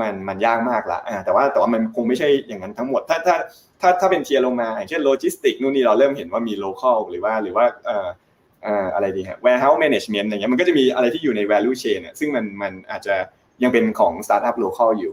[0.00, 3.36] มันมันยากมากละแต่ว่าแต่ว่ามันคงไม่ใช่อย่างนั้นทั้งหมด ถ้าถ้า
[3.80, 13.14] ถ้าถ้าเป็น tier ลงมาอย่างเช่นโลจิสติกนู่นนี่เราเริ่มเห็นว่ามี local หรือว่าหรือว่าเอ่ออะไรดีฮะ warehouse management อย่างเงี้ยมันก็จะมีอะไรที่อยู่ใน value chain ซึ่งมันมันอาจจะ
[13.62, 15.12] ยังเป็นของ startup local อยู่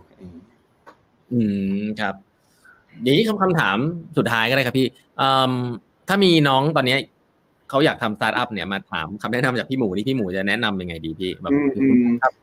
[1.33, 1.41] อื
[1.83, 2.15] มครับ
[3.01, 3.77] เดี๋ยวนี้คำคำถาม
[4.17, 4.87] สุดท้ายก็ได้ครับพี่
[6.07, 6.97] ถ้ามีน้องตอนนี้
[7.69, 11.51] เขาอยากทำสตาร์ทอัพเนี่ยมาถามคำแนะนำจากพี่หมูนี่พี่หมูจะแนะนำยังไงดีพี่แบบ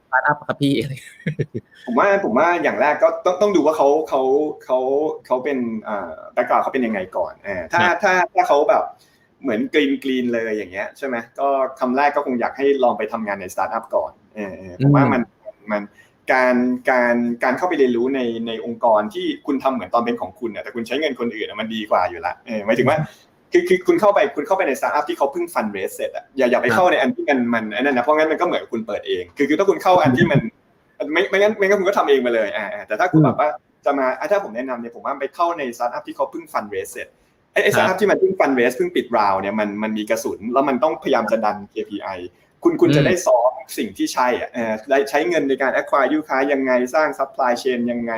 [0.07, 0.75] สตาร์ทอัพครับพี่
[1.87, 4.23] ผมว่าผมว่าอย่างแรกก็ต้องต้องดูว่าเขาเขา
[4.65, 4.79] เขา
[5.27, 8.85] เขาเป็นอ่า background เขาเป็นยังไงก่อนอ่าถ้าถ้าถ้าเขาแบบ
[9.43, 11.49] เหมือน green green เลยอย่างเงี้ยใช่ไหมก็
[11.81, 15.23] คำแรกก็คงอยากให้ลองไปทำงานในสตาร์ทอัพก่อนเออผมว่ามัน
[15.73, 15.83] มัน
[16.33, 16.55] การ
[16.91, 17.15] การ
[17.45, 22.99] การเข้าไปเรียนรู้ในในองค์กรที่คุณทำเหมือนตอนเป็นของคุณแต่คุณใช้เงินคนอื่นมันดีกว่าอยู่ละเออหมายถึงว่า
[23.53, 30.41] คือคือคุณเข้าไปคุณเข้าไปในสตาร์ทอัพที่เขาเพิ่ง fund raise เสร็จอะอย่าอย่าไปเข้าในอันที่มันมันอันนั้นนะเพราะงั้นมันก็เหมือนคุณเปิดเอง คือคือถ้าคุณเข้าอันที่มัน
[31.13, 33.49] ไม่ไม่งั้นไม่งั้นคุณก็ทำเองมาเลยอ่าแต่ถ้าคุณแบบว่า
[33.85, 37.09] จะมาถ้าผมแนะนำเนี่ยผมว่าไปเข้าในสตาร์ทอัพที่เขาเพิ่ง fund raise เสร็จ
[37.53, 42.19] ไอ้สตาร์ทอัพที่มันเพิ่ง fund raise เพิ่งปิดราวเนี่ยมันมันมีกระสุนแล้วมันต้องพยายามจะดัน KPI
[42.63, 44.51] คุณคุณจะได้ซ้อมสิ่งที่ใช่อะ
[44.91, 48.13] ได้ใช้เงินในการ acquire ลูกค้ายังไงสร้าง supply chain ยังไง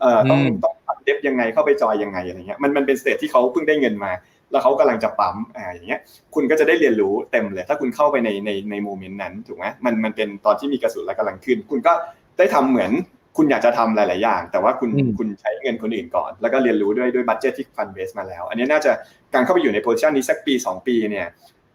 [0.00, 4.12] เอ่อต้องต้อง product dev ยังไงเข้าไปจอยยังไงอะไรเงี้ยมันมันเป็น stage ที่เขาเพิ่งได้เงินมา
[4.50, 6.00] แล้วเขากำลังจะปั๊มอ่าอย่างเงี้ย
[6.34, 11.92] คุณก็จะได้เรียนรู้เต็มเลย ถ้าคุณเข้าไปในในใน moment นั้นถูกไหมมันมันเป็นตอนที่มีกระสุนและกำลังขึ้น คุณก็
[12.38, 12.92] ได้ทำเหมือน
[13.36, 18.90] คุณอยากจะทำหลาย ๆ อย่าง แต่ว่าคุณคุณใช้เงินคนอื่นก่อน แล้วก็เรียนรู้ด้วยด้วย budget ที่ fund raise มาแล้ว อันนี้น่าจะ
[19.34, 21.26] การเข้าไปอยู่ใน position นี้สักปี 2 ปีเนี่ย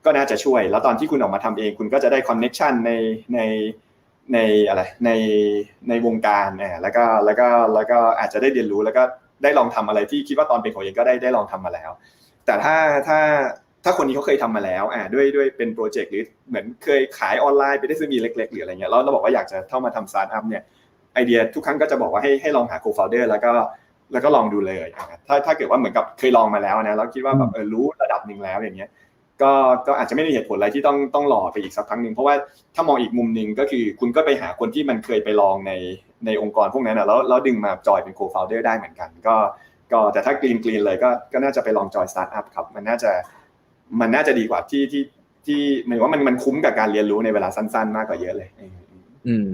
[0.07, 2.91] ก็น่าจะช่วย แล้วตอนที่คุณออกมาทำเอง คุณก็จะได้ connection ใน
[3.35, 3.39] ใน
[4.33, 5.11] ในอะไรใน
[5.89, 9.03] ในวงการอ่แล้วก็แล้วก็แล้วก็อาจจะได้เรียนรู้แล้วก็
[9.43, 11.91] ได้ลองทำอะไรที่คิดว่าตอนเป็นของเองก็ได้ได้ลองทำมาแล้ว
[12.45, 12.75] แต่ถ้า
[13.07, 13.19] ถ้า
[13.83, 20.63] ถ้าคนนี้เขาเคยทำมาแล้วอ่าด้วยด้วยเป็นโปรเจกต์หรือเหมือนเคยขายออนไลน์ไปได้ SME เล็ก ๆ หรืออะไรเงี้ยแล้วเราบอกว่าอยากจะเข้ามาทำสตาร์ทอัพเนี่ย
[21.13, 23.51] ไอเดียทุกครั้งก็จะบอกว่าให้ให้ลองหา co-founder แล้วก็
[24.11, 24.87] แล้วก็ลองดูเลย
[25.27, 28.89] ถ้าถ้าเกิดว่าเหมือนกับเคยลองมาแล้วนะแล้วคิดว่าแบบเออรู้ระดับหนึ่งแล้วอย่างเงี้ย
[29.41, 29.51] ก็
[29.87, 32.35] ก็อาจจะไม่มีเหตุผลอะไรที่ต้องต้องรอไปอีกสักครั้งหนึ่งเพราะว่า
[32.75, 35.71] ถ้ามองอีกมุมหนึ่งก็คือคุณก็ไปหาคนที่มันเคยไปลองใน
[36.25, 39.35] ในองค์กรพวกนั้นนะแล้วแล้วดึงมาจอยเป็น co-founder ได้เหมือนกัน ก็
[39.91, 43.11] ก็แต่ถ้า green green เลยก็ก็น่าจะไปลองจอยสตาร์ทอัพครับมันน่าจะ
[43.99, 45.03] มันน่าจะดีกว่าที่ที่
[45.45, 48.49] ที่หมายว่ามันมันคุ้มกับการเรียนรู้ในเวลาสั้น ๆ มากกว่าเยอะเลย
[49.27, 49.47] อืม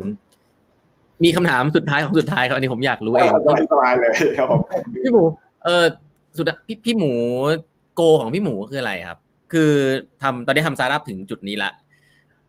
[1.23, 3.31] มีคำถามสุดท้ายของสุดท้ายครับอันนี้ผมอยากรู้เอง
[3.71, 4.61] สบายเลยครับผม
[5.03, 5.23] พี่หมู
[5.65, 5.85] เออ
[6.37, 7.11] สุดพี่พี่หมู
[7.95, 9.19] goal ของพี่หมูคืออะไรครับ
[9.53, 9.71] คือ
[10.21, 11.71] ทำตอนนี้ทำสตาร์ทอัพถึงจุดนี้ละ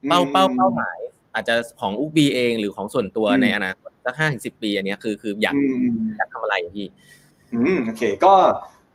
[0.09, 0.99] เป้าเป้าเป้าหมาย
[1.35, 5.55] อาจจะของ Ookbee เองหรือของส่วนตัวในอนาคตสักห้าถึงสิบปี อันนี้คือคืออยาก
[6.17, 6.87] อยากทำอะไรพี่
[7.55, 8.35] อืมโอเค ก็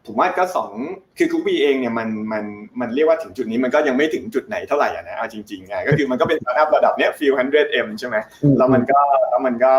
[0.06, 0.72] ผมว่าก็สอง
[1.18, 2.44] คือ Ookbee เองเนี่ยมันมัน
[2.80, 8.16] มันเรียกว่าถึงจุดนี้มันก็ยังไม่ถึงจุดไหนเท่าไหร่อะนะเอาจริงๆไงก็คือมันก็เป็นสตาร์ทอัพระดับเนี้ย few hundred M ใช่ไหม
[8.58, 9.00] แล้วมันก็
[9.30, 9.74] แล้วมันก็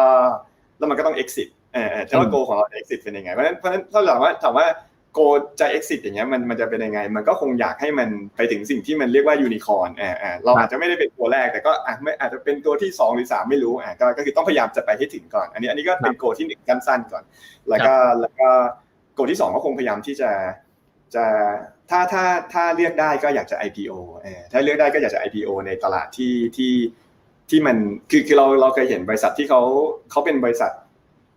[0.78, 4.66] แล้วมันก็ต้อง exit เออแต่ว่าโกของเรา exit เป็นยังไงเพราะฉะนั้นเพราะฉะนั้นถ้าถามว่าถามว่า
[5.14, 5.20] โก
[5.60, 17.24] จะ exit อย่างเงี้ยมันมันจะเป็นยังไง มันก็คงอยากให้มันไปถึงสิ่งที่มันเรียกว่ายูนิคอร์นอ่าเราอาจจะไม่ได้เป็นตัวแรกแต่ก็อะไม่อาจจะเป็นตัวที่ 2 หรือ 3 ไม่รู้อ่าก็ก็คือต้องพยายามจะไปให้ถึงก่อน อันนี้อันนี้ก็เป็นโกที่หนึ่งสั้นๆก่อน
[17.68, 18.48] แล้วก็แล้วก็
[19.14, 20.30] โกที่ 2 ก็คงพยายามที่จะ
[21.14, 21.24] จะ
[21.90, 26.74] ถ้าถ้าถ้าเลือกได้ก็อยากจะ IPO เออถ้าเลือกได้ก็อยากจะ IPO ในตลาดที่ที่
[27.50, 27.76] ที่มัน
[28.10, 29.60] คือคือเราเราเคยเห็นบริษัทที่เขา
[30.10, 30.70] เขาเป็นบริษัท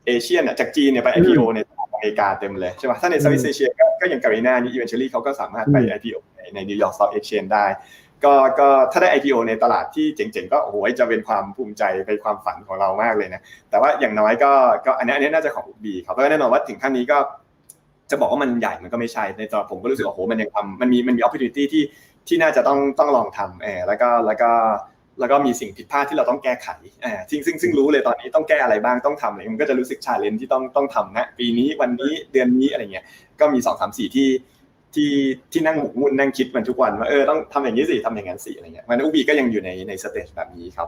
[0.08, 1.63] Asian จากจีนเนี่ยไป IPO ในตลาดอ
[2.04, 3.70] เมริกาเต็มเลยใช่ป่ะถ้าใน South Asia
[4.00, 6.18] ก็อย่าง Garena นี่ eventually เขาก็สามารถไป IPO
[6.54, 7.66] ใน New York Stock Exchange ได้
[8.24, 14.52] ก็ก็ถ้าได้ IPO ในตลาดที่เจ๋งๆ ก็โอ้โหจะเป็นความภูมิใจเป็นความฝันของเรามากเลยนะ แต่ว่าอย่างน้อยก็
[14.86, 17.18] ก็อันนี้อันนี้น่าจะ Ookbee ครับเพราะแน่นอนว่าถึงขั้นนี้ก็
[18.12, 21.68] จะบอกว่ามันใหญ่มันก็ไม่ใช่ในตอนผมก็รู้สึกว่าโอ้โหมันยังทำมันมีมันมีโอกาสที่
[22.28, 24.52] ที่น่าจะต้องต้องลองทำเออแล้วก็แล้วก็
[25.20, 26.68] แล้วก็มีสิ่งผิดพลาดที่เราต้องแก้ไข
[27.06, 33.06] อ่าซึ่งซึ่งซึ่งรู้เลยตอนนี้ต้องแก้อะไรบ้างต้องทำอะไรมันก็จะรู้สึก challenge ที่ต้องต้องทำนะปีนี้วันนี้เดือนนี้อะไรเงี้ย
[33.40, 34.30] ก็มีสองสามสี่ที่
[34.96, 35.12] ที่
[35.52, 40.88] ที่นั่งหมกมุ่นนั่งคิดมันทุกวันว่าเออต้องทำอย่างนี้สิทำอย่างนั้นสิอะไรเงี้ยมัน Ookbee ก็ยังอยู่ในใน stage แบบนี้ครับ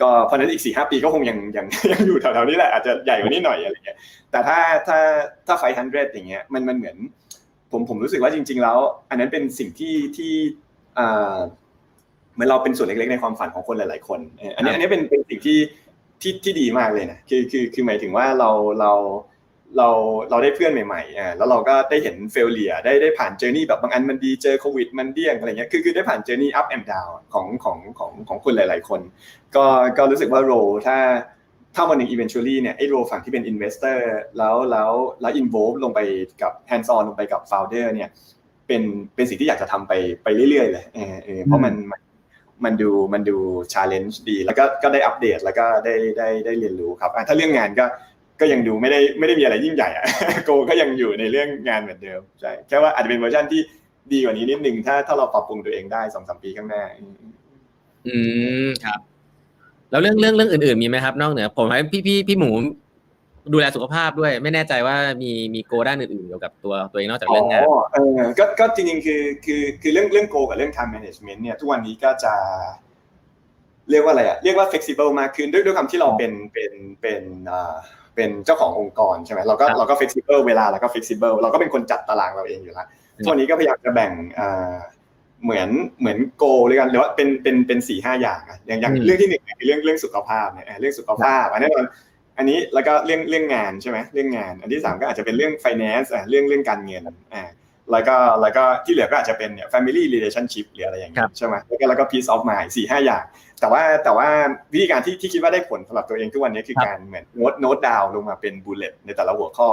[0.00, 3.98] ก็เพราะนั้นอีกสี่ห้าปีก็คงยังยังยังอยู่แถวๆนี้แหละอาจจะใหญ่กว่านี้หน่อยอะไรเงี้ย
[4.30, 4.98] แต่ถ้าถ้า
[5.46, 6.96] ถ้า Five Hundred อย่างเงี้ยมันมันเหมือน
[7.72, 8.78] ผมผมรู้สึกว่าจริง ๆ แล้ว
[9.10, 10.32] อันนั้นเป็นสิ่งที่ที่
[10.98, 11.36] อ่า
[12.34, 14.20] เหมือนเราเป็นส่วนเล็กๆในความฝันของคนหลาย ๆ คน
[14.56, 15.58] อันนี้อันนี้เป็นเป็นสิ่งที่
[16.22, 18.92] ที่ที่ดีมากเลยนะคือคือคือหมายถึงว่าเราเรา
[19.76, 19.88] เรา
[20.30, 29.00] เราได้เพื่อนใหม่ๆอ่าแล้วเราก็ได้เห็น failure ได้ได้ผ่าน journey แบบบางอันมันดีเจอโควิดมันเดี้ยงอะไรเงี้ยคือคือได้ผ่าน journey up and downของของของของคนหลาย ๆ คน
[29.56, 29.64] ก็
[29.98, 30.52] ก็รู้สึกว่าโร
[30.86, 30.98] ถ้า
[31.74, 33.98] ถ้าวันหนึ่ง eventually เนี่ยไอ้โรฝั่งที่เป็น investor
[34.38, 36.00] แล้วแล้วแล้ว involve ลงไป
[36.42, 38.08] กับ hands on ลงไปกับ founder เนี่ย
[38.66, 38.82] เป็น
[39.14, 39.92] เป็นสิ่งที่อยากจะทำไป
[40.24, 42.00] ไปเรื่อยๆเลยเออเพราะมันมัน
[42.64, 43.36] มันดูมันดู
[43.72, 47.84] challenge ดี แล้วก็ก็ได้อัปเดตแล้วก็ได้ได้ได้เรียนรู้ครับถ้าเรื่องงานก็
[48.40, 50.06] ก็ยังดูไม่ได้ไม่ได้มีอะไรยิ่งใหญ่อะ
[50.44, 53.60] โกก็ยังอยู่ในเรื่องงานเหมือนเดิมใช่แค่ว่าอาจจะเป็นเวอร์ชันที่
[54.12, 56.82] ดีกว่านี้นิดนึงถ้าถ้าเราปรับปรุงตัวเองได้สองสามปีข้างหน้า
[58.06, 58.16] อื
[58.66, 59.00] มครับ
[59.90, 62.50] แล้วเรื่องเรื่องเรื่องอื่นๆมีไหมครับ นอกเหนือผมให้พี่พี่พี่หมู
[63.52, 72.34] ดูแลสุขภาพด้วย ไม่แน่ใจว่ามีมีโกด้านอื่นๆเกี่ยวกับตัวตัวเองนอกจากเรื่องงานอ๋อเออก็ก็จริงๆคือคือคือเรื่องเรื่องโกกับเรื่อง time management เนี่ยทุกวันนี้ก็จะ
[73.90, 77.74] เรียกว่าอะไรอะเรียกว่า flexible มากขึ้นด้วยด้วยคำที่เราเป็นเป็นเป็นอ่า
[78.14, 82.86] เป็นเจ้าขององค์กรใช่ไหมเราก็เราก็ flexible เวลาเราก็ flexible เราก็เป็นคนจัดตารางเราเองอยู่แล้ว
[83.24, 84.74] ตัวนนี้ก็พยายามจะแบ่งอ่า
[85.44, 85.68] เหมือน
[86.00, 91.70] เหมือนโกเลยกันหรือว่าเป็นเป็นเป็นสี่ห้าอย่างอะอย่างอย่างเรื่องที่หนึ่งคือเรื่องเรื่องสุขภาพเนี่ยเรื่องสุขภาพอันนี้
[92.38, 97.02] อันนี้แล้วก็เรื่องเรื่องงานใช่ไหมเรื่องงาน อันที่สามก็อาจจะเป็นเรื่อง finance อะเรื่องเรื่องการเงิน
[97.34, 97.44] อ่า
[97.92, 103.24] แล้วก็แล้วก็ที่เหลือก็อาจจะเป็นเนี่ย family relationship หรืออะไรอย่างเงี้ยใช่ไหมแล้วก็แล้วก็ peace of mind สี่ห้าอย่าง
[103.60, 104.28] แต่ว่าแต่ว่า
[104.72, 109.70] วิธีการที่ที่คิดว่าได้ผลสำหรับตัวเองทุกวันนี้คือการเหมือนโน้ตโน้ตดาวลงมาเป็นบูลเลตในแต่ละหัวข้อ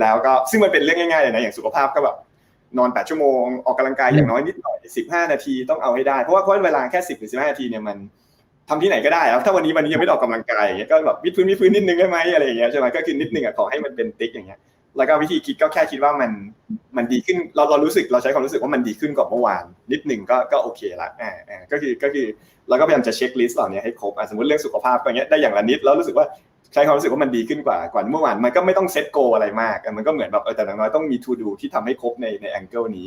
[0.00, 2.16] แล้วก็ซึ่งมันเป็นเรื่องง่ายๆเลยนะอย่างสุขภาพก็แบบ
[2.78, 4.76] นอน 8 ชั่วโมง ออกกำลังกายอย่างน้อยนิดหน่อย
[5.06, 7.96] 15 นาทีต้องเอาให้ได้ เพราะว่าเพราะเวลาแค่ 10หรือ15 นาทีเนี่ยมัน
[8.68, 14.58] ทำที่ไหนก็ได้แล้วถ้าวันนี้วันนี้ยังไม่ออกกำลังกายอย่างเงี้ยก็แบบวิดพื้นวิดพื้นนิดนึงได้ไหมอะไรอย่างเงี้ยใช่ไหมก็คือนิดนึงอะขอให้มันเป็นติ๊กอย่างเงี้ย
[14.96, 16.30] แล้วก็วิธีคิดก็แค่คิดว่ามัน
[16.96, 22.26] มันดีขึ้นเราเรารู้สึกเราใช้ความรู้สึกว่ามันดีขึ้นกว่าเมื่อวาน นิดหนึ่งก็ก็โอเคละอ่าอ่าก็คือก็คือ
[22.68, 26.26] เราก็พยายามจะเช็คลิสต์เหล่านี้ให้ครบสมมติเรื่องสุขภาพก็เงี้ยได้อย่างละนิดแล้วรู้สึกว่า
[26.72, 33.06] ใช้ความรู้สึกว่ามันดีขึ้นกว่ากว่าเมื่อวานมันก็ไม่ต้อง set goal อะไรมากมันก็เหมือนแบบเออแต่อย่างน้อยต้องมี to do ที่ทำให้ครบในใน angle นี้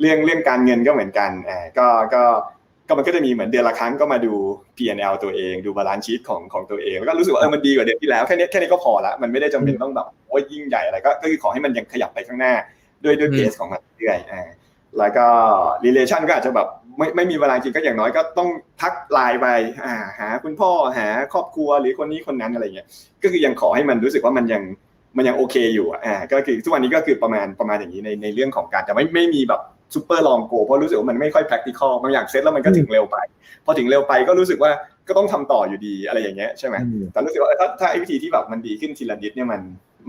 [0.00, 2.22] เรื่องเรื่องการเงินก็เหมือนกันอ่าก็ก็
[2.88, 4.32] ก็มันก็จะมีเหมือนเดือนละครั้งก็มาดู
[4.76, 12.54] P&L ตัวเองดู balance sheet ของของตัวเองแล้วก็รู้สึกว่าเออมันดีกว่าเดือนที่แล้วแค่นี้แค่นี้ก็พอละมันไม่ได้จำเป็นต้องแบบโอ้ยยิ่งใหญ่อะไรก็ก็คือขอให้มันยังขยับไปข้างหน้า
[13.04, 14.48] ด้วยด้วย pace ของมันเรื่อยอ่า
[14.98, 15.26] แล้วก็
[15.84, 16.68] relation ก็อาจจะแบบ
[16.98, 18.48] ไม่ไม่มีเวลาจริงก็อย่างน้อยก็ต้อง
[18.80, 19.46] ทักไลน์ไป
[19.84, 22.86] อ่าหาคุณพ่อหาครอบครัวหรือคนนี้คนนั้นอะไรเงี้ย
[23.22, 24.62] ก็คือยังขอให้มันรู้สึกว่ามันยัง
[25.16, 29.60] มันยังโอเคอยู่อ่าก็คือทุกวันนี้ก็คือประมาณประมาณอย่างนี้ในในเรื่องของการแต่ไม่ไม่มีแบบ
[29.94, 33.16] super long goal เพราะรู้สึกว่ามันไม่ค่อย practical บางอย่างเซ็ตแล้วมันก็ถึงเร็วไป
[33.64, 34.70] พอถึงเร็วไปก็รู้สึกว่า
[35.08, 36.76] ก็ต้องทำต่ออยู่ดีอะไรอย่างเงี้ยใช่ไหม
[37.12, 39.60] แต่รู้สึกว่าถ้าถ้าไอ้วิธีที่แบบมันดีขึ้นทีละนิดเนี่ยมัน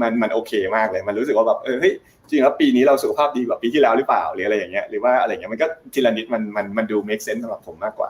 [0.02, 8.10] มันมันโอเคมากเลย มันรู้สึกว่าแบบเออเฮ้ยจริงแล้วปีนี้เราสุขภาพดีกว่าปีที่แล้วหรือเปล่าหรืออะไรอย่างเงี้ยหรือว่าอะไรเงี้ยมันก็ทีละนิดมันมันมันดู make sense สำหรับผมมากกว่า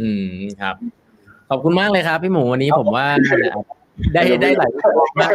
[0.00, 0.76] อืมครับ
[1.50, 3.06] ขอบคุณมากเลยครับ พี่หมูวันนี้ผมว่า
[4.14, 4.70] ได้ได้หลาย
[5.18, 5.30] มาก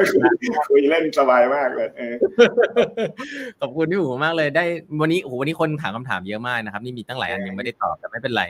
[0.70, 1.90] คุยเล่นสบายมากเลย
[3.60, 4.64] ขอบคุณพี่หมูมากเลยได้
[5.02, 8.44] วันนี้โอ้โหวันนี้คนถามคำถามเยอะมากนะครับ นี่มีตั้งหลายอันยังไม่ได้ตอบแต่ไม่เป็นไร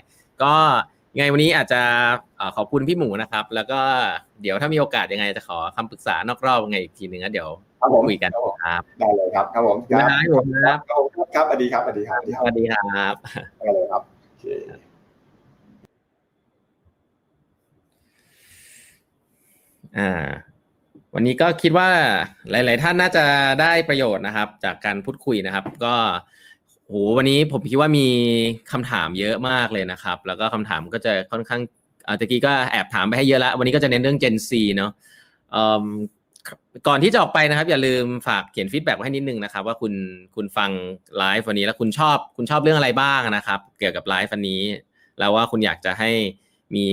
[0.44, 0.54] ก็
[1.16, 1.82] ไงวันนี้อาจจะ
[2.56, 3.80] ขอบคุณพี่หมูนะครับ แล้วก็
[4.42, 7.50] เดี๋ยวถ้ามีโอกาสยังไงจะขอคำปรึกษานอกรอบไงอีกทีหนึ่งเดี๋ยว
[8.08, 8.32] คุยกัน
[8.64, 10.10] ครับได้เลยครับครับผมครับ
[10.66, 10.80] ครับ
[11.36, 13.16] ครับสวัสดีครับสวัสดีครับสวัสดีครับ
[13.60, 14.93] ได้เลยครับ
[19.98, 20.28] อ่า
[21.14, 21.90] วันนี้ก็คิดว่า
[22.52, 23.26] หลาย ๆ ท่านน่าจะ
[23.62, 25.96] ได้ประโยชน์นะครับ จากการพูดคุยนะครับ ก็
[26.86, 28.08] โหวันนี้ผมคิดว่ามี
[28.72, 31.62] คำถามเยอะมากเลยนะครับ แล้วก็คำถามก็จะค่อนข้าง
[32.08, 34.92] อาตะกี้ก็แอบถามไปให้เยอะแล้ว วันนี้ก็จะเน้นเรื่อง Gen Z เนาะ
[36.88, 39.94] ก่อนที่จะออกไปนะครับ อย่าลืมฝากเขียน feedback ไว้ให้นิดนึงนะครับ ว่าคุณ
[40.36, 40.72] คุณฟัง
[41.18, 44.62] ไลฟ์วันนี้แล้วคุณชอบคุณชอบเรื่องอะไรบ้างนะครับ เกี่ยวกับไลฟ์วันนี้
[45.20, 46.12] แล้วว่าคุณอยากจะให้
[46.76, 46.86] มี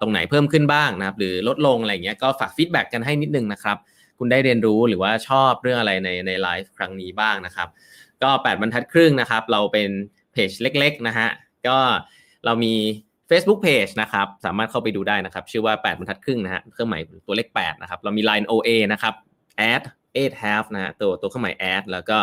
[0.00, 3.76] ตรงไหนเพิ่มขึ้นบ้างนะครับ หรือลดลงอะไรเงี้ยก็ฝาก feedback กันให้นิดนึงนะครับ
[4.18, 7.68] คุณได้เรียนรู้หรือว่าชอบเรื่องอะไรในในไลฟ์ครั้งนี้บ้างนะครับ
[8.22, 9.90] ก็ 8 บรรทัดครึ่งนะครับ เราเป็น
[10.32, 11.28] เพจเล็กๆนะฮะ
[11.66, 11.78] ก็
[12.44, 12.74] เรามี
[13.30, 19.14] Facebook Page นะครับ สามารถเข้าไปดูได้นะครับ ชื่อว่า 8 บรรทัดครึ่งนะฮะเครื่องหมายตัวเลข8นะครับ เรามี Line OA นะครับ
[19.72, 19.82] add
[20.14, 22.16] 8 half นะฮะตัวตัวเครื่องหมาย add แล้วก็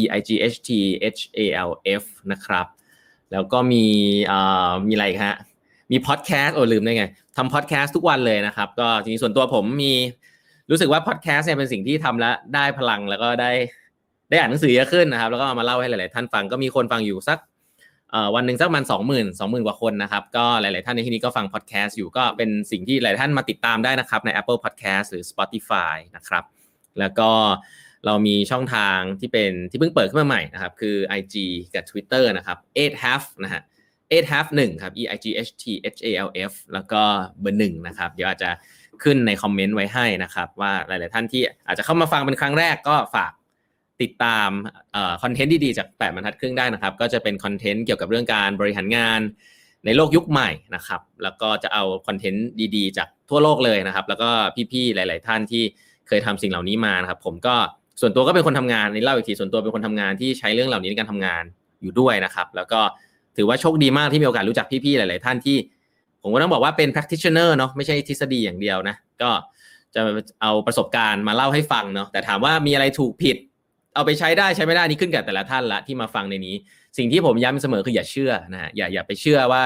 [0.00, 0.70] e i g h t
[1.16, 2.66] h a l f นะครับ
[3.32, 3.86] แล้วก็มี
[4.86, 5.36] มีอะไรฮะ
[5.90, 7.04] มีพอดแคสต์โอ้ลืมได้ไง
[7.36, 9.92] ทำพอดแคสต์ทุกวันเลยนะครับ ก็จริงๆส่วนตัวผมมี
[10.70, 13.50] รู้สึกว่าพอดแคสต์เนี่ยเป็นสิ่งที่ทำแล้วได้พลังแล้วก็ได้
[14.30, 17.38] ได้อ่านหนังสือเยอะขึ้นนะครับ แล้วก็มาเล่าให้หลาย ๆ ท่านฟังก็มีคนฟังอยู่สัก
[18.34, 26.44] วันหนึ่งสักประมาณสองหมื่นสองหมื่นกว่าคนนะครับ ก็หลาย ๆ ท่านในที่นี้ก็ฟังพอดแคสต์อยู่ก็เป็นสิ่งที่หลายท่านมาติดตามได้นะครับ ใน Apple Podcast หรือ Spotify นะครับ
[26.98, 27.30] แล้วก็
[28.06, 31.34] เรามีช่องทางที่เป็นที่เพิ่งเปิดขึ้นมาใหม่นะครับ คือ IG
[31.74, 33.62] กับ Twitter นะครับ8 half นะฮะ
[34.10, 37.02] 8 half 1ครับ e i g h t h a l f แล้วก็
[37.40, 38.50] เบอร์หนึ่งนะครับ เดี๋ยวอาจจะ
[39.02, 43.32] ขึ้นในคอมเมนต์ไว้ให้นะครับ ว่าหลาย ๆ ท่านที่อาจจะเข้ามาฟังเป็นครั้งแรกก็ฝาก
[44.02, 44.50] ติดตาม
[45.22, 49.20] คอนเทนต์ดี ๆ จาก 8บรรทัดครึ่งได้นะครับ ก็จะเป็นคอนเทนต์เกี่ยวกับเรื่องการบริหารงาน
[49.84, 52.46] ในโลกยุคใหม่นะครับ แล้วก็จะเอาคอนเทนต์
[52.76, 54.30] ดี ๆ จากทั่วโลกเลยนะครับ แล้วก็
[54.72, 55.62] พี่ ๆ หลาย ๆ ท่านที่
[56.08, 57.56] เคยทำสิ่งเหล่านี้มานะครับ ผมก็
[58.00, 61.44] ส่วนตัวก็เป็นคนทำงานในเล่าอีกทีส่วนตัวเป็นคนทำงานที่ใช้เรื่องเหล่านี้ในการทำงาน
[61.82, 62.80] อยู่ด้วยนะครับ แล้วก็
[63.36, 65.56] ถือว่าโชคดีมากที่มีโอกาสรู้จักพี่ๆหลาย ๆ ท่านที่
[66.22, 69.30] ผมก็ต้องบอกว่าเป็น practitioner เนาะไม่ใช่ทฤษฎีอย่างเดียวนะก็
[69.94, 70.00] จะ
[70.42, 73.36] เอาประสบการณ์มาเล่าให้ฟังเนาะแต่ถามว่ามีอะไรถูกผิด
[73.94, 76.54] เอาไปใช้ได้ใช้ไม่ได้นี่ขึ้นกับแต่ละท่านละที่มาฟังในนี้
[76.98, 79.62] สิ่งที่ผมย้ำเสมอคืออย่าเชื่อนะฮะอย่าอย่าไปเชื่อว่า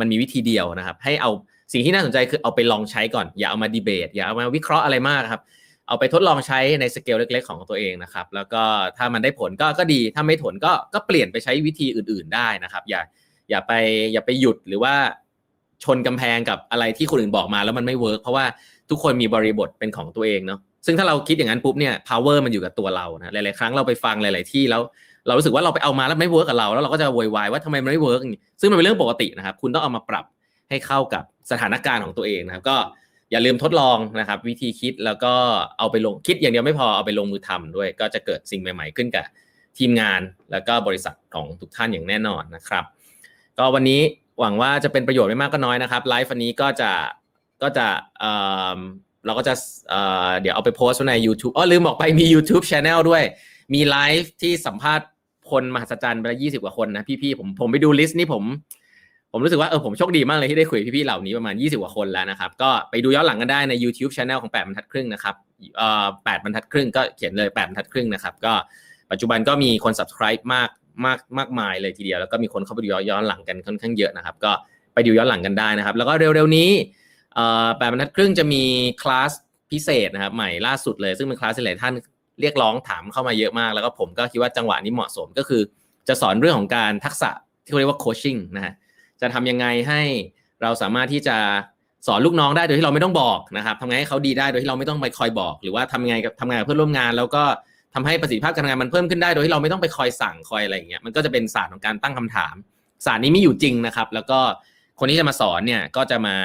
[0.00, 1.30] มันมีวิธีเดียวนะครับ ให้เอา
[1.72, 5.42] สิ่งที่น่าสนใจคือเอาไปลองใช้ก่อน อย่าเอามาดีเบตอย่าเอามาวิเคราะห์อะไรมากครับ
[5.88, 8.62] เอาไปทดลองใช้ในสเกลเล็ก ๆ ของตัวเองนะครับ แล้วก็
[8.96, 13.00] ถ้ามันได้ผลก็ก็ดี ถ้าไม่ผลก็ก็เปลี่ยนไปใช้วิธีอื่น ๆ ได้นะครับ อย่า
[13.50, 13.72] อย่าไป
[14.12, 14.94] อย่าไปหยุดหรือว่า
[15.84, 18.44] ชนกำแพงกับอะไรที่คนอื่นบอกมาแล้วมันไม่ work เพราะว่า
[18.90, 24.82] ทุกคนมีบริบทเป็นของตัวเองเนาะซึ่งถ้าเราคิดอย่างนั้นปุ๊บเนี่ย power มันอยู่กับตัวเรานะหลายๆครั้งเราไปฟังหลาย ๆ ที่แล้ว
[25.26, 28.20] เรารู้สึกว่าเราไปเอามาแล้วไม่ work กับเราแล้วเราก็จะโวยวายว่าทำไมมันไม่ work
[28.60, 30.24] ซึ่งมันเป็นเรื่องปกตินะครับ คุณต้องเอามาปรับ
[30.70, 32.76] ให้เข้ากับสถานการณ์ของตัวเองนะครับ ก็
[33.30, 35.34] อย่าลืมทดลองนะครับ วิธีคิดแล้วก็
[35.78, 39.24] เอาไปลงคิดอย่างเดียวไม่พอเอาไปลงมือทำด้วย ก็จะเกิดสิ่งใหม่ ๆ ขึ้นกับ
[39.78, 40.20] ทีมงาน
[40.52, 42.84] แล้วก็บริษัทของทุกท่านอย่างแน่นอนนะครับ
[43.58, 44.00] ก็วันนี้
[44.40, 46.90] หวังว่าจะเป็นประโยชน์ไม่มากก็น้อยนะครับไลฟ์วันนี้ก็จะ
[47.62, 47.86] ก็จะ
[48.18, 49.54] เเราก็จะ
[50.40, 53.22] เดี๋ยวเอาไปโพสต์ใน YouTube อ๋อลืมบอกไปมี YouTube Channel ด้วย
[53.74, 55.06] มีไลฟ์ที่สัมภาษณ์
[55.50, 58.44] คนมหัศจรรย์ไปแล้วยี่สิบกว่าคนนะพี่ๆผมผมไปดู list นี่ผม
[59.32, 65.34] ผมรู้สึกว่าเออผมโชคดีมากเลยที่ได้คุยพี่ๆเหล่านี้ประมาณยี่สิบกว่าคนแล้วนะครับ ก็ไปดูย้อนหลังกันได้ใน YouTube Channel ของแปดบรรทัดครึ่งนะครับ
[65.76, 68.52] เอ่อแปดบรรทัดครึ่งก็เขียนเลยแปดบรรทัดครึ่งนะครับ ก็
[69.10, 70.70] ปัจจุบันก็มีคน subscribe มาก
[71.04, 74.52] มากมากมายเลยทีเดียว แล้วก็มีคนเข้าไปดูย้อนหลังกันค่อนข้างเยอะนะครับ ก็
[74.94, 76.70] ไปดูย้อนหลังกันได้นะครับ แล้วก็เร็วๆนี้
[77.78, 78.62] แปดบรรทัดครึ่งจะมี
[79.02, 79.32] คลาส
[79.70, 81.94] พิเศษนะครับใหม่ล่าสุดเลย ซึ่งเป็นคลาสที่หลายท่าน
[82.40, 85.62] เรียกร้องถามเข้ามาเยอะมาก แล้วก็ผมก็คิดว่าจังหวะนี้เหมาะสมก็คือ
[86.08, 87.30] จะสอนเรื่องของการทักษะ
[87.64, 88.74] ที่เรียกว่าโคชชิ่งนะฮะ
[89.20, 90.02] จะทำยังไงให้
[90.62, 91.36] เราสามารถที่จะ
[92.06, 97.42] สอนลูกน้องได้โดยที่เราไม่ต้องบอกนะครับทำไงให้เขาดีได้โดยที่เราไม่ต้องไปคอยบอก หรือว่าทำไงกับทำงานกับเพื่อนร่วมงาน แล้วก็
[97.94, 102.54] ทำให้ประสิทธิภาพการทำงานมันเพิ่มขึ้นได้โดยที่เราไม่ต้องไปคอยสั่งคอยอะไรอย่างเงี้ยมันก็จะเป็นศาสตร์ของการตั้งคำถาม
[103.06, 104.40] ศาสตร์นี้มีอยู่จริงนะครับ แล้วก็
[104.98, 106.36] คนที่จะมาสอนเนี่ยก็จะมา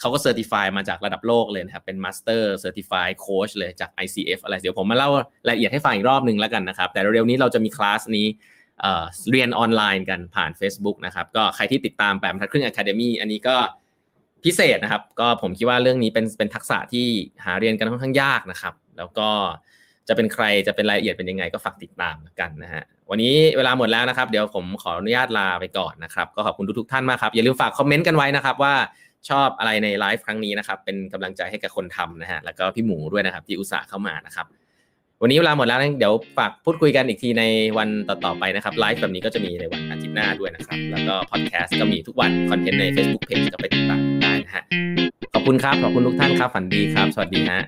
[0.00, 5.10] เขาก็ certified มาจากระดับโลกเลยนะครับเป็น Master Certified Coach เลยจาก ICF อะไรเดี๋ยวผมมาเล่า
[5.48, 8.26] รายละเอียดให้ฟังอีกรอบหนึ่งแล้วกันนะครับ แต่เร็วๆนี้เราจะมีคลาสนี้
[9.30, 13.56] เรียนออนไลน์กันผ่าน Facebook นะครับก็ใครที่ติดตามแปดบรรทัดครึ่ง Academy อันนี้ก็
[14.44, 17.06] พิเศษนะครับ ก็ผมคิดว่าเรื่องนี้เป็นเป็นทักษะที่
[17.44, 19.28] หาเรียนกันค่อนข้างยากนะครับ แล้วก็
[20.08, 28.74] จะเป็นใครจะเป็นรายละเอียดเป็นยังไงก็ฝากติดตามกันนะฮะวันนี้เวลาหมดแล้วนะครับ เดี๋ยวผมขออนุญาตลาไปก่อนนะครับ ก็ขอบคุณทุกๆท่านมากครับอย่าลืมฝากคอมเมนต์กันไว้นะครับว่า
[29.30, 34.46] ชอบอะไรในไลฟ์ครั้งนี้นะครับเป็นกำลังใจให้กับคนทำนะฮะแล้วก็พี่หมูด้วยนะครับที่อุตส่าห์เข้ามานะครับ
[35.22, 37.44] วันนี้เวลาหมดแล้วเดี๋ยวฝากพูดคุยกันอีกทีใน
[37.78, 44.64] วันต่อๆไปนะครับไลฟ์แบบนี้ก็จะมีในวันอาทิตย์หน้าด้วยนะครับ แล้วก็พอดแคสต์ก็มีทุกวันคอนเทนต์ใน Facebook Page ก็ไปติดตามได้นะฮะ
[45.34, 47.60] ขอบคุณครับขอบคุณทุกท่านครับฝันดีครับ สวัสดีฮะ